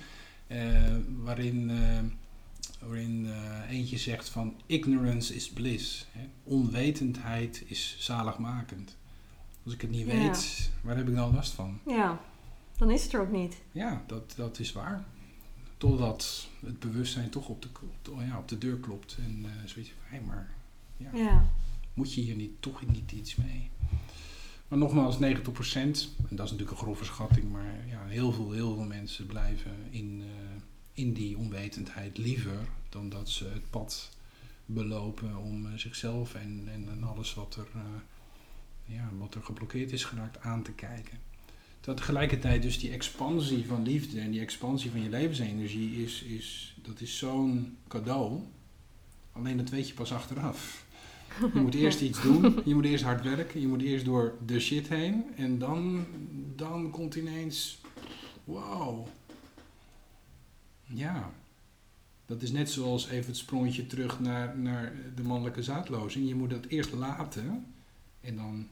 eh, 0.47 0.95
waarin 1.23 1.69
eh, 1.69 2.87
waarin 2.87 3.27
eh, 3.29 3.71
eentje 3.77 3.97
zegt 3.97 4.29
van 4.29 4.53
ignorance 4.65 5.35
is 5.35 5.49
bliss. 5.49 6.07
Hè? 6.11 6.27
Onwetendheid 6.43 7.63
is 7.65 7.95
zaligmakend. 7.99 8.96
Als 9.67 9.75
ik 9.75 9.81
het 9.81 9.91
niet 9.91 10.07
Ja. 10.07 10.13
weet, 10.13 10.71
waar 10.81 10.97
heb 10.97 11.07
ik 11.07 11.15
dan 11.15 11.33
last 11.33 11.51
van? 11.53 11.79
Ja, 11.87 12.21
dan 12.77 12.91
is 12.91 13.03
het 13.03 13.13
er 13.13 13.21
ook 13.21 13.31
niet. 13.31 13.61
Ja, 13.71 14.03
dat, 14.07 14.33
dat 14.35 14.59
is 14.59 14.71
waar. 14.71 15.05
Totdat 15.77 16.47
het 16.65 16.79
bewustzijn 16.79 17.29
toch 17.29 17.47
op 17.49 17.61
de, 17.61 17.69
ja, 18.25 18.37
op 18.37 18.47
de 18.47 18.57
deur 18.57 18.77
klopt. 18.77 19.17
En 19.25 19.45
eh 19.45 19.51
zoiets 19.67 19.91
van, 19.91 20.17
hé, 20.17 20.25
maar 20.25 20.53
ja, 20.97 21.09
Ja, 21.13 21.45
moet 21.93 22.13
je 22.13 22.21
hier 22.21 22.35
niet, 22.35 22.51
toch 22.59 22.85
niet 22.85 23.11
iets 23.11 23.35
mee? 23.35 23.69
Maar 24.67 24.79
nogmaals, 24.79 25.15
90%, 25.15 25.19
en 25.21 26.35
dat 26.35 26.45
is 26.45 26.51
natuurlijk 26.51 26.71
een 26.71 26.77
grove 26.77 27.05
schatting, 27.05 27.51
maar 27.51 27.87
ja, 27.87 28.05
heel 28.05 28.31
veel, 28.31 28.51
heel 28.51 28.75
veel 28.75 28.83
mensen 28.85 29.25
blijven 29.25 29.71
in, 29.89 30.21
eh, 30.23 30.61
in 30.93 31.13
die 31.13 31.37
onwetendheid 31.37 32.17
liever 32.17 32.67
dan 32.89 33.09
dat 33.09 33.29
ze 33.29 33.45
het 33.45 33.69
pad 33.69 34.09
belopen 34.65 35.37
om 35.37 35.65
eh, 35.65 35.71
zichzelf 35.77 36.33
en, 36.35 36.67
en, 36.73 36.89
en 36.89 37.03
alles 37.03 37.33
wat 37.33 37.55
er, 37.55 37.67
ja, 38.87 39.09
wat 39.17 39.35
er 39.35 39.43
geblokkeerd 39.43 39.91
is 39.91 40.03
geraakt 40.03 40.39
aan 40.41 40.63
te 40.63 40.71
kijken. 40.71 41.17
Terwijl 41.77 41.97
tegelijkertijd 41.97 42.61
dus 42.61 42.79
die 42.79 42.91
expansie 42.91 43.65
van 43.65 43.83
liefde 43.83 44.19
en 44.19 44.31
die 44.31 44.41
expansie 44.41 44.91
van 44.91 45.01
je 45.01 45.09
levensenergie 45.09 46.03
is, 46.03 46.23
is, 46.23 46.77
dat 46.81 47.01
is 47.01 47.17
zo'n 47.17 47.77
cadeau. 47.87 48.41
Alleen 49.31 49.57
dat 49.57 49.69
weet 49.69 49.87
je 49.87 49.93
pas 49.93 50.13
achteraf. 50.13 50.85
Je 51.53 51.59
moet 51.59 51.75
eerst 51.75 52.01
iets 52.01 52.21
doen, 52.21 52.59
je 52.65 52.75
moet 52.75 52.85
eerst 52.85 53.03
hard 53.03 53.23
werken, 53.23 53.61
je 53.61 53.67
moet 53.67 53.81
eerst 53.81 54.05
door 54.05 54.37
de 54.45 54.59
shit 54.59 54.87
heen 54.87 55.23
en 55.35 55.59
dan, 55.59 56.05
dan 56.55 56.91
komt 56.91 57.15
ineens, 57.15 57.81
wow. 58.43 59.07
Ja, 60.83 61.31
dat 62.25 62.41
is 62.41 62.51
net 62.51 62.69
zoals 62.69 63.07
even 63.07 63.25
het 63.25 63.37
sprongetje 63.37 63.87
terug 63.87 64.19
naar, 64.19 64.57
naar 64.57 64.95
de 65.15 65.23
mannelijke 65.23 65.63
zaadlozing. 65.63 66.27
Je 66.27 66.35
moet 66.35 66.49
dat 66.49 66.65
eerst 66.65 66.93
laten 66.93 67.73
en 68.21 68.35
dan, 68.35 68.67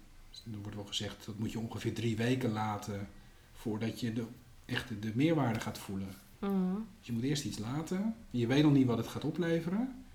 er 0.51 0.61
wordt 0.61 0.75
wel 0.75 0.85
gezegd, 0.85 1.25
dat 1.25 1.39
moet 1.39 1.51
je 1.51 1.59
ongeveer 1.59 1.93
drie 1.93 2.15
weken 2.15 2.51
laten 2.51 3.07
voordat 3.53 3.99
je 3.99 4.13
de, 4.13 4.25
echt 4.65 4.87
de, 4.87 4.99
de 4.99 5.11
meerwaarde 5.15 5.59
gaat 5.59 5.77
voelen. 5.77 6.15
Mhm. 6.39 6.73
Dus 6.97 7.07
je 7.07 7.13
moet 7.13 7.23
eerst 7.23 7.45
iets 7.45 7.57
laten. 7.57 8.15
Je 8.31 8.47
weet 8.47 8.63
nog 8.63 8.73
niet 8.73 8.87
wat 8.87 8.97
het 8.97 9.07
gaat 9.07 9.23
opleveren. 9.23 10.05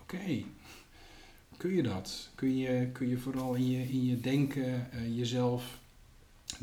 Oké. 0.00 0.42
Kun 1.56 1.74
je 1.74 1.82
dat? 1.82 2.28
Kun 2.34 2.56
je, 2.56 2.88
kun 2.92 3.08
je 3.08 3.18
vooral 3.18 3.54
in 3.54 3.70
je, 3.70 3.88
in 3.88 4.04
je 4.04 4.20
denken 4.20 4.92
eh, 4.92 5.16
jezelf 5.16 5.78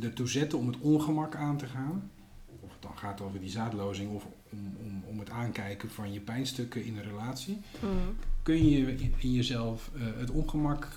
ertoe 0.02 0.28
zetten 0.28 0.60
om 0.60 0.68
het 0.68 0.80
ongemak 0.80 1.36
aan 1.36 1.58
te 1.58 1.66
gaan? 1.66 2.12
Of 2.60 2.72
het 2.72 2.82
dan 2.82 2.98
gaat 2.98 3.22
over 3.22 3.40
die 3.40 3.50
zaadlozing 3.50 4.12
of 4.12 4.26
om, 4.50 4.78
om, 4.84 5.04
om 5.06 5.20
het 5.20 5.30
aankijken 5.30 5.90
van 5.90 6.14
je 6.14 6.20
pijnstukken 6.20 6.84
in 6.84 6.98
een 6.98 7.04
relatie. 7.04 7.58
Mhm. 7.80 7.92
Kun 8.44 8.70
je 8.70 8.98
in, 8.98 9.14
in 9.18 9.34
jezelf 9.34 9.92
eh, 9.96 10.02
het 10.18 10.32
ongemak 10.32 10.88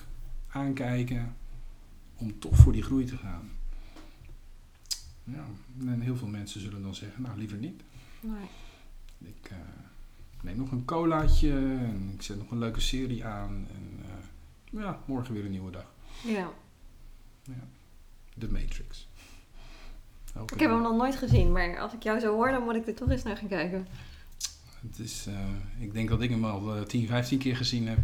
aankijken 0.51 1.37
om 2.17 2.39
toch 2.39 2.57
voor 2.57 2.73
die 2.73 2.83
groei 2.83 3.05
te 3.05 3.17
gaan? 3.17 3.51
Ja, 5.25 5.45
en 5.87 6.01
heel 6.01 6.17
veel 6.17 6.29
mensen 6.29 6.61
zullen 6.61 6.83
dan 6.83 6.95
zeggen, 6.95 7.23
nou 7.23 7.39
liever 7.39 7.59
niet. 7.59 7.83
Nee. 8.21 8.49
Ik 9.19 9.51
eh, 9.51 9.57
neem 10.43 10.57
nog 10.57 10.71
een 10.71 10.85
colaatje 10.85 11.53
en 11.53 12.11
ik 12.15 12.23
zet 12.23 12.39
nog 12.39 12.51
een 12.51 12.59
leuke 12.59 12.81
serie 12.81 13.25
aan. 13.25 13.67
En 13.75 14.01
eh, 14.03 14.81
ja, 14.83 15.03
morgen 15.07 15.35
weer 15.35 15.45
een 15.45 15.51
nieuwe 15.51 15.71
dag. 15.71 15.93
Ja. 16.25 16.53
The 18.39 18.49
Matrix. 18.51 19.09
Elke 20.35 20.55
Ik 20.55 20.61
heb 20.61 20.71
hem 20.71 20.83
nog 20.83 20.97
nooit 20.97 21.17
gezien, 21.17 21.53
maar 21.53 21.79
als 21.79 21.93
ik 21.93 22.03
jou 22.03 22.19
zo 22.19 22.35
hoor, 22.35 22.51
dan 22.51 22.63
moet 22.63 22.75
ik 22.75 22.87
er 22.87 22.95
toch 22.95 23.11
eens 23.11 23.23
naar 23.23 23.37
gaan 23.37 23.49
kijken. 23.49 23.87
Het 24.89 24.99
is, 24.99 25.27
eh, 25.27 25.49
ik 25.79 25.93
denk 25.93 26.09
dat 26.09 26.21
ik 26.21 26.31
hem 26.31 26.45
al 26.45 26.77
eh, 26.77 26.83
10, 26.83 27.07
15 27.07 27.39
keer 27.39 27.57
gezien 27.57 27.89
heb. 27.89 27.99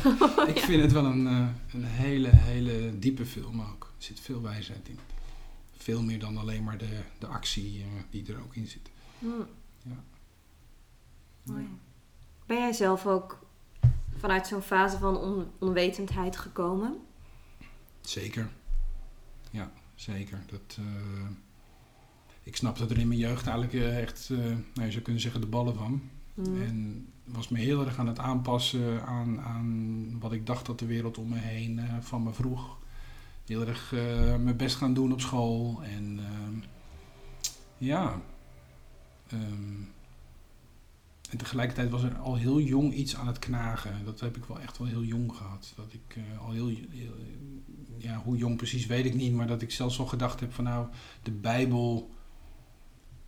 ik 0.54 0.58
vind 0.68 0.82
het 0.82 0.92
wel 0.92 1.04
een, 1.04 1.26
eh, 1.26 1.48
een 1.72 1.84
hele, 1.84 2.28
hele 2.32 2.98
diepe 2.98 3.26
film 3.26 3.60
ook. 3.60 3.84
Er 3.98 4.04
zit 4.04 4.20
veel 4.20 4.42
wijsheid 4.42 4.88
in. 4.88 4.98
Veel 5.76 6.02
meer 6.02 6.18
dan 6.18 6.36
alleen 6.36 6.64
maar 6.64 6.78
de, 6.78 7.00
de 7.18 7.26
actie 7.26 7.80
eh, 7.82 7.86
die 8.10 8.32
er 8.32 8.40
ook 8.42 8.54
in 8.54 8.66
zit. 8.66 8.90
Hmm. 9.18 9.46
Ja. 9.82 10.04
Mooi. 11.42 11.68
Ben 12.46 12.56
jij 12.56 12.72
zelf 12.72 13.06
ook 13.06 13.38
vanuit 14.16 14.46
zo'n 14.46 14.62
fase 14.62 14.98
van 14.98 15.16
on- 15.16 15.50
onwetendheid 15.58 16.36
gekomen? 16.36 16.98
Zeker. 18.00 18.48
Ja, 19.50 19.72
zeker. 19.94 20.38
Dat, 20.46 20.78
ik 22.42 22.56
snapte 22.56 22.86
er 22.86 22.98
in 22.98 23.08
mijn 23.08 23.20
jeugd 23.20 23.46
eigenlijk 23.46 23.74
eh, 23.84 24.02
echt, 24.02 24.28
eh, 24.30 24.38
nou, 24.38 24.86
je 24.86 24.90
zou 24.90 25.02
kunnen 25.02 25.22
zeggen, 25.22 25.40
de 25.40 25.46
ballen 25.46 25.74
van. 25.74 26.02
Hmm. 26.34 26.62
En 26.62 27.06
was 27.24 27.48
me 27.48 27.58
heel 27.58 27.84
erg 27.84 27.98
aan 27.98 28.06
het 28.06 28.18
aanpassen 28.18 29.02
aan, 29.06 29.40
aan 29.40 30.16
wat 30.20 30.32
ik 30.32 30.46
dacht 30.46 30.66
dat 30.66 30.78
de 30.78 30.86
wereld 30.86 31.18
om 31.18 31.28
me 31.28 31.38
heen 31.38 31.78
eh, 31.78 31.94
van 32.00 32.22
me 32.22 32.32
vroeg. 32.32 32.78
Heel 33.46 33.66
erg 33.66 33.90
mijn 34.42 34.56
best 34.56 34.76
gaan 34.76 34.94
doen 34.94 35.12
op 35.12 35.20
school. 35.20 35.82
En 35.82 36.20
ja. 37.78 38.20
ehm, 39.28 39.82
en 41.30 41.38
tegelijkertijd 41.38 41.90
was 41.90 42.02
er 42.02 42.16
al 42.16 42.36
heel 42.36 42.60
jong 42.60 42.94
iets 42.94 43.16
aan 43.16 43.26
het 43.26 43.38
knagen. 43.38 44.04
Dat 44.04 44.20
heb 44.20 44.36
ik 44.36 44.44
wel 44.44 44.60
echt 44.60 44.78
wel 44.78 44.86
heel 44.86 45.02
jong 45.02 45.36
gehad. 45.36 45.72
Dat 45.76 45.92
ik 45.92 46.18
al 46.38 46.50
heel, 46.50 46.66
heel- 46.68 47.16
ja, 47.98 48.22
hoe 48.24 48.36
jong 48.36 48.56
precies 48.56 48.86
weet 48.86 49.04
ik 49.04 49.14
niet, 49.14 49.32
maar 49.32 49.46
dat 49.46 49.62
ik 49.62 49.70
zelfs 49.70 49.98
al 49.98 50.06
gedacht 50.06 50.40
heb 50.40 50.52
van 50.52 50.64
nou, 50.64 50.86
de 51.22 51.30
Bijbel, 51.30 52.10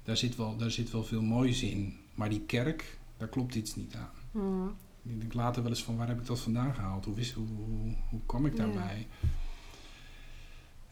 daar 0.04 0.16
zit 0.16 0.36
wel, 0.36 0.56
daar 0.56 0.70
zit 0.70 0.90
wel 0.90 1.04
veel 1.04 1.22
moois 1.22 1.62
in. 1.62 1.96
Maar 2.14 2.28
die 2.28 2.40
kerk, 2.40 2.98
daar 3.16 3.28
klopt 3.28 3.54
iets 3.54 3.76
niet 3.76 3.94
aan. 3.94 4.10
Hmm. 4.30 4.74
Ik 5.02 5.20
denk 5.20 5.34
later 5.34 5.62
wel 5.62 5.70
eens 5.70 5.84
van 5.84 5.96
waar 5.96 6.08
heb 6.08 6.20
ik 6.20 6.26
dat 6.26 6.40
vandaan 6.40 6.74
gehaald? 6.74 7.04
Hoe, 7.04 7.14
wist, 7.14 7.32
hoe, 7.32 7.46
hoe, 7.46 7.94
hoe 8.10 8.20
kwam 8.26 8.46
ik 8.46 8.56
daarbij? 8.56 9.06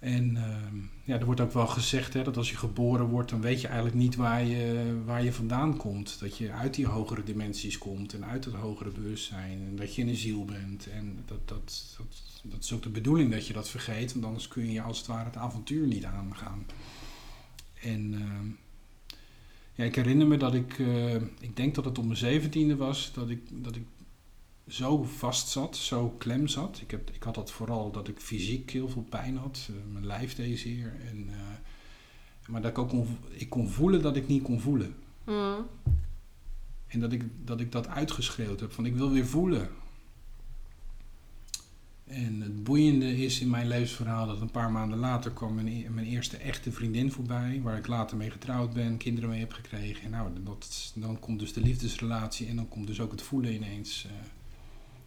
En 0.03 0.37
ehm, 0.37 0.77
ja, 1.05 1.19
er 1.19 1.25
wordt 1.25 1.41
ook 1.41 1.53
wel 1.53 1.67
gezegd 1.67 2.15
hè, 2.15 2.23
dat 2.23 2.37
als 2.37 2.51
je 2.51 2.57
geboren 2.57 3.07
wordt, 3.07 3.31
dan 3.31 3.41
weet 3.41 3.61
je 3.61 3.67
eigenlijk 3.67 3.97
niet 3.97 4.17
waar 4.17 4.45
je, 4.45 4.97
waar 5.05 5.25
je 5.25 5.33
vandaan 5.33 5.77
komt. 5.77 6.21
Dat 6.21 6.37
je 6.37 6.51
uit 6.51 6.75
die 6.75 6.87
hogere 6.87 7.23
dimensies 7.23 7.79
komt 7.79 8.15
en 8.15 8.25
uit 8.25 8.45
het 8.45 8.55
hogere 8.55 8.91
bewustzijn. 8.91 9.63
En 9.69 9.77
dat 9.77 9.95
je 9.95 10.03
een 10.03 10.17
ziel 10.17 10.45
bent. 10.45 10.87
En 10.87 11.19
dat, 11.27 11.49
dat, 11.49 11.95
dat, 11.97 12.23
dat 12.43 12.65
is 12.65 12.73
ook 12.73 12.83
de 12.83 12.89
bedoeling 12.89 13.31
dat 13.31 13.47
je 13.47 13.53
dat 13.53 13.69
vergeet, 13.69 14.13
want 14.13 14.25
anders 14.25 14.49
kun 14.49 14.71
je 14.71 14.83
als 14.83 14.99
het 14.99 15.07
ware 15.07 15.25
het 15.25 15.37
avontuur 15.37 15.87
niet 15.87 16.05
aangaan. 16.05 16.67
En 17.81 18.15
ehm, 18.15 18.47
ja, 19.75 19.85
ik 19.85 19.95
herinner 19.95 20.27
me 20.27 20.37
dat 20.37 20.55
ik, 20.55 20.79
eh, 20.79 21.15
ik 21.15 21.57
denk 21.57 21.75
dat 21.75 21.85
het 21.85 21.99
op 21.99 22.05
mijn 22.05 22.17
zeventiende 22.17 22.77
was, 22.77 23.13
dat 23.15 23.31
ik, 23.31 23.41
dat 23.65 23.77
ik 23.77 23.85
zo 24.69 25.03
vast 25.03 25.49
zat, 25.49 25.77
zo 25.77 26.09
klem 26.19 26.47
zat. 26.49 26.81
Ik, 26.81 26.91
heb, 26.91 27.11
ik 27.11 27.23
had 27.23 27.35
dat 27.35 27.51
vooral 27.51 27.91
dat 27.91 28.09
ik 28.09 28.21
fysiek 28.21 28.71
heel 28.71 28.89
veel 28.89 29.07
pijn 29.09 29.37
had. 29.37 29.69
eh, 29.71 29.93
mijn 29.93 30.07
lijf 30.07 30.35
deed 30.35 30.59
zeer. 30.59 30.97
En, 31.11 31.29
eh, 31.29 32.49
maar 32.49 32.63
dat 32.63 32.71
ik 32.71 32.79
ook 32.79 32.89
kon, 32.89 33.07
ik 33.31 33.51
kon 33.51 33.69
voelen 33.69 34.03
dat 34.03 34.17
ik 34.17 34.29
niet 34.29 34.43
kon 34.43 34.61
voelen. 34.61 34.95
Hmm. 35.25 35.67
En 36.87 37.01
dat 37.01 37.13
ik, 37.13 37.25
dat 37.45 37.61
ik 37.61 37.73
dat 37.73 37.89
uitgeschreeuwd 37.89 38.61
heb 38.61 38.73
van 38.73 38.87
ik 38.87 38.95
wil 38.95 39.11
weer 39.11 39.27
voelen. 39.27 39.69
En 42.13 42.41
het 42.41 42.65
boeiende 42.65 43.17
is 43.17 43.41
in 43.41 43.51
mijn 43.51 43.69
levensverhaal 43.69 44.27
dat 44.27 44.41
een 44.41 44.51
paar 44.51 44.71
maanden 44.71 44.99
later 44.99 45.31
kwam 45.31 45.55
mijn, 45.55 45.69
e- 45.69 45.89
mijn 45.89 46.07
eerste 46.07 46.37
echte 46.37 46.73
vriendin 46.73 47.13
voorbij. 47.13 47.61
Waar 47.63 47.77
ik 47.77 47.87
later 47.87 48.17
mee 48.17 48.31
getrouwd 48.31 48.73
ben, 48.73 48.97
kinderen 48.97 49.31
mee 49.31 49.41
heb 49.41 49.53
gekregen. 49.53 50.05
En 50.05 50.11
nou, 50.11 50.43
dat, 50.43 50.93
dan 50.95 51.19
komt 51.19 51.39
dus 51.39 51.53
de 51.53 51.61
liefdesrelatie 51.61 52.49
en 52.49 52.57
dan 52.57 52.69
komt 52.69 52.87
dus 52.87 53.01
ook 53.01 53.11
het 53.11 53.23
voelen 53.23 53.55
ineens 53.55 54.07
eh, 54.07 54.13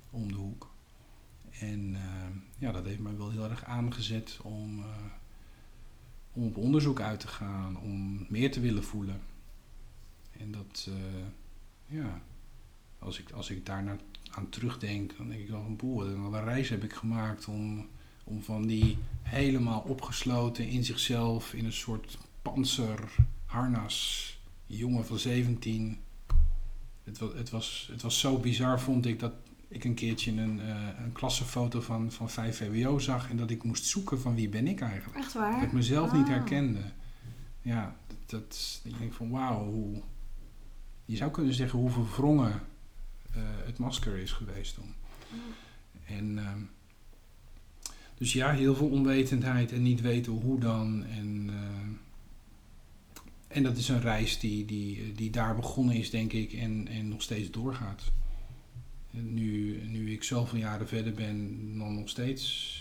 om 0.10 0.28
de 0.28 0.38
hoek. 0.38 0.74
En 1.60 1.96
eh, 1.96 2.02
ja, 2.58 2.72
dat 2.72 2.86
heeft 2.86 3.00
mij 3.00 3.18
wel 3.18 3.32
heel 3.32 3.50
erg 3.50 3.64
aangezet 3.64 4.40
om, 4.44 4.80
eh, 4.80 4.86
om 6.34 6.44
op 6.44 6.58
onderzoek 6.58 7.00
uit 7.02 7.20
te 7.20 7.28
gaan, 7.28 7.78
om 7.80 8.26
meer 8.30 8.52
te 8.52 8.60
willen 8.60 8.84
voelen. 8.84 9.22
En 10.38 10.52
dat, 10.52 10.90
ja, 11.86 12.22
als 13.00 13.20
ik, 13.20 13.32
als 13.32 13.50
ik 13.50 13.66
daar 13.66 13.84
aan 14.36 14.50
terugdenk, 14.50 15.18
dan 15.18 15.28
denk 15.28 15.40
ik 15.40 15.50
wel 15.50 15.62
van 15.62 15.76
boer, 15.76 16.22
wat 16.22 16.34
een 16.34 16.44
reis 16.44 16.70
heb 16.70 16.84
ik 16.84 16.94
gemaakt 16.94 17.48
om, 17.48 17.88
om 18.24 18.44
van 18.44 18.68
die 18.68 18.98
helemaal 19.22 19.80
opgesloten 19.80 20.68
in 20.68 20.84
zichzelf, 20.84 21.54
in 21.54 21.66
een 21.66 21.74
soort 21.74 22.18
panzerharnas, 22.42 24.40
jongen 24.66 25.06
van 25.06 25.20
17. 25.20 25.98
Het 27.04 27.18
was, 27.18 27.34
het, 27.34 27.50
was, 27.50 27.88
het 27.92 28.02
was 28.02 28.20
zo 28.20 28.38
bizar, 28.38 28.80
vond 28.80 29.06
ik, 29.06 29.20
dat 29.20 29.34
ik 29.68 29.84
een 29.84 29.94
keertje 29.94 30.32
een, 30.32 30.62
eh, 30.62 30.88
een 31.04 31.12
klassenfoto 31.12 31.82
van, 31.82 32.12
van 32.12 32.30
5 32.30 32.58
VWO 32.58 33.00
zag 33.00 33.30
en 33.30 33.38
dat 33.38 33.50
ik 33.50 33.64
moest 33.64 33.86
zoeken 33.86 34.20
van 34.20 34.36
wie 34.36 34.50
ben 34.50 34.68
ik 34.68 34.82
eigenlijk. 34.82 35.18
Echt 35.18 35.34
Dat 35.34 35.42
waar? 35.42 35.64
ik 35.64 35.72
mezelf 35.72 36.14
niet 36.14 36.28
herkende. 36.28 36.82
ja, 37.62 37.96
dat, 38.08 38.18
dat 38.28 38.82
ik 38.84 38.98
denk 38.98 39.14
van 39.14 39.30
wauw, 39.30 39.64
hoe, 39.64 40.02
je 41.06 41.16
zou 41.16 41.32
kunnen 41.32 41.54
zeggen 41.54 41.80
hoe 41.80 41.90
verwrongen 41.90 42.50
uh, 42.52 42.75
het 43.66 43.78
masker 43.78 44.18
is 44.18 44.32
geweest 44.32 44.74
toen. 44.74 44.94
En 46.06 46.38
ehm, 46.38 46.60
dus 48.18 48.34
ja, 48.34 48.52
heel 48.52 48.76
veel 48.76 48.90
onwetendheid 48.90 49.72
en 49.72 49.82
niet 49.82 50.02
weten 50.02 50.32
hoe 50.34 50.60
dan. 50.60 51.06
En, 51.06 51.50
uh, 51.50 51.98
en 53.48 53.64
dat 53.64 53.78
is 53.78 53.90
een 53.90 54.02
reis 54.02 54.40
die, 54.40 54.66
die, 54.66 55.14
die 55.14 55.30
daar 55.30 55.56
begonnen 55.56 55.96
is, 55.96 56.10
denk 56.10 56.34
ik, 56.34 56.54
en, 56.54 56.88
en 56.88 57.08
nog 57.08 57.22
steeds 57.22 57.52
doorgaat. 57.52 58.12
En 59.12 59.34
nu, 59.34 59.82
nu 59.88 60.12
ik 60.12 60.24
zoveel 60.24 60.60
jaren 60.60 60.88
verder 60.88 61.14
ben, 61.14 61.58
dan 61.78 61.96
nog 61.96 62.10
steeds 62.10 62.74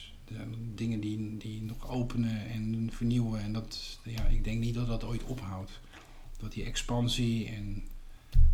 dingen 0.74 1.00
die, 1.00 1.36
die 1.36 1.62
nog 1.62 1.90
openen 1.90 2.46
en 2.46 2.88
vernieuwen. 2.92 3.40
En 3.40 3.52
dat, 3.52 3.98
ja, 4.04 4.26
ik 4.26 4.44
denk 4.44 4.60
niet 4.60 4.74
dat 4.74 4.86
dat 4.86 5.04
ooit 5.04 5.24
ophoudt. 5.24 5.80
Dat 6.36 6.52
die 6.52 6.64
expansie 6.64 7.48
en 7.48 7.82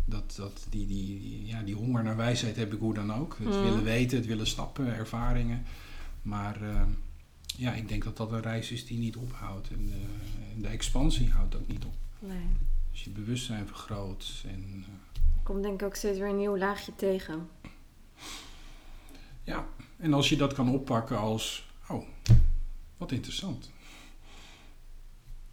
dat, 0.05 0.33
dat 0.35 0.65
die, 0.69 0.87
die, 0.87 1.45
ja, 1.45 1.61
die 1.61 1.75
honger 1.75 2.03
naar 2.03 2.17
wijsheid 2.17 2.55
heb 2.55 2.73
ik 2.73 2.79
hoe 2.79 2.93
dan 2.93 3.13
ook. 3.13 3.37
Het 3.37 3.47
mm. 3.47 3.63
willen 3.63 3.83
weten, 3.83 4.17
het 4.17 4.27
willen 4.27 4.47
stappen, 4.47 4.95
ervaringen. 4.95 5.63
Maar 6.21 6.61
uh, 6.61 6.81
ja, 7.45 7.73
ik 7.73 7.87
denk 7.87 8.03
dat 8.03 8.17
dat 8.17 8.31
een 8.31 8.41
reis 8.41 8.71
is 8.71 8.85
die 8.85 8.97
niet 8.97 9.15
ophoudt. 9.15 9.69
En, 9.69 9.87
uh, 9.87 9.93
en 10.55 10.61
de 10.61 10.67
expansie 10.67 11.29
houdt 11.29 11.55
ook 11.55 11.67
niet 11.67 11.85
op. 11.85 11.93
Nee. 12.19 12.45
Dus 12.91 13.03
je 13.03 13.09
bewustzijn 13.09 13.67
vergroot. 13.67 14.43
En, 14.47 14.63
uh, 14.77 14.85
Komt 15.43 15.63
denk 15.63 15.81
ik 15.81 15.87
ook 15.87 15.95
steeds 15.95 16.19
weer 16.19 16.29
een 16.29 16.37
nieuw 16.37 16.57
laagje 16.57 16.95
tegen. 16.95 17.49
Ja, 19.43 19.67
en 19.97 20.13
als 20.13 20.29
je 20.29 20.35
dat 20.35 20.53
kan 20.53 20.69
oppakken 20.69 21.17
als, 21.17 21.71
oh, 21.87 22.07
wat 22.97 23.11
interessant. 23.11 23.71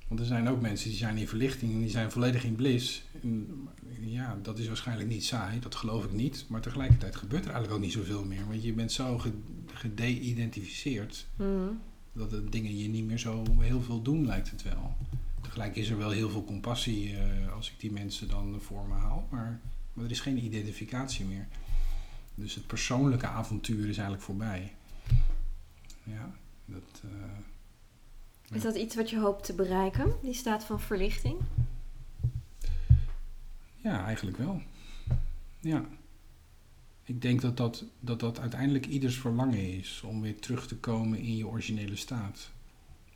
Want 0.08 0.20
er 0.20 0.26
zijn 0.26 0.48
ook 0.48 0.60
mensen 0.60 0.88
die 0.88 0.98
zijn 0.98 1.16
in 1.16 1.28
verlichting 1.28 1.72
en 1.72 1.78
die 1.78 1.90
zijn 1.90 2.10
volledig 2.10 2.44
in 2.44 2.54
bliss. 2.54 3.02
En 3.22 3.68
ja, 4.00 4.38
dat 4.42 4.58
is 4.58 4.66
waarschijnlijk 4.66 5.08
niet 5.08 5.24
saai, 5.24 5.60
dat 5.60 5.74
geloof 5.74 6.04
ik 6.04 6.12
niet. 6.12 6.44
Maar 6.48 6.60
tegelijkertijd 6.60 7.16
gebeurt 7.16 7.44
er 7.44 7.50
eigenlijk 7.50 7.76
ook 7.76 7.84
niet 7.84 7.92
zoveel 7.92 8.24
meer. 8.24 8.46
Want 8.48 8.62
je 8.62 8.72
bent 8.72 8.92
zo 8.92 9.20
gede-identificeerd 9.66 11.26
mm. 11.36 11.80
dat 12.12 12.30
de 12.30 12.48
dingen 12.48 12.78
je 12.78 12.88
niet 12.88 13.04
meer 13.04 13.18
zo 13.18 13.44
heel 13.58 13.82
veel 13.82 14.02
doen, 14.02 14.26
lijkt 14.26 14.50
het 14.50 14.62
wel. 14.62 14.96
Tegelijk 15.40 15.76
is 15.76 15.90
er 15.90 15.98
wel 15.98 16.10
heel 16.10 16.30
veel 16.30 16.44
compassie 16.44 17.12
uh, 17.12 17.52
als 17.52 17.70
ik 17.70 17.80
die 17.80 17.92
mensen 17.92 18.28
dan 18.28 18.60
voor 18.60 18.86
me 18.88 18.94
haal. 18.94 19.28
Maar, 19.30 19.60
maar 19.92 20.04
er 20.04 20.10
is 20.10 20.20
geen 20.20 20.44
identificatie 20.44 21.24
meer. 21.24 21.48
Dus 22.34 22.54
het 22.54 22.66
persoonlijke 22.66 23.26
avontuur 23.26 23.88
is 23.88 23.96
eigenlijk 23.96 24.22
voorbij. 24.22 24.72
Ja, 26.02 26.34
dat. 26.64 27.02
Uh, 27.04 27.10
is 28.52 28.62
dat 28.62 28.76
iets 28.76 28.94
wat 28.94 29.10
je 29.10 29.18
hoopt 29.18 29.44
te 29.44 29.52
bereiken, 29.52 30.12
die 30.22 30.34
staat 30.34 30.64
van 30.64 30.80
verlichting? 30.80 31.36
Ja, 33.76 34.04
eigenlijk 34.04 34.36
wel. 34.36 34.62
Ja. 35.60 35.84
Ik 37.04 37.22
denk 37.22 37.40
dat 37.40 37.56
dat, 37.56 37.84
dat 38.00 38.20
dat 38.20 38.38
uiteindelijk 38.38 38.86
ieders 38.86 39.18
verlangen 39.18 39.78
is 39.78 40.02
om 40.04 40.20
weer 40.20 40.40
terug 40.40 40.66
te 40.66 40.76
komen 40.76 41.18
in 41.18 41.36
je 41.36 41.46
originele 41.46 41.96
staat. 41.96 42.50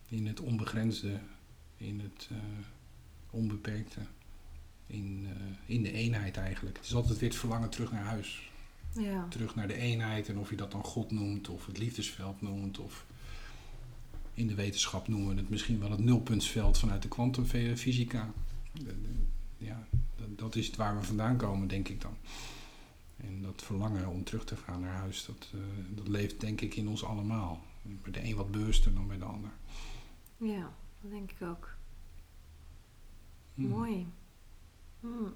In 0.08 0.26
het 0.26 0.40
onbegrensde, 0.40 1.18
in 1.76 2.00
het 2.00 2.28
uh, 2.32 2.38
onbeperkte, 3.30 4.00
in, 4.86 5.26
uh, 5.26 5.30
in 5.66 5.82
de 5.82 5.92
eenheid 5.92 6.36
eigenlijk. 6.36 6.76
Het 6.76 6.86
is 6.86 6.94
altijd 6.94 7.18
weer 7.18 7.28
het 7.28 7.38
verlangen 7.38 7.70
terug 7.70 7.92
naar 7.92 8.04
huis. 8.04 8.50
Ja. 8.92 9.26
Terug 9.28 9.54
naar 9.54 9.68
de 9.68 9.76
eenheid 9.76 10.28
en 10.28 10.38
of 10.38 10.50
je 10.50 10.56
dat 10.56 10.70
dan 10.70 10.84
God 10.84 11.10
noemt 11.10 11.48
of 11.48 11.66
het 11.66 11.78
liefdesveld 11.78 12.42
noemt 12.42 12.78
of 12.78 13.06
in 14.34 14.46
de 14.46 14.54
wetenschap 14.54 15.08
noemen 15.08 15.28
we 15.28 15.40
het 15.40 15.50
misschien 15.50 15.80
wel 15.80 15.90
het 15.90 16.04
nulpuntsveld 16.04 16.78
vanuit 16.78 17.02
de 17.02 17.08
kwantumfysica. 17.08 18.32
Ja, 19.58 19.86
dat 20.36 20.56
is 20.56 20.66
het 20.66 20.76
waar 20.76 20.98
we 20.98 21.06
vandaan 21.06 21.36
komen, 21.36 21.68
denk 21.68 21.88
ik 21.88 22.00
dan. 22.00 22.16
En 23.16 23.42
dat 23.42 23.62
verlangen 23.62 24.08
om 24.08 24.24
terug 24.24 24.44
te 24.44 24.56
gaan 24.56 24.80
naar 24.80 24.94
huis, 24.94 25.24
dat, 25.26 25.50
uh, 25.54 25.60
dat 25.88 26.08
leeft 26.08 26.40
denk 26.40 26.60
ik 26.60 26.74
in 26.74 26.88
ons 26.88 27.04
allemaal. 27.04 27.60
Bij 27.82 28.12
de 28.12 28.24
een 28.24 28.36
wat 28.36 28.50
bewuster 28.50 28.94
dan 28.94 29.06
bij 29.06 29.18
de 29.18 29.24
ander. 29.24 29.50
Ja, 30.36 30.72
dat 31.00 31.10
denk 31.10 31.30
ik 31.30 31.42
ook. 31.42 31.74
Hmm. 33.54 33.68
Mooi. 33.68 34.06
Hmm. 35.00 35.34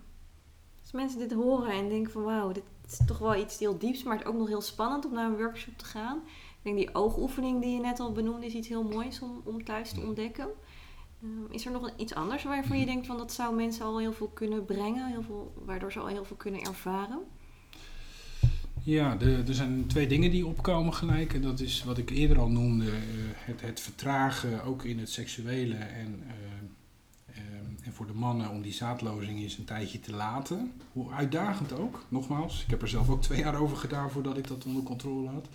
Als 0.80 0.92
mensen 0.92 1.18
dit 1.18 1.32
horen 1.32 1.70
en 1.70 1.88
denken 1.88 2.12
van 2.12 2.22
wauw, 2.22 2.52
dit 2.52 2.62
is 2.88 3.00
toch 3.06 3.18
wel 3.18 3.36
iets 3.36 3.58
heel 3.58 3.78
dieps, 3.78 4.02
maar 4.02 4.18
het 4.18 4.26
ook 4.26 4.36
nog 4.36 4.48
heel 4.48 4.60
spannend 4.60 5.04
om 5.04 5.12
naar 5.12 5.30
een 5.30 5.36
workshop 5.36 5.78
te 5.78 5.84
gaan 5.84 6.22
denk 6.66 6.78
die 6.78 6.94
oogoefening 6.94 7.62
die 7.62 7.74
je 7.74 7.80
net 7.80 8.00
al 8.00 8.12
benoemde 8.12 8.46
is 8.46 8.54
iets 8.54 8.68
heel 8.68 8.82
moois 8.82 9.20
om, 9.20 9.40
om 9.44 9.64
thuis 9.64 9.92
te 9.92 10.00
ontdekken. 10.00 10.48
Uh, 11.20 11.30
is 11.50 11.66
er 11.66 11.72
nog 11.72 11.92
iets 11.96 12.14
anders 12.14 12.44
waarvan 12.44 12.78
je 12.78 12.86
denkt 12.86 13.06
van 13.06 13.16
dat 13.16 13.32
zou 13.32 13.54
mensen 13.54 13.84
al 13.84 13.98
heel 13.98 14.12
veel 14.12 14.28
kunnen 14.28 14.64
brengen, 14.64 15.06
heel 15.06 15.22
veel, 15.22 15.52
waardoor 15.64 15.92
ze 15.92 15.98
al 15.98 16.06
heel 16.06 16.24
veel 16.24 16.36
kunnen 16.36 16.60
ervaren? 16.60 17.18
Ja, 18.82 19.16
de, 19.16 19.42
er 19.46 19.54
zijn 19.54 19.86
twee 19.86 20.06
dingen 20.06 20.30
die 20.30 20.46
opkomen 20.46 20.94
gelijk. 20.94 21.34
En 21.34 21.42
dat 21.42 21.60
is 21.60 21.84
wat 21.84 21.98
ik 21.98 22.10
eerder 22.10 22.38
al 22.38 22.48
noemde, 22.48 22.86
uh, 22.86 22.92
het, 23.34 23.60
het 23.60 23.80
vertragen 23.80 24.64
ook 24.64 24.84
in 24.84 24.98
het 24.98 25.10
seksuele 25.10 25.74
en, 25.74 26.22
uh, 26.26 27.42
en 27.82 27.92
voor 27.92 28.06
de 28.06 28.14
mannen 28.14 28.50
om 28.50 28.62
die 28.62 28.72
zaadlozing 28.72 29.38
eens 29.38 29.58
een 29.58 29.64
tijdje 29.64 30.00
te 30.00 30.12
laten. 30.12 30.72
Hoe 30.92 31.12
uitdagend 31.12 31.72
ook, 31.72 32.04
nogmaals. 32.08 32.62
Ik 32.62 32.70
heb 32.70 32.82
er 32.82 32.88
zelf 32.88 33.08
ook 33.08 33.22
twee 33.22 33.38
jaar 33.38 33.60
over 33.60 33.76
gedaan 33.76 34.10
voordat 34.10 34.38
ik 34.38 34.46
dat 34.48 34.64
onder 34.64 34.82
controle 34.82 35.28
had. 35.28 35.46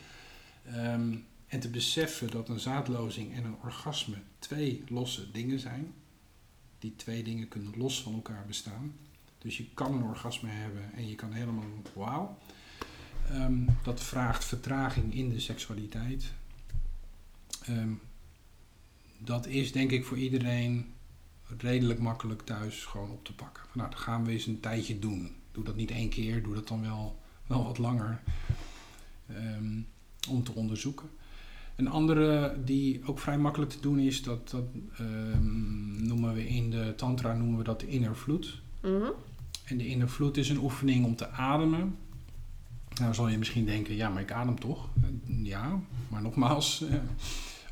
Um, 0.67 1.25
en 1.47 1.59
te 1.59 1.69
beseffen 1.69 2.31
dat 2.31 2.49
een 2.49 2.59
zaadlozing 2.59 3.33
en 3.33 3.45
een 3.45 3.57
orgasme 3.63 4.15
twee 4.39 4.83
losse 4.87 5.31
dingen 5.31 5.59
zijn. 5.59 5.93
Die 6.79 6.95
twee 6.95 7.23
dingen 7.23 7.47
kunnen 7.47 7.77
los 7.77 8.01
van 8.01 8.13
elkaar 8.13 8.45
bestaan. 8.47 8.95
Dus 9.37 9.57
je 9.57 9.65
kan 9.73 9.93
een 9.93 10.03
orgasme 10.03 10.49
hebben 10.49 10.93
en 10.93 11.07
je 11.07 11.15
kan 11.15 11.33
helemaal 11.33 11.65
wauw. 11.93 12.37
Um, 13.31 13.65
dat 13.83 14.03
vraagt 14.03 14.45
vertraging 14.45 15.13
in 15.13 15.29
de 15.29 15.39
seksualiteit. 15.39 16.33
Um, 17.69 18.01
dat 19.17 19.47
is 19.47 19.71
denk 19.71 19.91
ik 19.91 20.05
voor 20.05 20.17
iedereen 20.17 20.93
redelijk 21.57 21.99
makkelijk 21.99 22.41
thuis 22.41 22.85
gewoon 22.85 23.11
op 23.11 23.25
te 23.25 23.35
pakken. 23.35 23.63
Nou, 23.73 23.89
dat 23.89 23.99
gaan 23.99 24.25
we 24.25 24.31
eens 24.31 24.45
een 24.45 24.59
tijdje 24.59 24.99
doen. 24.99 25.35
Doe 25.51 25.63
dat 25.63 25.75
niet 25.75 25.91
één 25.91 26.09
keer, 26.09 26.43
doe 26.43 26.53
dat 26.53 26.67
dan 26.67 26.81
wel, 26.81 27.19
wel 27.47 27.63
wat 27.63 27.77
langer. 27.77 28.21
Om 30.29 30.43
te 30.43 30.53
onderzoeken. 30.53 31.09
Een 31.75 31.89
andere 31.89 32.55
die 32.65 33.01
ook 33.05 33.19
vrij 33.19 33.37
makkelijk 33.37 33.71
te 33.71 33.79
doen 33.79 33.99
is, 33.99 34.23
dat, 34.23 34.49
dat 34.49 34.63
um, 34.99 36.05
noemen 36.07 36.33
we 36.33 36.47
in 36.47 36.69
de 36.69 36.93
tantra 36.95 37.33
noemen 37.33 37.57
we 37.57 37.63
dat 37.63 37.79
de 37.79 37.87
inner 37.87 38.15
vloed. 38.15 38.61
Mm 38.81 39.11
En 39.65 39.77
de 39.77 39.87
inner 39.87 40.09
vloed 40.09 40.37
is 40.37 40.49
een 40.49 40.63
oefening 40.63 41.05
om 41.05 41.15
te 41.15 41.29
ademen. 41.29 41.95
Nou 42.99 43.13
zal 43.13 43.27
je 43.27 43.37
misschien 43.37 43.65
denken, 43.65 43.95
ja, 43.95 44.09
maar 44.09 44.21
ik 44.21 44.31
adem 44.31 44.59
toch? 44.59 44.89
Ja, 45.43 45.79
maar 46.07 46.21
nogmaals, 46.21 46.81
eh, 46.81 46.95
op 46.95 47.01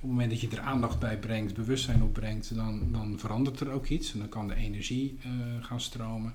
het 0.01 0.09
moment 0.09 0.29
dat 0.29 0.41
je 0.41 0.49
er 0.49 0.59
aandacht 0.59 0.99
bij 0.99 1.19
brengt, 1.19 1.53
bewustzijn 1.53 2.03
opbrengt, 2.03 2.55
dan, 2.55 2.91
dan 2.91 3.19
verandert 3.19 3.59
er 3.59 3.71
ook 3.71 3.87
iets. 3.87 4.13
En 4.13 4.19
dan 4.19 4.29
kan 4.29 4.47
de 4.47 4.55
energie 4.55 5.17
uh, 5.25 5.31
gaan 5.63 5.81
stromen. 5.81 6.33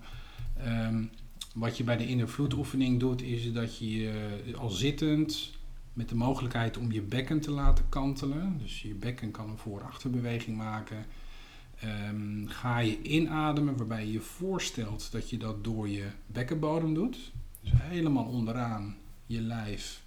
Um, 0.66 1.10
wat 1.54 1.76
je 1.76 1.84
bij 1.84 1.96
de 1.96 2.06
inner 2.06 2.28
oefening 2.56 3.00
doet, 3.00 3.22
is 3.22 3.52
dat 3.52 3.78
je 3.78 4.12
uh, 4.46 4.58
al 4.58 4.70
zittend 4.70 5.50
met 5.94 6.08
de 6.08 6.14
mogelijkheid 6.14 6.76
om 6.76 6.92
je 6.92 7.02
bekken 7.02 7.40
te 7.40 7.50
laten 7.50 7.88
kantelen. 7.88 8.58
Dus 8.58 8.82
je 8.82 8.94
bekken 8.94 9.30
kan 9.30 9.50
een 9.50 9.58
voor-achterbeweging 9.58 10.56
maken. 10.56 11.04
Um, 12.10 12.48
ga 12.48 12.78
je 12.78 13.02
inademen 13.02 13.76
waarbij 13.76 14.06
je 14.06 14.12
je 14.12 14.20
voorstelt 14.20 15.12
dat 15.12 15.30
je 15.30 15.36
dat 15.36 15.64
door 15.64 15.88
je 15.88 16.06
bekkenbodem 16.26 16.94
doet. 16.94 17.32
Dus 17.60 17.70
helemaal 17.74 18.24
onderaan 18.24 18.96
je 19.26 19.40
lijf. 19.40 20.02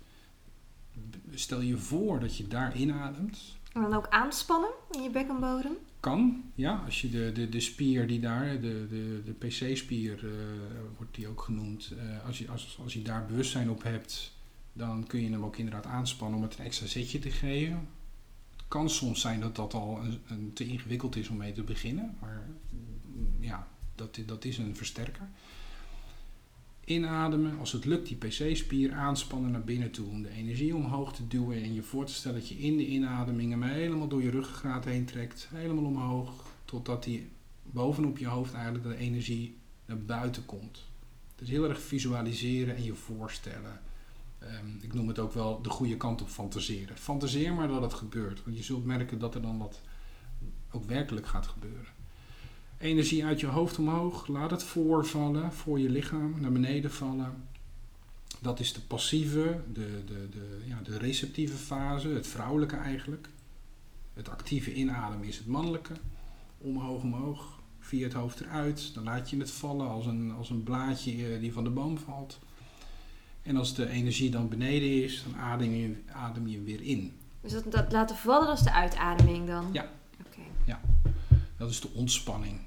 Stel 1.33 1.61
je 1.61 1.77
voor 1.77 2.19
dat 2.19 2.37
je 2.37 2.47
daar 2.47 2.77
inademt. 2.77 3.57
En 3.73 3.81
dan 3.81 3.93
ook 3.93 4.07
aanspannen 4.07 4.69
in 4.91 5.01
je 5.01 5.09
bekkenbodem? 5.09 5.73
Kan, 5.99 6.43
ja. 6.55 6.81
Als 6.85 7.01
je 7.01 7.09
de, 7.09 7.31
de, 7.31 7.49
de 7.49 7.59
spier 7.59 8.07
die 8.07 8.19
daar, 8.19 8.61
de, 8.61 8.87
de, 8.89 9.21
de 9.25 9.47
PC-spier 9.47 10.23
uh, 10.23 10.31
wordt 10.97 11.15
die 11.15 11.27
ook 11.27 11.41
genoemd. 11.41 11.93
Uh, 11.93 12.25
als, 12.25 12.37
je, 12.37 12.49
als, 12.49 12.79
als 12.83 12.93
je 12.93 13.01
daar 13.01 13.25
bewustzijn 13.25 13.69
op 13.69 13.83
hebt, 13.83 14.36
dan 14.77 15.07
kun 15.07 15.21
je 15.21 15.29
hem 15.29 15.43
ook 15.43 15.57
inderdaad 15.57 15.85
aanspannen 15.85 16.37
om 16.37 16.43
het 16.43 16.57
een 16.57 16.65
extra 16.65 16.87
zetje 16.87 17.19
te 17.19 17.31
geven. 17.31 17.87
Het 18.51 18.65
kan 18.67 18.89
soms 18.89 19.21
zijn 19.21 19.39
dat 19.39 19.55
dat 19.55 19.73
al 19.73 19.99
een, 20.27 20.53
te 20.53 20.67
ingewikkeld 20.67 21.15
is 21.15 21.29
om 21.29 21.37
mee 21.37 21.51
te 21.51 21.63
beginnen, 21.63 22.17
maar 22.21 22.49
mm, 22.69 23.37
ja, 23.39 23.67
dat, 23.95 24.19
dat 24.25 24.45
is 24.45 24.57
een 24.57 24.75
versterker. 24.75 25.29
Inademen, 26.85 27.59
als 27.59 27.71
het 27.71 27.85
lukt, 27.85 28.07
die 28.07 28.17
PC-spier 28.17 28.93
aanspannen 28.93 29.51
naar 29.51 29.63
binnen 29.63 29.91
toe 29.91 30.09
om 30.09 30.21
de 30.21 30.29
energie 30.29 30.75
omhoog 30.75 31.13
te 31.13 31.27
duwen 31.27 31.63
en 31.63 31.73
je 31.73 31.83
voor 31.83 32.05
te 32.05 32.13
stellen 32.13 32.39
dat 32.39 32.49
je 32.49 32.57
in 32.57 32.77
de 32.77 32.87
inademing 32.87 33.63
helemaal 33.63 34.07
door 34.07 34.23
je 34.23 34.29
ruggengraat 34.29 34.85
heen 34.85 35.05
trekt, 35.05 35.47
helemaal 35.53 35.83
omhoog, 35.83 36.45
totdat 36.65 37.03
die 37.03 37.29
bovenop 37.63 38.17
je 38.17 38.27
hoofd 38.27 38.53
eigenlijk 38.53 38.83
de 38.83 38.97
energie 38.97 39.57
naar 39.85 39.97
buiten 39.97 40.45
komt. 40.45 40.85
Dus 41.35 41.49
heel 41.49 41.69
erg 41.69 41.81
visualiseren 41.81 42.75
en 42.75 42.83
je 42.83 42.93
voorstellen. 42.93 43.81
Ehm, 44.39 44.67
ik 44.81 44.93
noem 44.93 45.07
het 45.07 45.19
ook 45.19 45.33
wel 45.33 45.61
de 45.61 45.69
goede 45.69 45.97
kant 45.97 46.21
op 46.21 46.27
fantaseren. 46.27 46.97
Fantaseer 46.97 47.53
maar 47.53 47.67
dat 47.67 47.81
het 47.81 47.93
gebeurt. 47.93 48.43
Want 48.43 48.57
je 48.57 48.63
zult 48.63 48.85
merken 48.85 49.19
dat 49.19 49.35
er 49.35 49.41
dan 49.41 49.57
wat 49.57 49.81
ook 50.71 50.85
werkelijk 50.85 51.27
gaat 51.27 51.47
gebeuren. 51.47 51.95
Energie 52.77 53.25
uit 53.25 53.39
je 53.39 53.47
hoofd 53.47 53.79
omhoog. 53.79 54.27
Laat 54.27 54.51
het 54.51 54.63
voorvallen, 54.63 55.53
voor 55.53 55.79
je 55.79 55.89
lichaam, 55.89 56.35
naar 56.39 56.51
beneden 56.51 56.91
vallen. 56.91 57.47
Dat 58.41 58.59
is 58.59 58.73
de 58.73 58.81
passieve, 58.81 59.61
de, 59.73 60.03
de, 60.05 60.29
de, 60.29 60.61
ja, 60.65 60.81
de 60.83 60.97
receptieve 60.97 61.57
fase, 61.57 62.07
het 62.07 62.27
vrouwelijke 62.27 62.75
eigenlijk. 62.75 63.29
Het 64.13 64.29
actieve 64.29 64.73
inademen 64.73 65.27
is 65.27 65.37
het 65.37 65.47
mannelijke. 65.47 65.93
Omhoog, 66.57 67.03
omhoog, 67.03 67.59
via 67.79 68.03
het 68.03 68.13
hoofd 68.13 68.39
eruit. 68.39 68.93
Dan 68.93 69.03
laat 69.03 69.29
je 69.29 69.37
het 69.37 69.51
vallen 69.51 69.87
als 69.87 70.05
een, 70.05 70.31
als 70.31 70.49
een 70.49 70.63
blaadje 70.63 71.33
eh, 71.33 71.39
die 71.39 71.53
van 71.53 71.63
de 71.63 71.69
boom 71.69 71.97
valt. 71.97 72.39
En 73.47 73.57
als 73.57 73.75
de 73.75 73.89
energie 73.89 74.29
dan 74.29 74.49
beneden 74.49 75.03
is, 75.03 75.23
dan 75.23 75.39
adem 75.39 75.71
je, 75.71 75.95
adem 76.11 76.47
je 76.47 76.61
weer 76.61 76.81
in. 76.81 77.13
Dus 77.41 77.51
dat, 77.51 77.71
dat 77.71 77.91
laten 77.91 78.15
vallen, 78.15 78.47
dat 78.47 78.57
is 78.57 78.63
de 78.63 78.73
uitademing 78.73 79.47
dan? 79.47 79.69
Ja. 79.73 79.89
Oké. 80.25 80.41
Dat 81.57 81.69
is 81.69 81.81
de 81.81 81.89
ontspanning. 81.93 82.59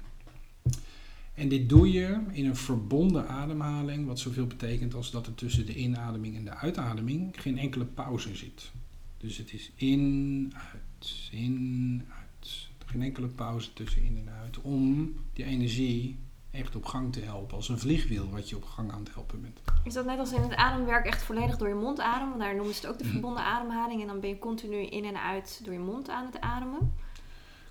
En 1.33 1.49
dit 1.49 1.69
doe 1.69 1.91
je 1.91 2.19
in 2.31 2.45
een 2.45 2.55
verbonden 2.55 3.27
ademhaling, 3.27 4.07
wat 4.07 4.19
zoveel 4.19 4.47
betekent 4.47 4.93
als 4.93 5.11
dat 5.11 5.27
er 5.27 5.35
tussen 5.35 5.65
de 5.65 5.75
inademing 5.75 6.35
en 6.35 6.43
de 6.43 6.55
uitademing 6.55 7.41
geen 7.41 7.57
enkele 7.57 7.85
pauze 7.85 8.35
zit. 8.35 8.71
Dus 9.17 9.37
het 9.37 9.53
is 9.53 9.71
in, 9.75 10.53
uit, 10.55 11.29
in, 11.31 12.05
uit. 12.09 12.69
Geen 12.85 13.01
enkele 13.01 13.27
pauze 13.27 13.73
tussen 13.73 14.03
in 14.03 14.17
en 14.17 14.33
uit. 14.41 14.61
Om 14.61 15.13
die 15.33 15.45
energie 15.45 16.17
echt 16.51 16.75
op 16.75 16.85
gang 16.85 17.13
te 17.13 17.19
helpen. 17.19 17.55
Als 17.55 17.69
een 17.69 17.79
vliegwiel 17.79 18.29
wat 18.29 18.49
je 18.49 18.55
op 18.55 18.63
gang 18.63 18.91
aan 18.91 18.99
het 18.99 19.13
helpen 19.13 19.41
bent. 19.41 19.59
Is 19.83 19.93
dat 19.93 20.05
net 20.05 20.19
als 20.19 20.31
in 20.31 20.41
het 20.41 20.55
ademwerk 20.55 21.05
echt 21.05 21.23
volledig 21.23 21.57
door 21.57 21.67
je 21.67 21.73
mond 21.75 21.99
ademen? 21.99 22.29
Want 22.29 22.41
daar 22.41 22.55
noemen 22.55 22.73
ze 22.73 22.81
het 22.81 22.89
ook 22.89 22.97
de 22.97 23.03
Mhm. 23.03 23.13
verbonden 23.13 23.43
ademhaling. 23.43 24.01
En 24.01 24.07
dan 24.07 24.19
ben 24.19 24.29
je 24.29 24.39
continu 24.39 24.77
in 24.85 25.05
en 25.05 25.21
uit 25.21 25.61
door 25.63 25.73
je 25.73 25.79
mond 25.79 26.09
aan 26.09 26.25
het 26.25 26.39
ademen. 26.39 26.93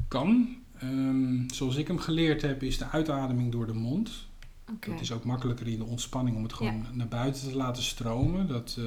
Kan. 0.08 0.56
Ehm, 0.78 1.48
zoals 1.48 1.76
ik 1.76 1.86
hem 1.86 1.98
geleerd 1.98 2.42
heb, 2.42 2.62
is 2.62 2.78
de 2.78 2.88
uitademing 2.88 3.52
door 3.52 3.66
de 3.66 3.74
mond. 3.74 4.28
Oké. 4.72 4.90
Het 4.90 5.00
is 5.00 5.12
ook 5.12 5.24
makkelijker 5.24 5.66
in 5.66 5.78
de 5.78 5.84
ontspanning 5.84 6.36
om 6.36 6.42
het 6.42 6.52
gewoon 6.52 6.86
naar 6.92 7.08
buiten 7.08 7.48
te 7.50 7.56
laten 7.56 7.82
stromen. 7.82 8.48
Dat, 8.48 8.76
eh, 8.78 8.84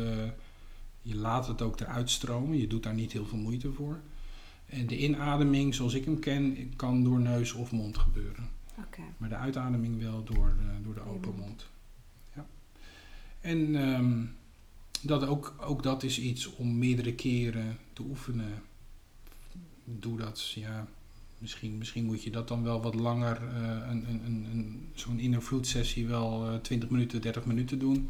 je 1.02 1.16
laat 1.16 1.48
het 1.48 1.62
ook 1.62 1.80
eruit 1.80 2.10
stromen. 2.10 2.58
Je 2.58 2.68
doet 2.68 2.84
daar 2.84 2.94
niet 2.94 3.12
heel 3.12 3.26
veel 3.26 3.38
moeite 3.38 3.72
voor. 3.72 4.00
En 4.66 4.88
de 4.88 4.98
inademing, 4.98 5.76
zoals 5.76 5.94
ik 5.94 6.06
hem 6.06 6.20
ken, 6.20 6.74
kan 6.76 7.04
door 7.04 7.20
neus 7.20 7.54
of 7.54 7.72
mond 7.72 7.98
gebeuren. 7.98 8.50
Maar 9.18 9.30
de 9.30 9.36
uitademing 9.36 10.00
wel 10.00 10.24
door, 10.24 10.54
eh, 10.60 10.84
door 10.84 10.94
de 10.94 11.00
Door 11.00 11.14
je 11.14 11.16
open 11.16 11.36
mond. 11.36 11.70
Ja. 12.36 12.46
En 13.42 13.76
ehm, 13.76 14.26
dat 15.02 15.26
ook, 15.26 15.56
ook 15.60 15.84
dat 15.84 16.04
is 16.04 16.20
iets 16.20 16.56
om 16.56 16.78
meerdere 16.78 17.14
keren 17.14 17.78
te 17.94 18.02
oefenen. 18.02 18.62
Doe 19.84 20.18
dat, 20.18 20.52
ja. 20.52 20.88
Misschien, 21.38 21.78
misschien 21.78 22.06
moet 22.06 22.24
je 22.24 22.30
dat 22.30 22.48
dan 22.48 22.64
wel 22.64 22.82
wat 22.82 22.96
langer, 22.96 23.36
eh, 23.36 23.90
een, 23.90 24.10
een, 24.10 24.22
een, 24.26 24.48
een, 24.52 24.90
zo'n 24.94 25.20
inner 25.20 25.44
sessie 25.62 26.08
wel 26.08 26.50
eh 26.50 26.56
20 26.56 26.90
minuten, 26.90 27.22
30 27.22 27.46
minuten 27.46 27.80
doen. 27.80 28.10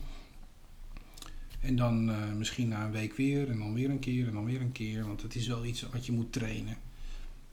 En 1.60 1.76
dan 1.76 2.12
misschien 2.38 2.68
na 2.68 2.86
een 2.86 2.92
week 2.92 3.14
weer 3.14 3.50
en 3.50 3.58
dan 3.58 3.74
weer 3.74 3.90
een 3.90 4.00
keer 4.00 4.28
en 4.28 4.34
dan 4.34 4.46
weer 4.46 4.62
een 4.62 4.72
keer. 4.72 5.06
Want 5.06 5.22
het 5.22 5.36
is 5.36 5.48
wel 5.48 5.66
iets 5.66 5.82
wat 5.82 6.06
je 6.06 6.12
moet 6.12 6.34
trainen. 6.34 6.78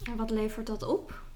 En 0.02 0.16
wat 0.16 0.30
levert 0.30 0.66
dat 0.66 0.82
op? 0.82 1.29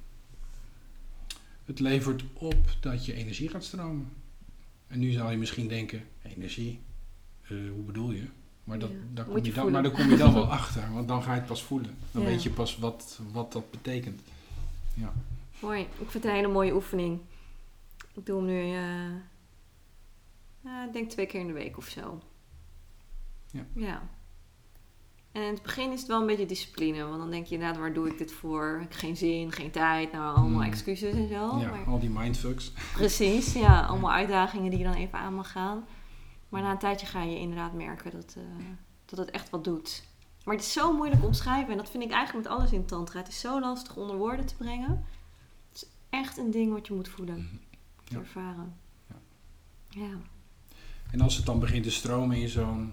Het 1.64 1.80
levert 1.80 2.24
op 2.32 2.76
dat 2.80 3.06
je 3.06 3.12
energie 3.14 3.48
gaat 3.48 3.64
stromen. 3.64 4.12
En 4.86 4.98
nu 4.98 5.10
zou 5.10 5.30
je 5.30 5.36
misschien 5.36 5.68
denken, 5.68 6.04
energie, 6.22 6.80
eh, 7.42 7.48
hoe 7.48 7.82
bedoel 7.82 8.10
je? 8.10 8.26
Maar, 8.64 8.78
dat, 8.78 8.90
Ja, 8.90 8.96
daar 9.14 9.24
kom 9.24 9.36
je 9.36 9.42
je 9.42 9.52
dan, 9.52 9.70
maar 9.72 9.82
daar 9.82 9.92
kom 9.92 10.10
je 10.10 10.16
dan 10.16 10.34
wel 10.34 10.50
achter, 10.60 10.92
want 10.92 11.08
dan 11.08 11.22
ga 11.22 11.32
je 11.32 11.38
het 11.38 11.48
pas 11.48 11.62
voelen. 11.62 11.96
Dan 12.12 12.22
Ja. 12.22 12.28
weet 12.28 12.42
je 12.42 12.50
pas 12.50 12.78
wat, 12.78 13.20
wat 13.32 13.52
dat 13.52 13.70
betekent. 13.70 14.20
Ja. 14.94 15.12
Mooi. 15.60 15.80
Ik 15.80 15.88
vind 15.96 16.12
het 16.12 16.24
een 16.24 16.30
hele 16.30 16.48
mooie 16.48 16.74
oefening. 16.74 17.20
Ik 18.14 18.26
doe 18.26 18.36
hem 18.36 18.46
nu, 18.46 18.74
eh, 18.74 19.14
ik 20.86 20.92
denk 20.92 21.10
twee 21.10 21.26
keer 21.26 21.40
in 21.40 21.46
de 21.46 21.52
week 21.52 21.76
of 21.76 21.88
zo. 21.88 22.22
Ja. 23.50 23.66
Ja. 23.74 24.08
En 25.34 25.42
in 25.42 25.52
het 25.52 25.62
begin 25.62 25.92
is 25.92 25.98
het 25.98 26.08
wel 26.08 26.20
een 26.20 26.26
beetje 26.26 26.46
discipline. 26.46 27.04
Want 27.04 27.18
dan 27.18 27.30
denk 27.30 27.46
je 27.46 27.54
inderdaad, 27.54 27.78
waar 27.78 27.92
doe 27.92 28.08
ik 28.08 28.18
dit 28.18 28.32
voor? 28.32 28.74
Ik 28.74 28.80
heb 28.88 28.92
geen 28.92 29.16
zin, 29.16 29.52
geen 29.52 29.70
tijd. 29.70 30.12
Nou, 30.12 30.36
allemaal 30.36 30.60
Hmm. 30.60 30.70
excuses 30.72 31.14
en 31.14 31.28
zo. 31.28 31.58
ja, 31.58 31.70
Maar 31.70 31.84
al 31.86 31.98
die 31.98 32.10
mindfucks. 32.10 32.72
precies, 32.92 33.52
ja. 33.52 33.80
Allemaal 33.86 34.12
uitdagingen 34.12 34.70
die 34.70 34.78
je 34.78 34.84
dan 34.84 34.94
even 34.94 35.18
aan 35.18 35.34
mag 35.34 35.50
gaan. 35.52 35.84
Maar 36.48 36.62
na 36.62 36.70
een 36.70 36.78
tijdje 36.78 37.06
ga 37.06 37.22
je 37.22 37.38
inderdaad 37.38 37.72
merken 37.72 38.10
dat, 38.10 38.34
eh, 38.38 38.64
dat 39.04 39.18
het 39.18 39.30
echt 39.30 39.50
wat 39.50 39.64
doet. 39.64 40.02
Maar 40.44 40.54
het 40.54 40.64
is 40.64 40.72
zo 40.72 40.92
moeilijk 40.92 41.24
omschrijven. 41.24 41.70
En 41.70 41.76
dat 41.76 41.90
vind 41.90 42.02
ik 42.04 42.10
eigenlijk 42.10 42.48
met 42.48 42.56
alles 42.58 42.72
in 42.72 42.84
tantra. 42.86 43.18
Het 43.18 43.28
is 43.28 43.40
zo 43.40 43.60
lastig 43.60 43.96
onder 43.96 44.16
woorden 44.16 44.46
te 44.46 44.54
brengen. 44.56 45.04
Het 45.72 45.82
is 45.82 45.86
echt 46.10 46.38
een 46.38 46.50
ding 46.50 46.72
wat 46.72 46.86
je 46.86 46.94
moet 46.94 47.08
voelen. 47.08 47.36
Mhm. 47.36 47.56
Te 48.04 48.14
Ja. 48.14 48.18
ervaren. 48.18 48.76
Ja. 49.08 49.16
Ja. 49.88 50.10
En 51.10 51.20
als 51.20 51.36
het 51.36 51.46
dan 51.46 51.58
begint 51.60 51.84
te 51.84 51.90
stromen 51.90 52.36
in 52.36 52.48
zo'n 52.48 52.92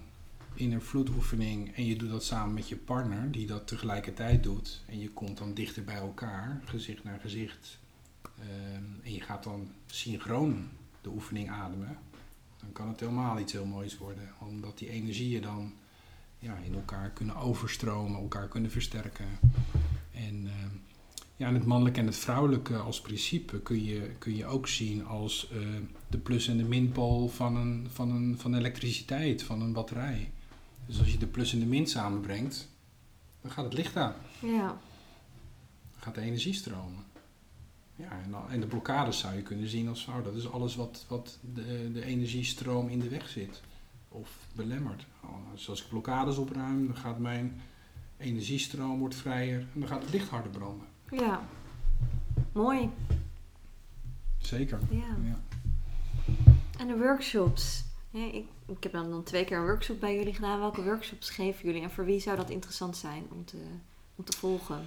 inner 0.62 0.82
vloedoefening 0.82 1.76
en 1.76 1.86
je 1.86 1.96
doet 1.96 2.10
dat 2.10 2.24
samen 2.24 2.54
met 2.54 2.68
je 2.68 2.76
partner, 2.76 3.30
die 3.30 3.46
dat 3.46 3.66
tegelijkertijd 3.66 4.42
doet, 4.42 4.82
en 4.86 4.98
je 4.98 5.10
komt 5.10 5.38
dan 5.38 5.54
dichter 5.54 5.84
bij 5.84 5.96
elkaar, 5.96 6.62
gezicht 6.64 7.04
naar 7.04 7.20
gezicht, 7.20 7.78
ehm, 8.38 8.84
en 9.02 9.12
je 9.12 9.20
gaat 9.20 9.44
dan 9.44 9.68
synchroon 9.86 10.68
de 11.00 11.08
oefening 11.08 11.50
ademen, 11.50 11.98
dan 12.60 12.72
kan 12.72 12.88
het 12.88 13.00
helemaal 13.00 13.38
iets 13.38 13.52
heel 13.52 13.66
moois 13.66 13.98
worden. 13.98 14.28
Omdat 14.40 14.78
die 14.78 14.88
energieën 14.88 15.42
dan 15.42 15.72
ja, 16.38 16.56
in 16.56 16.74
elkaar 16.74 17.10
kunnen 17.10 17.36
overstromen, 17.36 18.20
elkaar 18.20 18.48
kunnen 18.48 18.70
versterken. 18.70 19.38
En 20.12 20.46
ehm, 20.46 20.76
ja, 21.36 21.52
het 21.52 21.64
mannelijke 21.64 22.00
en 22.00 22.06
het 22.06 22.16
vrouwelijke 22.16 22.76
als 22.76 23.00
principe 23.00 23.60
kun 23.60 23.84
je, 23.84 24.10
kun 24.18 24.36
je 24.36 24.46
ook 24.46 24.68
zien 24.68 25.06
als 25.06 25.48
eh, 25.50 25.58
de 26.08 26.18
plus- 26.18 26.48
en 26.48 26.56
de 26.56 26.64
minpool 26.64 27.28
van, 27.28 27.56
een, 27.56 27.86
van, 27.90 28.10
een, 28.10 28.38
van 28.38 28.54
elektriciteit, 28.54 29.42
van 29.42 29.60
een 29.60 29.72
batterij. 29.72 30.30
Dus 30.92 31.00
als 31.00 31.12
je 31.12 31.18
de 31.18 31.26
plus 31.26 31.52
en 31.52 31.58
de 31.58 31.66
min 31.66 31.86
samenbrengt, 31.86 32.68
dan 33.40 33.50
gaat 33.50 33.64
het 33.64 33.72
licht 33.72 33.96
aan. 33.96 34.14
Ja. 34.38 34.66
Dan 34.66 36.00
gaat 36.00 36.14
de 36.14 36.20
energie 36.20 36.52
stromen. 36.52 37.04
Ja, 37.96 38.20
en, 38.50 38.60
de 38.60 38.66
blokkades 38.66 39.18
zou 39.18 39.34
je 39.34 39.42
kunnen 39.42 39.68
zien 39.68 39.88
als 39.88 40.04
vrouw. 40.04 40.22
Dat 40.22 40.34
is 40.34 40.50
alles 40.50 40.76
wat, 40.76 41.04
wat 41.08 41.38
de, 41.54 41.90
de 41.92 42.04
energiestroom 42.04 42.88
in 42.88 43.00
de 43.00 43.08
weg 43.08 43.28
zit. 43.28 43.60
Of 44.08 44.46
belemmert. 44.54 45.06
Dus 45.52 45.68
als 45.68 45.82
ik 45.82 45.88
blokkades 45.88 46.36
opruim, 46.36 46.86
dan 46.86 46.96
gaat 46.96 47.18
mijn 47.18 47.60
energiestroom 48.16 48.98
wordt 48.98 49.14
vrijer. 49.14 49.60
En 49.60 49.80
dan 49.80 49.88
gaat 49.88 50.02
het 50.02 50.12
licht 50.12 50.28
harder 50.28 50.50
branden. 50.50 50.86
Ja. 51.10 51.48
Mooi. 52.52 52.90
Zeker. 54.38 54.78
Ja. 54.90 55.16
Ja. 55.24 55.40
En 56.78 56.86
de 56.86 56.96
workshops. 56.96 57.84
Ik, 58.12 58.44
ik 58.66 58.82
heb 58.82 58.92
dan, 58.92 59.10
dan 59.10 59.22
twee 59.22 59.44
keer 59.44 59.56
een 59.56 59.64
workshop 59.64 60.00
bij 60.00 60.16
jullie 60.16 60.34
gedaan. 60.34 60.58
Welke 60.58 60.82
workshops 60.82 61.30
geven 61.30 61.66
jullie 61.66 61.82
en 61.82 61.90
voor 61.90 62.04
wie 62.04 62.20
zou 62.20 62.36
dat 62.36 62.50
interessant 62.50 62.96
zijn 62.96 63.22
om 63.30 63.44
te, 63.44 63.56
om 64.16 64.24
te 64.24 64.36
volgen? 64.36 64.86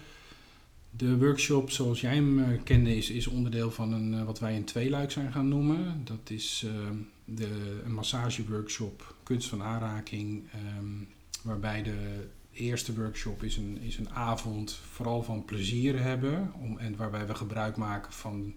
De 0.89 1.17
workshop 1.17 1.71
zoals 1.71 2.01
jij 2.01 2.15
hem 2.15 2.39
eh, 2.39 2.63
kende 2.63 2.95
is, 2.95 3.09
is 3.09 3.27
onderdeel 3.27 3.71
van 3.71 3.93
een, 3.93 4.13
eh, 4.13 4.23
wat 4.23 4.39
wij 4.39 4.55
een 4.55 4.63
tweeluik 4.63 5.11
zijn 5.11 5.31
gaan 5.31 5.47
noemen. 5.47 6.01
Dat 6.03 6.29
is 6.29 6.65
eh, 6.67 6.89
de, 7.25 7.81
een 7.85 7.93
massageworkshop, 7.93 9.15
kunst 9.23 9.49
van 9.49 9.63
aanraking, 9.63 10.43
ehm, 10.51 11.03
waarbij 11.41 11.83
de 11.83 12.27
eerste 12.51 12.95
workshop 12.95 13.43
is 13.43 13.57
een, 13.57 13.77
is 13.81 13.97
een 13.97 14.09
avond 14.09 14.79
vooral 14.91 15.23
van 15.23 15.45
plezier 15.45 16.01
hebben. 16.01 16.53
Om, 16.61 16.77
en 16.77 16.95
waarbij 16.95 17.27
we 17.27 17.35
gebruik 17.35 17.75
maken 17.75 18.13
van 18.13 18.53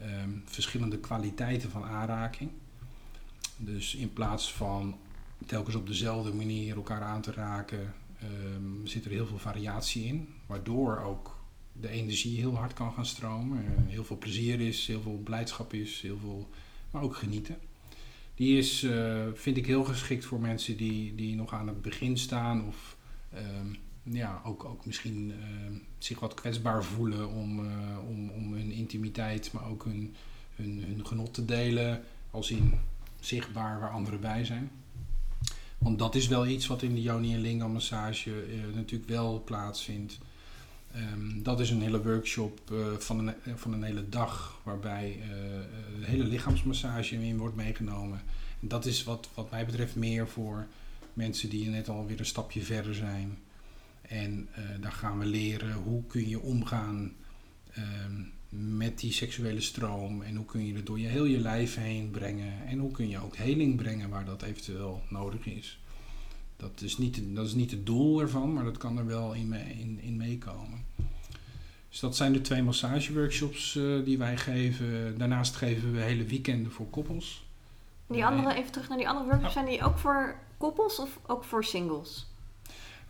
ehm, 0.00 0.30
verschillende 0.44 0.98
kwaliteiten 0.98 1.70
van 1.70 1.84
aanraking. 1.84 2.50
Dus 3.56 3.94
in 3.94 4.12
plaats 4.12 4.52
van 4.52 4.96
telkens 5.46 5.74
op 5.74 5.86
dezelfde 5.86 6.32
manier 6.32 6.76
elkaar 6.76 7.02
aan 7.02 7.22
te 7.22 7.32
raken, 7.32 7.94
ehm, 8.20 8.86
zit 8.86 9.04
er 9.04 9.10
heel 9.10 9.26
veel 9.26 9.38
variatie 9.38 10.04
in. 10.04 10.28
Waardoor 10.46 10.98
ook 10.98 11.42
de 11.72 11.88
energie 11.88 12.38
heel 12.38 12.56
hard 12.56 12.72
kan 12.72 12.92
gaan 12.92 13.06
stromen. 13.06 13.58
Eh, 13.58 13.72
heel 13.86 14.04
veel 14.04 14.18
plezier 14.18 14.60
is, 14.60 14.86
heel 14.86 15.00
veel 15.00 15.20
blijdschap 15.24 15.72
is, 15.72 16.00
heel 16.00 16.18
veel, 16.18 16.48
maar 16.90 17.02
ook 17.02 17.16
genieten. 17.16 17.58
Die 18.34 18.58
is, 18.58 18.82
eh, 18.82 19.26
vind 19.34 19.56
ik 19.56 19.66
heel 19.66 19.84
geschikt 19.84 20.24
voor 20.24 20.40
mensen 20.40 20.76
die, 20.76 21.14
die 21.14 21.36
nog 21.36 21.52
aan 21.52 21.66
het 21.66 21.82
begin 21.82 22.18
staan 22.18 22.66
of 22.66 22.96
ehm, 23.32 23.66
ja, 24.02 24.42
ook, 24.44 24.64
ook 24.64 24.86
misschien 24.86 25.32
ehm, 25.40 25.72
zich 25.98 26.20
wat 26.20 26.34
kwetsbaar 26.34 26.84
voelen 26.84 27.28
om, 27.28 27.66
eh, 27.66 27.98
om, 28.08 28.30
om 28.30 28.52
hun 28.52 28.70
intimiteit, 28.70 29.52
maar 29.52 29.70
ook 29.70 29.84
hun, 29.84 30.14
hun, 30.54 30.84
hun 30.86 31.06
genot 31.06 31.34
te 31.34 31.44
delen 31.44 32.02
als 32.30 32.50
in 32.50 32.72
zichtbaar 33.26 33.80
waar 33.80 33.90
anderen 33.90 34.20
bij 34.20 34.44
zijn. 34.44 34.70
Want 35.78 35.98
dat 35.98 36.14
is 36.14 36.28
wel 36.28 36.46
iets 36.46 36.66
wat 36.66 36.82
in 36.82 36.94
de 36.94 37.02
Yoni 37.02 37.34
en 37.34 37.40
Lingam 37.40 37.72
massage 37.72 38.30
eh, 38.30 38.74
natuurlijk 38.74 39.10
wel 39.10 39.42
plaatsvindt. 39.44 40.18
Ehm, 40.94 41.42
dat 41.42 41.60
is 41.60 41.70
een 41.70 41.80
hele 41.80 42.02
workshop 42.02 42.60
eh, 42.70 42.76
van, 42.98 43.18
een, 43.18 43.34
eh, 43.44 43.52
van 43.54 43.72
een 43.72 43.82
hele 43.82 44.08
dag 44.08 44.60
waarbij 44.62 45.18
eh, 45.22 45.28
de 46.00 46.06
hele 46.06 46.24
lichaamsmassage 46.24 47.14
in 47.14 47.38
wordt 47.38 47.56
meegenomen. 47.56 48.20
En 48.60 48.68
dat 48.68 48.86
is 48.86 49.04
wat, 49.04 49.28
wat 49.34 49.50
mij 49.50 49.66
betreft 49.66 49.96
meer 49.96 50.28
voor 50.28 50.66
mensen 51.12 51.48
die 51.48 51.68
net 51.68 51.88
alweer 51.88 52.18
een 52.18 52.26
stapje 52.26 52.62
verder 52.62 52.94
zijn. 52.94 53.38
En 54.02 54.48
daar 54.80 54.92
gaan 54.92 55.18
we 55.18 55.24
leren 55.24 55.72
hoe 55.72 56.02
kun 56.06 56.28
je 56.28 56.40
omgaan 56.40 57.12
ehm, 57.74 58.22
met 58.76 58.98
die 58.98 59.12
seksuele 59.12 59.60
stroom 59.60 60.22
en 60.22 60.36
hoe 60.36 60.46
kun 60.46 60.66
je 60.66 60.74
het 60.74 60.86
door 60.86 60.98
je 60.98 61.06
heel 61.06 61.24
je 61.24 61.40
lijf 61.40 61.74
heen 61.74 62.10
brengen 62.10 62.66
en 62.66 62.78
hoe 62.78 62.90
kun 62.90 63.08
je 63.08 63.18
ook 63.18 63.36
heling 63.36 63.76
brengen 63.76 64.08
waar 64.08 64.24
dat 64.24 64.42
eventueel 64.42 65.02
nodig 65.08 65.46
is. 65.46 65.78
Dat 66.56 66.80
is 66.80 66.98
niet, 66.98 67.20
dat 67.22 67.46
is 67.46 67.54
niet 67.54 67.70
het 67.70 67.86
doel 67.86 68.20
ervan, 68.20 68.52
maar 68.52 68.64
dat 68.64 68.76
kan 68.76 68.98
er 68.98 69.06
wel 69.06 69.32
in, 69.32 69.48
mee, 69.48 69.72
in, 69.78 70.00
in 70.00 70.16
meekomen. 70.16 70.84
Dus 71.88 72.00
dat 72.00 72.16
zijn 72.16 72.32
de 72.32 72.40
twee 72.40 72.62
massageworkshops 72.62 73.74
uh, 73.74 74.04
die 74.04 74.18
wij 74.18 74.36
geven. 74.36 75.18
Daarnaast 75.18 75.56
geven 75.56 75.92
we 75.92 76.00
hele 76.00 76.24
weekenden 76.24 76.72
voor 76.72 76.90
koppels. 76.90 77.46
Die 78.06 78.24
andere, 78.24 78.54
even 78.54 78.72
terug 78.72 78.88
naar 78.88 78.98
die 78.98 79.08
andere 79.08 79.26
workshops, 79.26 79.52
zijn 79.52 79.66
die 79.66 79.82
ook 79.82 79.98
voor 79.98 80.38
koppels 80.56 80.98
of 80.98 81.18
ook 81.26 81.44
voor 81.44 81.64
singles? 81.64 82.26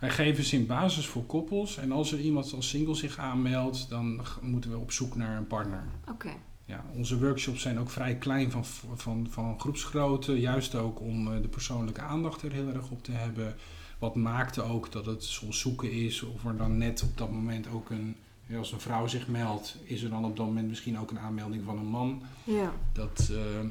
Wij 0.05 0.13
geven 0.13 0.43
ze 0.43 0.55
in 0.55 0.65
basis 0.65 1.07
voor 1.07 1.25
koppels. 1.25 1.77
En 1.77 1.91
als 1.91 2.11
er 2.11 2.19
iemand 2.19 2.53
als 2.53 2.69
single 2.69 2.95
zich 2.95 3.17
aanmeldt, 3.17 3.89
dan 3.89 4.21
moeten 4.41 4.71
we 4.71 4.77
op 4.77 4.91
zoek 4.91 5.15
naar 5.15 5.37
een 5.37 5.47
partner. 5.47 5.83
Oké. 6.09 6.29
Ja, 6.65 6.85
onze 6.95 7.19
workshops 7.19 7.61
zijn 7.61 7.79
ook 7.79 7.89
vrij 7.89 8.15
klein 8.15 8.51
van, 8.51 8.65
van, 8.95 9.27
van 9.29 9.59
groepsgrootte. 9.59 10.39
Juist 10.39 10.75
ook 10.75 10.99
om 10.99 11.33
eh, 11.33 11.41
de 11.41 11.47
persoonlijke 11.47 12.01
aandacht 12.01 12.41
er 12.41 12.51
heel 12.51 12.67
erg 12.67 12.89
op 12.89 13.03
te 13.03 13.11
hebben. 13.11 13.55
Wat 13.99 14.15
maakte 14.15 14.61
ook 14.61 14.91
dat 14.91 15.05
het 15.05 15.23
soms 15.23 15.59
zoeken 15.59 15.91
is 15.91 16.21
of 16.21 16.45
er 16.45 16.57
dan 16.57 16.77
net 16.77 17.03
op 17.03 17.17
dat 17.17 17.31
moment 17.31 17.67
ook 17.67 17.89
een... 17.89 18.15
Als 18.57 18.71
een 18.71 18.79
vrouw 18.79 19.07
zich 19.07 19.27
meldt, 19.27 19.77
is 19.83 20.03
er 20.03 20.09
dan 20.09 20.25
op 20.25 20.37
dat 20.37 20.45
moment 20.45 20.67
misschien 20.67 20.99
ook 20.99 21.11
een 21.11 21.19
aanmelding 21.19 21.63
van 21.63 21.77
een 21.77 21.85
man. 21.85 22.21
Ja. 22.43 22.73
Dat, 22.93 23.29
uh, 23.31 23.69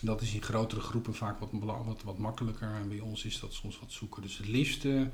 dat 0.00 0.20
is 0.20 0.34
in 0.34 0.42
grotere 0.42 0.80
groepen 0.80 1.14
vaak 1.14 1.40
wat, 1.40 1.50
wat, 1.84 2.02
wat 2.02 2.18
makkelijker. 2.18 2.74
En 2.74 2.88
bij 2.88 3.00
ons 3.00 3.24
is 3.24 3.40
dat 3.40 3.52
soms 3.52 3.78
wat 3.78 3.92
zoeken. 3.92 4.22
Dus 4.22 4.38
het 4.38 4.48
liefste 4.48 5.10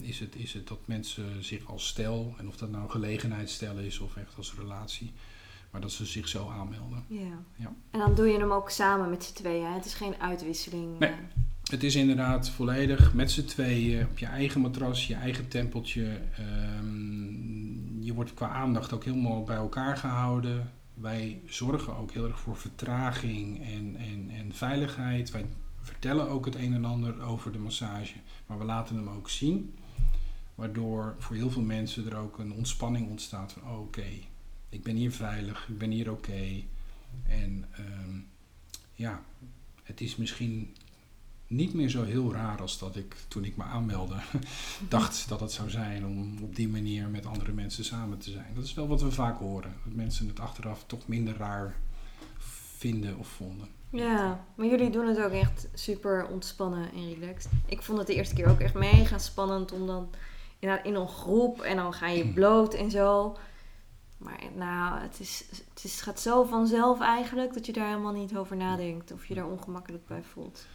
is, 0.00 0.20
het, 0.20 0.36
is 0.36 0.52
het 0.52 0.68
dat 0.68 0.86
mensen 0.86 1.44
zich 1.44 1.66
als 1.66 1.86
stel, 1.86 2.34
en 2.38 2.48
of 2.48 2.56
dat 2.56 2.70
nou 2.70 2.90
gelegenheidsstel 2.90 3.78
is 3.78 3.98
of 3.98 4.16
echt 4.16 4.36
als 4.36 4.54
relatie, 4.58 5.12
maar 5.70 5.80
dat 5.80 5.92
ze 5.92 6.06
zich 6.06 6.28
zo 6.28 6.48
aanmelden. 6.48 7.04
Ja. 7.06 7.38
ja. 7.56 7.72
En 7.90 7.98
dan 7.98 8.14
doe 8.14 8.26
je 8.26 8.38
hem 8.38 8.52
ook 8.52 8.70
samen 8.70 9.10
met 9.10 9.24
z'n 9.24 9.34
tweeën. 9.34 9.72
Het 9.72 9.84
is 9.84 9.94
geen 9.94 10.20
uitwisseling. 10.20 10.98
Nee. 10.98 11.12
Het 11.64 11.82
is 11.82 11.94
inderdaad 11.94 12.50
volledig 12.50 13.14
met 13.14 13.30
z'n 13.30 13.44
tweeën 13.44 14.06
op 14.06 14.18
je 14.18 14.26
eigen 14.26 14.60
matras, 14.60 15.06
je 15.06 15.14
eigen 15.14 15.48
tempeltje. 15.48 16.20
Um, 16.78 18.02
je 18.02 18.14
wordt 18.14 18.34
qua 18.34 18.48
aandacht 18.48 18.92
ook 18.92 19.04
helemaal 19.04 19.42
bij 19.42 19.56
elkaar 19.56 19.96
gehouden. 19.96 20.70
Wij 20.94 21.40
zorgen 21.46 21.96
ook 21.96 22.12
heel 22.12 22.26
erg 22.26 22.40
voor 22.40 22.56
vertraging 22.56 23.62
en, 23.62 23.96
en, 23.96 24.30
en 24.38 24.54
veiligheid. 24.54 25.30
Wij 25.30 25.46
vertellen 25.84 26.28
ook 26.28 26.44
het 26.44 26.54
een 26.54 26.74
en 26.74 26.84
ander 26.84 27.22
over 27.22 27.52
de 27.52 27.58
massage, 27.58 28.14
maar 28.46 28.58
we 28.58 28.64
laten 28.64 28.96
hem 28.96 29.08
ook 29.08 29.28
zien. 29.28 29.74
Waardoor 30.54 31.14
voor 31.18 31.36
heel 31.36 31.50
veel 31.50 31.62
mensen 31.62 32.06
er 32.06 32.16
ook 32.16 32.38
een 32.38 32.52
ontspanning 32.52 33.08
ontstaat 33.08 33.52
van 33.52 33.62
oh, 33.62 33.80
oké, 33.80 34.06
ik 34.68 34.82
ben 34.82 34.96
hier 34.96 35.12
veilig, 35.12 35.68
ik 35.68 35.78
ben 35.78 35.90
hier 35.90 36.10
oké. 36.10 36.62
En 37.22 37.64
um, 37.78 38.26
ja, 38.94 39.22
het 39.82 40.00
is 40.00 40.16
misschien 40.16 40.74
niet 41.46 41.74
meer 41.74 41.88
zo 41.88 42.04
heel 42.04 42.32
raar 42.32 42.60
als 42.60 42.78
dat 42.78 42.96
ik 42.96 43.16
toen 43.28 43.44
ik 43.44 43.56
me 43.56 43.62
aanmeldde 43.62 44.16
dacht 44.88 45.28
dat 45.28 45.40
het 45.40 45.52
zou 45.52 45.70
zijn 45.70 46.06
om 46.06 46.38
op 46.42 46.56
die 46.56 46.68
manier 46.68 47.08
met 47.08 47.26
andere 47.26 47.52
mensen 47.52 47.84
samen 47.84 48.18
te 48.18 48.30
zijn. 48.30 48.54
Dat 48.54 48.64
is 48.64 48.74
wel 48.74 48.88
wat 48.88 49.02
we 49.02 49.10
vaak 49.10 49.38
horen. 49.38 49.74
Dat 49.84 49.94
mensen 49.94 50.28
het 50.28 50.40
achteraf 50.40 50.84
toch 50.86 51.08
minder 51.08 51.36
raar 51.36 51.76
vinden 52.84 53.18
of 53.18 53.28
vonden. 53.28 53.68
Ja, 53.90 54.44
maar 54.54 54.66
jullie 54.66 54.90
doen 54.90 55.06
het 55.06 55.20
ook 55.20 55.32
echt 55.32 55.68
super 55.74 56.26
ontspannen 56.26 56.90
en 56.92 57.14
relaxed. 57.14 57.50
Ik 57.66 57.82
vond 57.82 57.98
het 57.98 58.06
de 58.06 58.14
eerste 58.14 58.34
keer 58.34 58.48
ook 58.48 58.60
echt 58.60 58.74
mega 58.74 59.18
spannend 59.18 59.72
om 59.72 59.86
dan 59.86 60.08
in, 60.58 60.84
in 60.84 60.94
een 60.94 61.08
groep 61.08 61.60
en 61.60 61.76
dan 61.76 61.92
ga 61.92 62.08
je 62.08 62.32
bloot 62.32 62.74
en 62.74 62.90
zo. 62.90 63.36
Maar 64.16 64.40
nou, 64.56 65.00
het, 65.00 65.20
is, 65.20 65.44
het 65.74 65.84
is, 65.84 66.00
gaat 66.00 66.20
zo 66.20 66.44
vanzelf 66.44 67.00
eigenlijk 67.00 67.54
dat 67.54 67.66
je 67.66 67.72
daar 67.72 67.88
helemaal 67.88 68.12
niet 68.12 68.36
over 68.36 68.56
nadenkt 68.56 69.12
of 69.12 69.26
je 69.26 69.34
daar 69.34 69.50
ongemakkelijk 69.50 70.06
bij 70.06 70.22
voelt. 70.22 70.66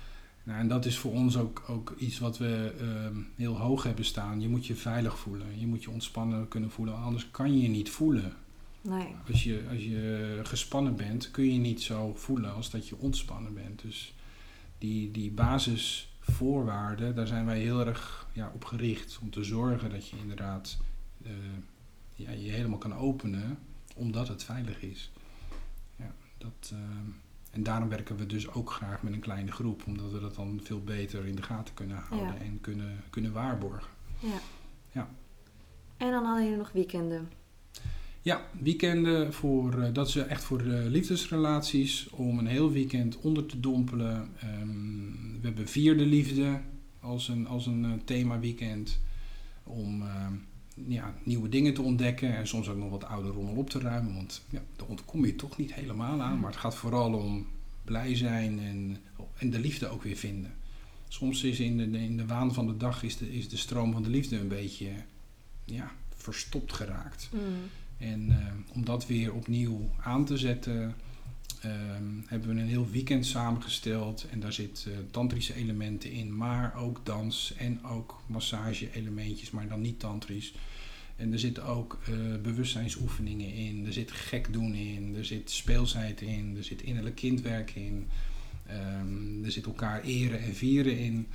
Nou, 0.44 0.60
en 0.60 0.68
dat 0.68 0.86
is 0.86 0.98
voor 0.98 1.12
ons 1.12 1.38
ook, 1.38 1.64
ook 1.68 1.94
iets 1.98 2.20
wat 2.20 2.38
we 2.38 2.74
uh, 2.82 3.18
heel 3.36 3.58
hoog 3.58 3.84
hebben 3.84 4.06
staan. 4.06 4.42
Je 4.42 4.50
moet 4.50 4.66
je 4.66 4.76
veilig 4.76 5.20
voelen. 5.20 5.60
Je 5.60 5.68
moet 5.68 5.84
je 5.84 5.90
ontspannen 5.90 6.48
kunnen 6.48 6.72
voelen. 6.72 6.96
Anders 6.96 7.32
kan 7.32 7.54
je 7.54 7.62
je 7.62 7.70
niet 7.70 7.90
voelen. 7.90 8.34
Nee. 8.82 9.16
Als 9.28 9.44
je, 9.44 9.66
als 9.70 9.84
je 9.84 10.40
gespannen 10.44 10.96
bent, 10.96 11.32
kun 11.32 11.54
je 11.54 11.60
niet 11.60 11.82
zo 11.82 12.14
voelen 12.16 12.54
als 12.54 12.70
dat 12.70 12.88
je 12.88 12.98
ontspannen 12.98 13.54
bent. 13.54 13.82
Dus 13.82 14.14
die, 14.78 15.12
die 15.12 15.32
basisvoorwaarden, 15.32 17.16
daar 17.16 17.28
zijn 17.28 17.46
wij 17.46 17.60
heel 17.60 17.86
erg 17.86 18.28
ja, 18.34 18.52
op 18.54 18.66
gericht. 18.66 19.20
Om 19.22 19.30
te 19.30 19.44
zorgen 19.44 19.90
dat 19.90 20.08
je 20.08 20.18
inderdaad 20.18 20.78
uh, 21.26 21.32
ja, 22.16 22.32
je 22.32 22.52
helemaal 22.52 22.78
kan 22.78 22.96
openen, 22.96 23.60
omdat 23.96 24.28
het 24.28 24.44
veilig 24.44 24.82
is. 24.82 25.12
Ja, 25.96 26.14
dat, 26.38 26.72
uh, 26.74 26.80
en 27.52 27.64
daarom 27.64 27.90
werken 27.90 28.18
we 28.18 28.26
dus 28.26 28.52
ook 28.52 28.72
graag 28.72 29.02
met 29.02 29.14
een 29.14 29.20
kleine 29.20 29.52
groep, 29.52 29.84
omdat 29.86 30.12
we 30.12 30.20
dat 30.20 30.36
dan 30.36 30.60
veel 30.64 30.84
beter 30.84 31.26
in 31.26 31.36
de 31.36 31.42
gaten 31.44 31.74
kunnen 31.74 31.98
houden 31.98 32.34
Ja. 32.34 32.40
en 32.40 32.62
kunnen, 32.62 33.04
kunnen 33.10 33.32
waarborgen. 33.32 33.90
Ja. 34.20 34.40
Ja. 34.92 35.10
En 35.98 36.12
dan 36.12 36.24
hadden 36.24 36.44
jullie 36.44 36.58
nog 36.58 36.72
weekenden. 36.72 37.30
Ja, 38.30 38.42
weekenden, 38.60 39.34
voor, 39.34 39.82
eh, 39.82 39.94
dat 39.94 40.08
is 40.08 40.16
echt 40.16 40.44
voor 40.44 40.60
eh, 40.60 40.86
liefdesrelaties, 40.86 42.10
om 42.10 42.40
een 42.40 42.48
heel 42.48 42.72
weekend 42.72 43.18
onder 43.20 43.46
te 43.46 43.60
dompelen. 43.60 44.30
Ehm, 44.40 45.42
we 45.42 45.48
hebben 45.48 45.68
vierde 45.68 46.06
liefde 46.06 46.60
als 47.00 47.28
een, 47.28 47.48
als 47.48 47.66
een 47.66 47.86
eh, 47.86 47.92
thema 48.06 48.40
weekend, 48.40 49.00
om 49.64 50.02
ehm, 50.02 50.34
ja, 50.88 51.14
nieuwe 51.24 51.50
dingen 51.50 51.74
te 51.74 51.82
ontdekken 51.82 52.36
en 52.36 52.48
soms 52.48 52.70
ook 52.70 52.78
nog 52.78 52.90
wat 52.90 53.04
oude 53.04 53.30
rommel 53.30 53.56
op 53.56 53.70
te 53.70 53.80
ruimen, 53.80 54.14
want 54.14 54.42
ja, 54.50 54.62
daar 54.76 54.88
ontkom 54.88 55.26
je 55.26 55.36
toch 55.36 55.58
niet 55.58 55.74
helemaal 55.74 56.22
aan. 56.22 56.40
Maar 56.40 56.50
het 56.50 56.60
gaat 56.60 56.76
vooral 56.76 57.14
om 57.14 57.48
blij 57.84 58.16
zijn 58.16 58.60
en, 58.60 58.98
en 59.38 59.50
de 59.50 59.60
liefde 59.60 59.88
ook 59.88 60.04
weer 60.04 60.18
vinden. 60.18 60.54
Soms 61.08 61.44
is 61.44 61.60
in 61.60 61.78
de, 61.78 62.00
in 62.00 62.18
de 62.18 62.26
waan 62.26 62.54
van 62.54 62.68
de 62.68 62.78
dag 62.78 63.04
is 63.04 63.18
de, 63.18 63.34
is 63.34 63.50
de 63.50 63.58
stroom 63.58 63.92
van 63.92 64.04
de 64.04 64.10
liefde 64.10 64.40
een 64.40 64.48
beetje 64.48 64.90
ja, 65.66 65.92
verstopt 66.16 66.74
geraakt. 66.74 67.30
Mm. 67.34 67.70
En 68.00 68.32
eh, 68.32 68.76
om 68.76 68.86
dat 68.86 69.08
weer 69.08 69.34
opnieuw 69.34 69.90
aan 70.02 70.26
te 70.26 70.38
zetten, 70.38 70.96
ehm, 71.62 72.04
hebben 72.26 72.56
we 72.56 72.62
een 72.62 72.68
heel 72.68 72.90
weekend 72.90 73.26
samengesteld. 73.26 74.26
En 74.32 74.40
daar 74.40 74.54
zitten 74.54 75.12
tantrische 75.12 75.56
elementen 75.56 76.12
in, 76.12 76.38
maar 76.38 76.76
ook 76.76 77.06
dans 77.06 77.54
en 77.58 77.84
ook 77.84 78.22
massage-elementjes, 78.28 79.52
maar 79.52 79.68
dan 79.68 79.82
niet 79.82 80.00
tantrisch. 80.00 80.54
En 81.16 81.34
er 81.34 81.40
zitten 81.40 81.66
ook 81.66 82.00
eh, 82.06 82.42
bewustzijnsoefeningen 82.42 83.54
in, 83.54 83.86
er 83.86 83.94
zit 83.94 84.12
gek 84.12 84.54
doen 84.54 84.74
in, 84.74 85.16
er 85.16 85.26
zit 85.26 85.52
speelsheid 85.52 86.22
in, 86.22 86.54
er 86.58 86.64
zit 86.64 86.82
innerlijk 86.82 87.16
kindwerk 87.16 87.72
in. 87.76 88.08
Ehm, 88.66 89.44
er 89.44 89.52
zit 89.52 89.66
elkaar 89.66 90.02
eren 90.02 90.40
en 90.40 90.56
vieren 90.56 90.98
in. 90.98 91.28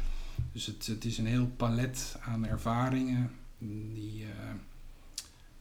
Dus 0.53 0.67
het, 0.67 0.87
het 0.87 1.05
is 1.05 1.19
een 1.19 1.27
heel 1.27 1.51
palet 1.57 2.17
aan 2.21 2.47
ervaringen 2.47 3.31
die, 3.95 4.25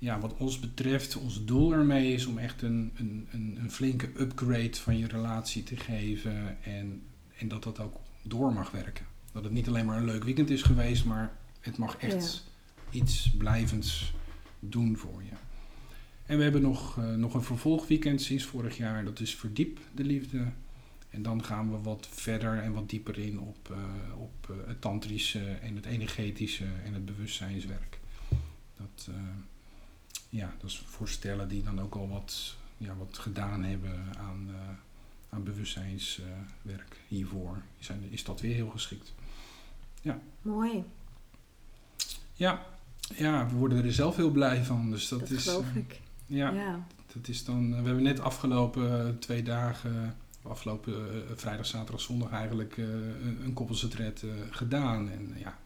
ja, 0.04 0.20
wat 0.20 0.38
ons 0.38 0.60
betreft, 0.60 1.16
ons 1.16 1.46
doel 1.46 1.74
ermee 1.74 2.14
is 2.14 2.26
om 2.26 2.38
echt 2.38 2.62
een, 2.62 2.92
een, 2.96 3.28
een, 3.32 3.58
een, 3.60 3.72
flinke 3.72 4.10
upgrade 4.20 4.76
van 4.76 4.98
je 4.98 5.08
relatie 5.08 5.64
te 5.64 5.78
geven 5.78 6.64
en, 6.64 7.02
en 7.38 7.48
dat 7.48 7.64
dat 7.64 7.80
ook 7.80 7.96
door 8.22 8.54
mag 8.54 8.72
werken. 8.72 9.06
Dat 9.32 9.44
het 9.44 9.54
niet 9.54 9.68
alleen 9.68 9.86
maar 9.86 9.98
een 9.98 10.06
leuk 10.06 10.24
weekend 10.24 10.50
is 10.50 10.62
geweest, 10.62 11.06
maar 11.06 11.38
het 11.60 11.78
mag 11.78 11.98
echt 11.98 12.46
ja. 12.90 13.00
iets 13.00 13.32
blijvends 13.38 14.14
doen 14.60 14.98
voor 14.98 15.24
je. 15.24 15.36
En 16.26 16.38
we 16.38 16.44
hebben 16.44 16.62
nog, 16.62 16.98
uh, 16.98 17.16
nog 17.16 17.34
een 17.34 17.44
vervolgweekend 17.44 18.22
sinds 18.22 18.44
vorig 18.44 18.78
jaar, 18.78 19.06
dat 19.06 19.20
is 19.20 19.36
Verdiep 19.36 19.80
de 19.96 20.04
Liefde. 20.04 20.46
En 21.10 21.22
dan 21.22 21.44
gaan 21.44 21.72
we 21.72 21.78
wat 21.78 22.08
verder 22.12 22.60
en 22.60 22.74
wat 22.74 22.90
dieper 22.90 23.18
in 23.18 23.40
op, 23.40 23.70
uh, 23.72 23.78
op 24.22 24.48
uh, 24.52 24.68
het 24.68 24.82
tantrische 24.82 25.52
en 25.52 25.76
het 25.76 25.86
energetische 25.86 26.66
en 26.86 26.94
het 26.94 27.06
bewustzijnswerk. 27.06 28.00
Dat, 28.78 29.08
uh, 29.10 29.16
ja, 30.34 30.54
dat 30.60 30.70
is 30.70 30.84
voor 30.86 31.08
stellen 31.08 31.48
die 31.48 31.64
dan 31.64 31.82
ook 31.82 31.96
al 31.96 32.10
wat, 32.10 32.56
ja, 32.78 32.96
wat 32.96 33.18
gedaan 33.18 33.64
hebben 33.64 34.18
aan, 34.18 34.50
aan 35.30 35.44
bewustzijnswerk 35.44 37.02
hiervoor. 37.08 37.62
Zijn, 37.80 38.04
is 38.10 38.24
dat 38.24 38.42
weer 38.42 38.56
heel 38.56 38.70
geschikt. 38.70 39.14
Ja. 40.02 40.20
Mooi. 40.42 40.84
Ja, 42.34 42.66
ja, 43.16 43.48
we 43.48 43.56
worden 43.56 43.86
er 43.86 43.94
zelf 43.94 44.16
heel 44.16 44.32
blij 44.32 44.64
van. 44.64 44.90
Dus 44.90 45.08
dat, 45.08 45.20
dat 45.20 45.30
is, 45.30 45.44
geloof 45.44 45.76
ik. 45.76 46.02
Ja, 46.26 46.52
ja, 46.52 46.86
dat 47.14 47.28
is 47.28 47.46
dan. 47.46 47.70
We 47.70 47.76
hebben 47.76 48.04
net 48.04 48.20
afgelopen 48.20 49.20
twee 49.20 49.44
dagen 49.44 50.16
afgelopen 50.42 51.24
vrijdag, 51.36 51.66
zaterdag, 51.66 52.02
zondag 52.02 52.32
eigenlijk 52.32 52.78
een 52.78 53.54
uh, 54.24 54.32
gedaan. 54.50 55.12
En 55.12 55.34
ja, 55.38 55.58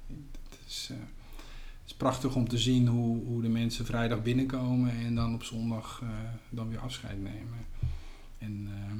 het 0.49 0.59
is, 0.67 0.91
is 1.87 1.93
prachtig 1.93 2.35
om 2.35 2.47
te 2.47 2.57
zien 2.57 2.87
hoe, 2.87 3.25
hoe 3.25 3.41
de 3.41 3.49
mensen 3.49 3.85
vrijdag 3.85 4.21
binnenkomen 4.21 4.91
en 4.91 5.15
dan 5.15 5.33
op 5.33 5.43
zondag 5.43 6.03
dan 6.49 6.69
weer 6.69 6.79
afscheid 6.79 7.21
nemen. 7.21 7.65
En 8.37 8.67
ehm, 8.71 8.97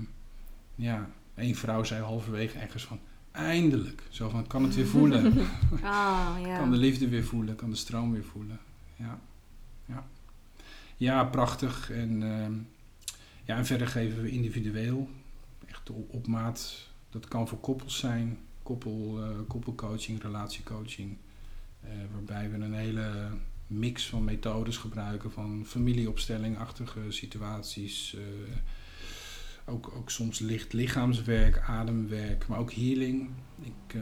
ja, 0.76 1.10
één 1.36 1.56
vrouw 1.56 1.84
zei 1.84 2.04
halverwege 2.04 2.60
ergens 2.60 2.84
van, 2.84 3.00
eindelijk. 3.32 4.04
Zo 4.10 4.30
van, 4.30 4.48
kan 4.48 4.64
het 4.64 4.76
weer 4.76 4.88
voelen. 4.88 5.38
oh, 5.84 6.38
ja. 6.46 6.58
kan 6.58 6.72
de 6.72 6.78
liefde 6.78 7.08
weer 7.08 7.24
voelen, 7.24 7.56
kan 7.56 7.70
de 7.70 7.76
stroom 7.76 8.12
weer 8.12 8.24
voelen. 8.24 8.60
Ja, 8.96 9.20
ja. 9.86 10.08
Ja, 10.98 11.24
prachtig. 11.24 11.92
En, 11.92 12.24
ehm, 12.24 12.54
ja, 13.44 13.58
en 13.58 13.66
verder 13.66 13.88
geven 13.88 14.22
we 14.22 14.30
individueel, 14.30 15.10
echt 15.66 15.90
op, 15.90 16.14
op 16.14 16.28
maat. 16.28 16.88
Dat 17.10 17.28
kan 17.28 17.48
voor 17.48 17.60
koppels 17.60 17.98
zijn, 17.98 18.38
koppel, 18.64 19.20
uh, 19.20 19.38
koppelcoaching, 19.48 20.22
relatiecoaching. 20.22 21.18
Uh, 21.84 21.90
waarbij 22.12 22.52
we 22.52 22.66
een 22.66 22.74
hele 22.74 23.30
mix 23.68 24.06
van 24.06 24.24
methodes 24.24 24.78
gebruiken, 24.78 25.32
van 25.32 25.64
familieopstellingachtige 25.66 27.00
situaties. 27.10 28.16
Uh, 28.16 28.22
ook, 29.66 29.92
ook 29.96 30.10
soms 30.10 30.40
licht 30.40 30.74
lichaamswerk, 30.74 31.60
ademwerk, 31.60 32.48
maar 32.48 32.60
ook 32.60 32.74
healing. 32.74 33.30
Ik 33.62 34.02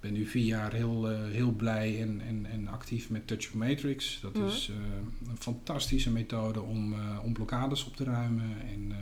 ben 0.00 0.12
nu 0.12 0.26
vier 0.26 0.44
jaar 0.44 0.72
heel, 0.72 1.08
heel 1.08 1.50
blij 1.50 2.02
en, 2.02 2.20
en, 2.20 2.46
en 2.46 2.68
actief 2.68 3.10
met 3.10 3.26
Touch 3.26 3.46
of 3.46 3.54
Matrix. 3.54 4.18
Dat 4.20 4.34
mm. 4.34 4.46
is 4.46 4.70
een 5.28 5.36
fantastische 5.38 6.10
methode 6.10 6.60
om, 6.60 6.94
om 7.22 7.32
blokkades 7.32 7.84
op 7.84 7.96
te 7.96 8.04
ruimen 8.04 8.60
en, 8.60 8.92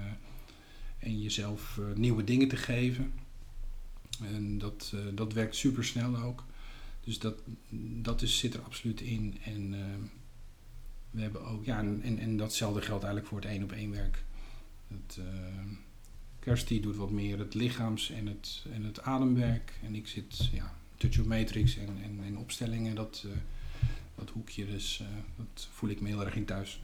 en 0.98 1.20
jezelf 1.20 1.80
nieuwe 1.94 2.24
dingen 2.24 2.48
te 2.48 2.56
geven. 2.56 3.12
En 4.22 4.58
dat, 4.58 4.94
dat 5.14 5.32
werkt 5.32 5.56
super 5.56 5.84
snel 5.84 6.16
ook. 6.16 6.44
Dus 7.04 7.18
dat, 7.18 7.34
dat 8.02 8.22
is, 8.22 8.38
zit 8.38 8.54
er 8.54 8.60
absoluut 8.60 9.00
in. 9.00 9.38
En 9.44 9.70
we 11.10 11.20
hebben 11.20 11.44
ook, 11.44 11.64
ja, 11.64 11.78
en, 11.78 12.18
en 12.18 12.36
datzelfde 12.36 12.80
geldt 12.80 13.04
eigenlijk 13.04 13.26
voor 13.32 13.40
het 13.40 13.50
één 13.50 13.62
op 13.62 13.72
één 13.72 13.90
werk. 13.90 14.24
Het, 14.88 15.18
Kirsty 16.44 16.80
doet 16.80 16.96
wat 16.96 17.10
meer 17.10 17.38
het 17.38 17.54
lichaams- 17.54 18.10
en 18.10 18.26
het, 18.26 18.64
en 18.72 18.84
het 18.84 19.02
ademwerk. 19.02 19.72
En 19.82 19.94
ik 19.94 20.06
zit 20.06 20.48
ja, 20.52 20.74
touch 20.96 21.20
of 21.20 21.26
matrix 21.26 21.76
en, 21.76 21.88
en, 22.02 22.20
en 22.26 22.38
opstellingen, 22.38 22.94
dat, 22.94 23.22
uh, 23.26 23.32
dat 24.14 24.30
hoekje, 24.30 24.66
dus 24.66 25.00
uh, 25.02 25.08
dat 25.36 25.68
voel 25.72 25.90
ik 25.90 26.00
me 26.00 26.08
heel 26.08 26.24
erg 26.24 26.34
in 26.34 26.44
thuis. 26.44 26.80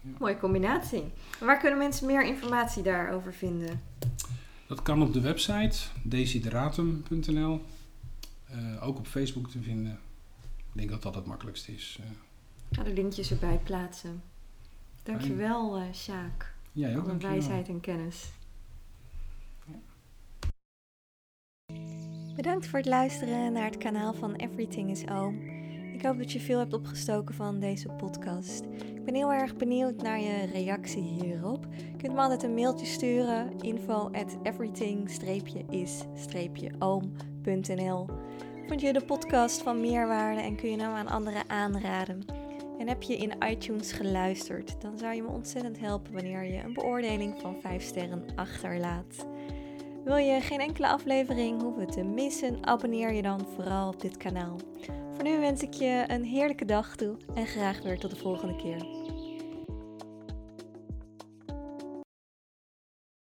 Ja. 0.00 0.10
Mooie 0.18 0.38
combinatie. 0.38 1.02
Waar 1.40 1.58
kunnen 1.58 1.78
mensen 1.78 2.06
meer 2.06 2.24
informatie 2.24 2.82
daarover 2.82 3.34
vinden? 3.34 3.80
Dat 4.66 4.82
kan 4.82 5.02
op 5.02 5.12
de 5.12 5.20
website 5.20 5.78
desideratum.nl. 6.02 7.60
Uh, 8.54 8.86
ook 8.86 8.98
op 8.98 9.06
Facebook 9.06 9.48
te 9.48 9.62
vinden. 9.62 9.98
Ik 10.56 10.72
denk 10.72 10.90
dat 10.90 11.02
dat 11.02 11.14
het 11.14 11.26
makkelijkste 11.26 11.72
is. 11.72 11.98
Ik 12.70 12.76
ga 12.76 12.82
de 12.82 12.92
linkjes 12.92 13.30
erbij 13.30 13.60
plaatsen. 13.64 14.22
Dankjewel, 15.02 15.78
uh, 15.78 15.92
Sjaak. 15.92 16.54
Jij 16.72 16.98
ook, 16.98 17.04
voor 17.04 17.18
wijsheid 17.18 17.68
en 17.68 17.80
kennis. 17.80 18.30
Bedankt 22.36 22.66
voor 22.66 22.78
het 22.78 22.88
luisteren 22.88 23.52
naar 23.52 23.64
het 23.64 23.78
kanaal 23.78 24.14
van 24.14 24.34
Everything 24.34 24.90
is 24.90 25.08
Oom. 25.08 25.40
Ik 25.94 26.02
hoop 26.04 26.18
dat 26.18 26.32
je 26.32 26.40
veel 26.40 26.58
hebt 26.58 26.72
opgestoken 26.72 27.34
van 27.34 27.60
deze 27.60 27.88
podcast. 27.88 28.64
Ik 28.94 29.04
ben 29.04 29.14
heel 29.14 29.32
erg 29.32 29.56
benieuwd 29.56 30.02
naar 30.02 30.20
je 30.20 30.46
reactie 30.52 31.02
hierop. 31.02 31.66
Je 31.70 31.96
kunt 31.96 32.12
me 32.12 32.20
altijd 32.20 32.42
een 32.42 32.54
mailtje 32.54 32.86
sturen: 32.86 33.60
info 33.60 34.10
at 34.12 34.36
Vond 38.66 38.80
je 38.80 38.92
de 38.92 39.04
podcast 39.04 39.62
van 39.62 39.80
meerwaarde 39.80 40.40
en 40.40 40.56
kun 40.56 40.70
je 40.70 40.80
hem 40.80 40.92
aan 40.92 41.08
anderen 41.08 41.42
aanraden? 41.46 42.24
En 42.78 42.88
heb 42.88 43.02
je 43.02 43.16
in 43.16 43.32
iTunes 43.50 43.92
geluisterd, 43.92 44.80
dan 44.80 44.98
zou 44.98 45.14
je 45.14 45.22
me 45.22 45.28
ontzettend 45.28 45.80
helpen 45.80 46.12
wanneer 46.12 46.44
je 46.44 46.62
een 46.62 46.72
beoordeling 46.72 47.34
van 47.40 47.56
5 47.60 47.82
sterren 47.82 48.24
achterlaat. 48.34 49.26
Wil 50.04 50.16
je 50.16 50.40
geen 50.40 50.60
enkele 50.60 50.88
aflevering 50.88 51.62
hoeven 51.62 51.86
te 51.86 52.02
missen, 52.02 52.66
abonneer 52.66 53.12
je 53.12 53.22
dan 53.22 53.46
vooral 53.54 53.88
op 53.88 54.00
dit 54.00 54.16
kanaal. 54.16 54.56
Voor 55.12 55.24
nu 55.24 55.38
wens 55.38 55.62
ik 55.62 55.72
je 55.72 56.04
een 56.06 56.24
heerlijke 56.24 56.64
dag 56.64 56.96
toe 56.96 57.16
en 57.34 57.46
graag 57.46 57.82
weer 57.82 57.98
tot 57.98 58.10
de 58.10 58.16
volgende 58.16 58.56
keer. 58.56 58.97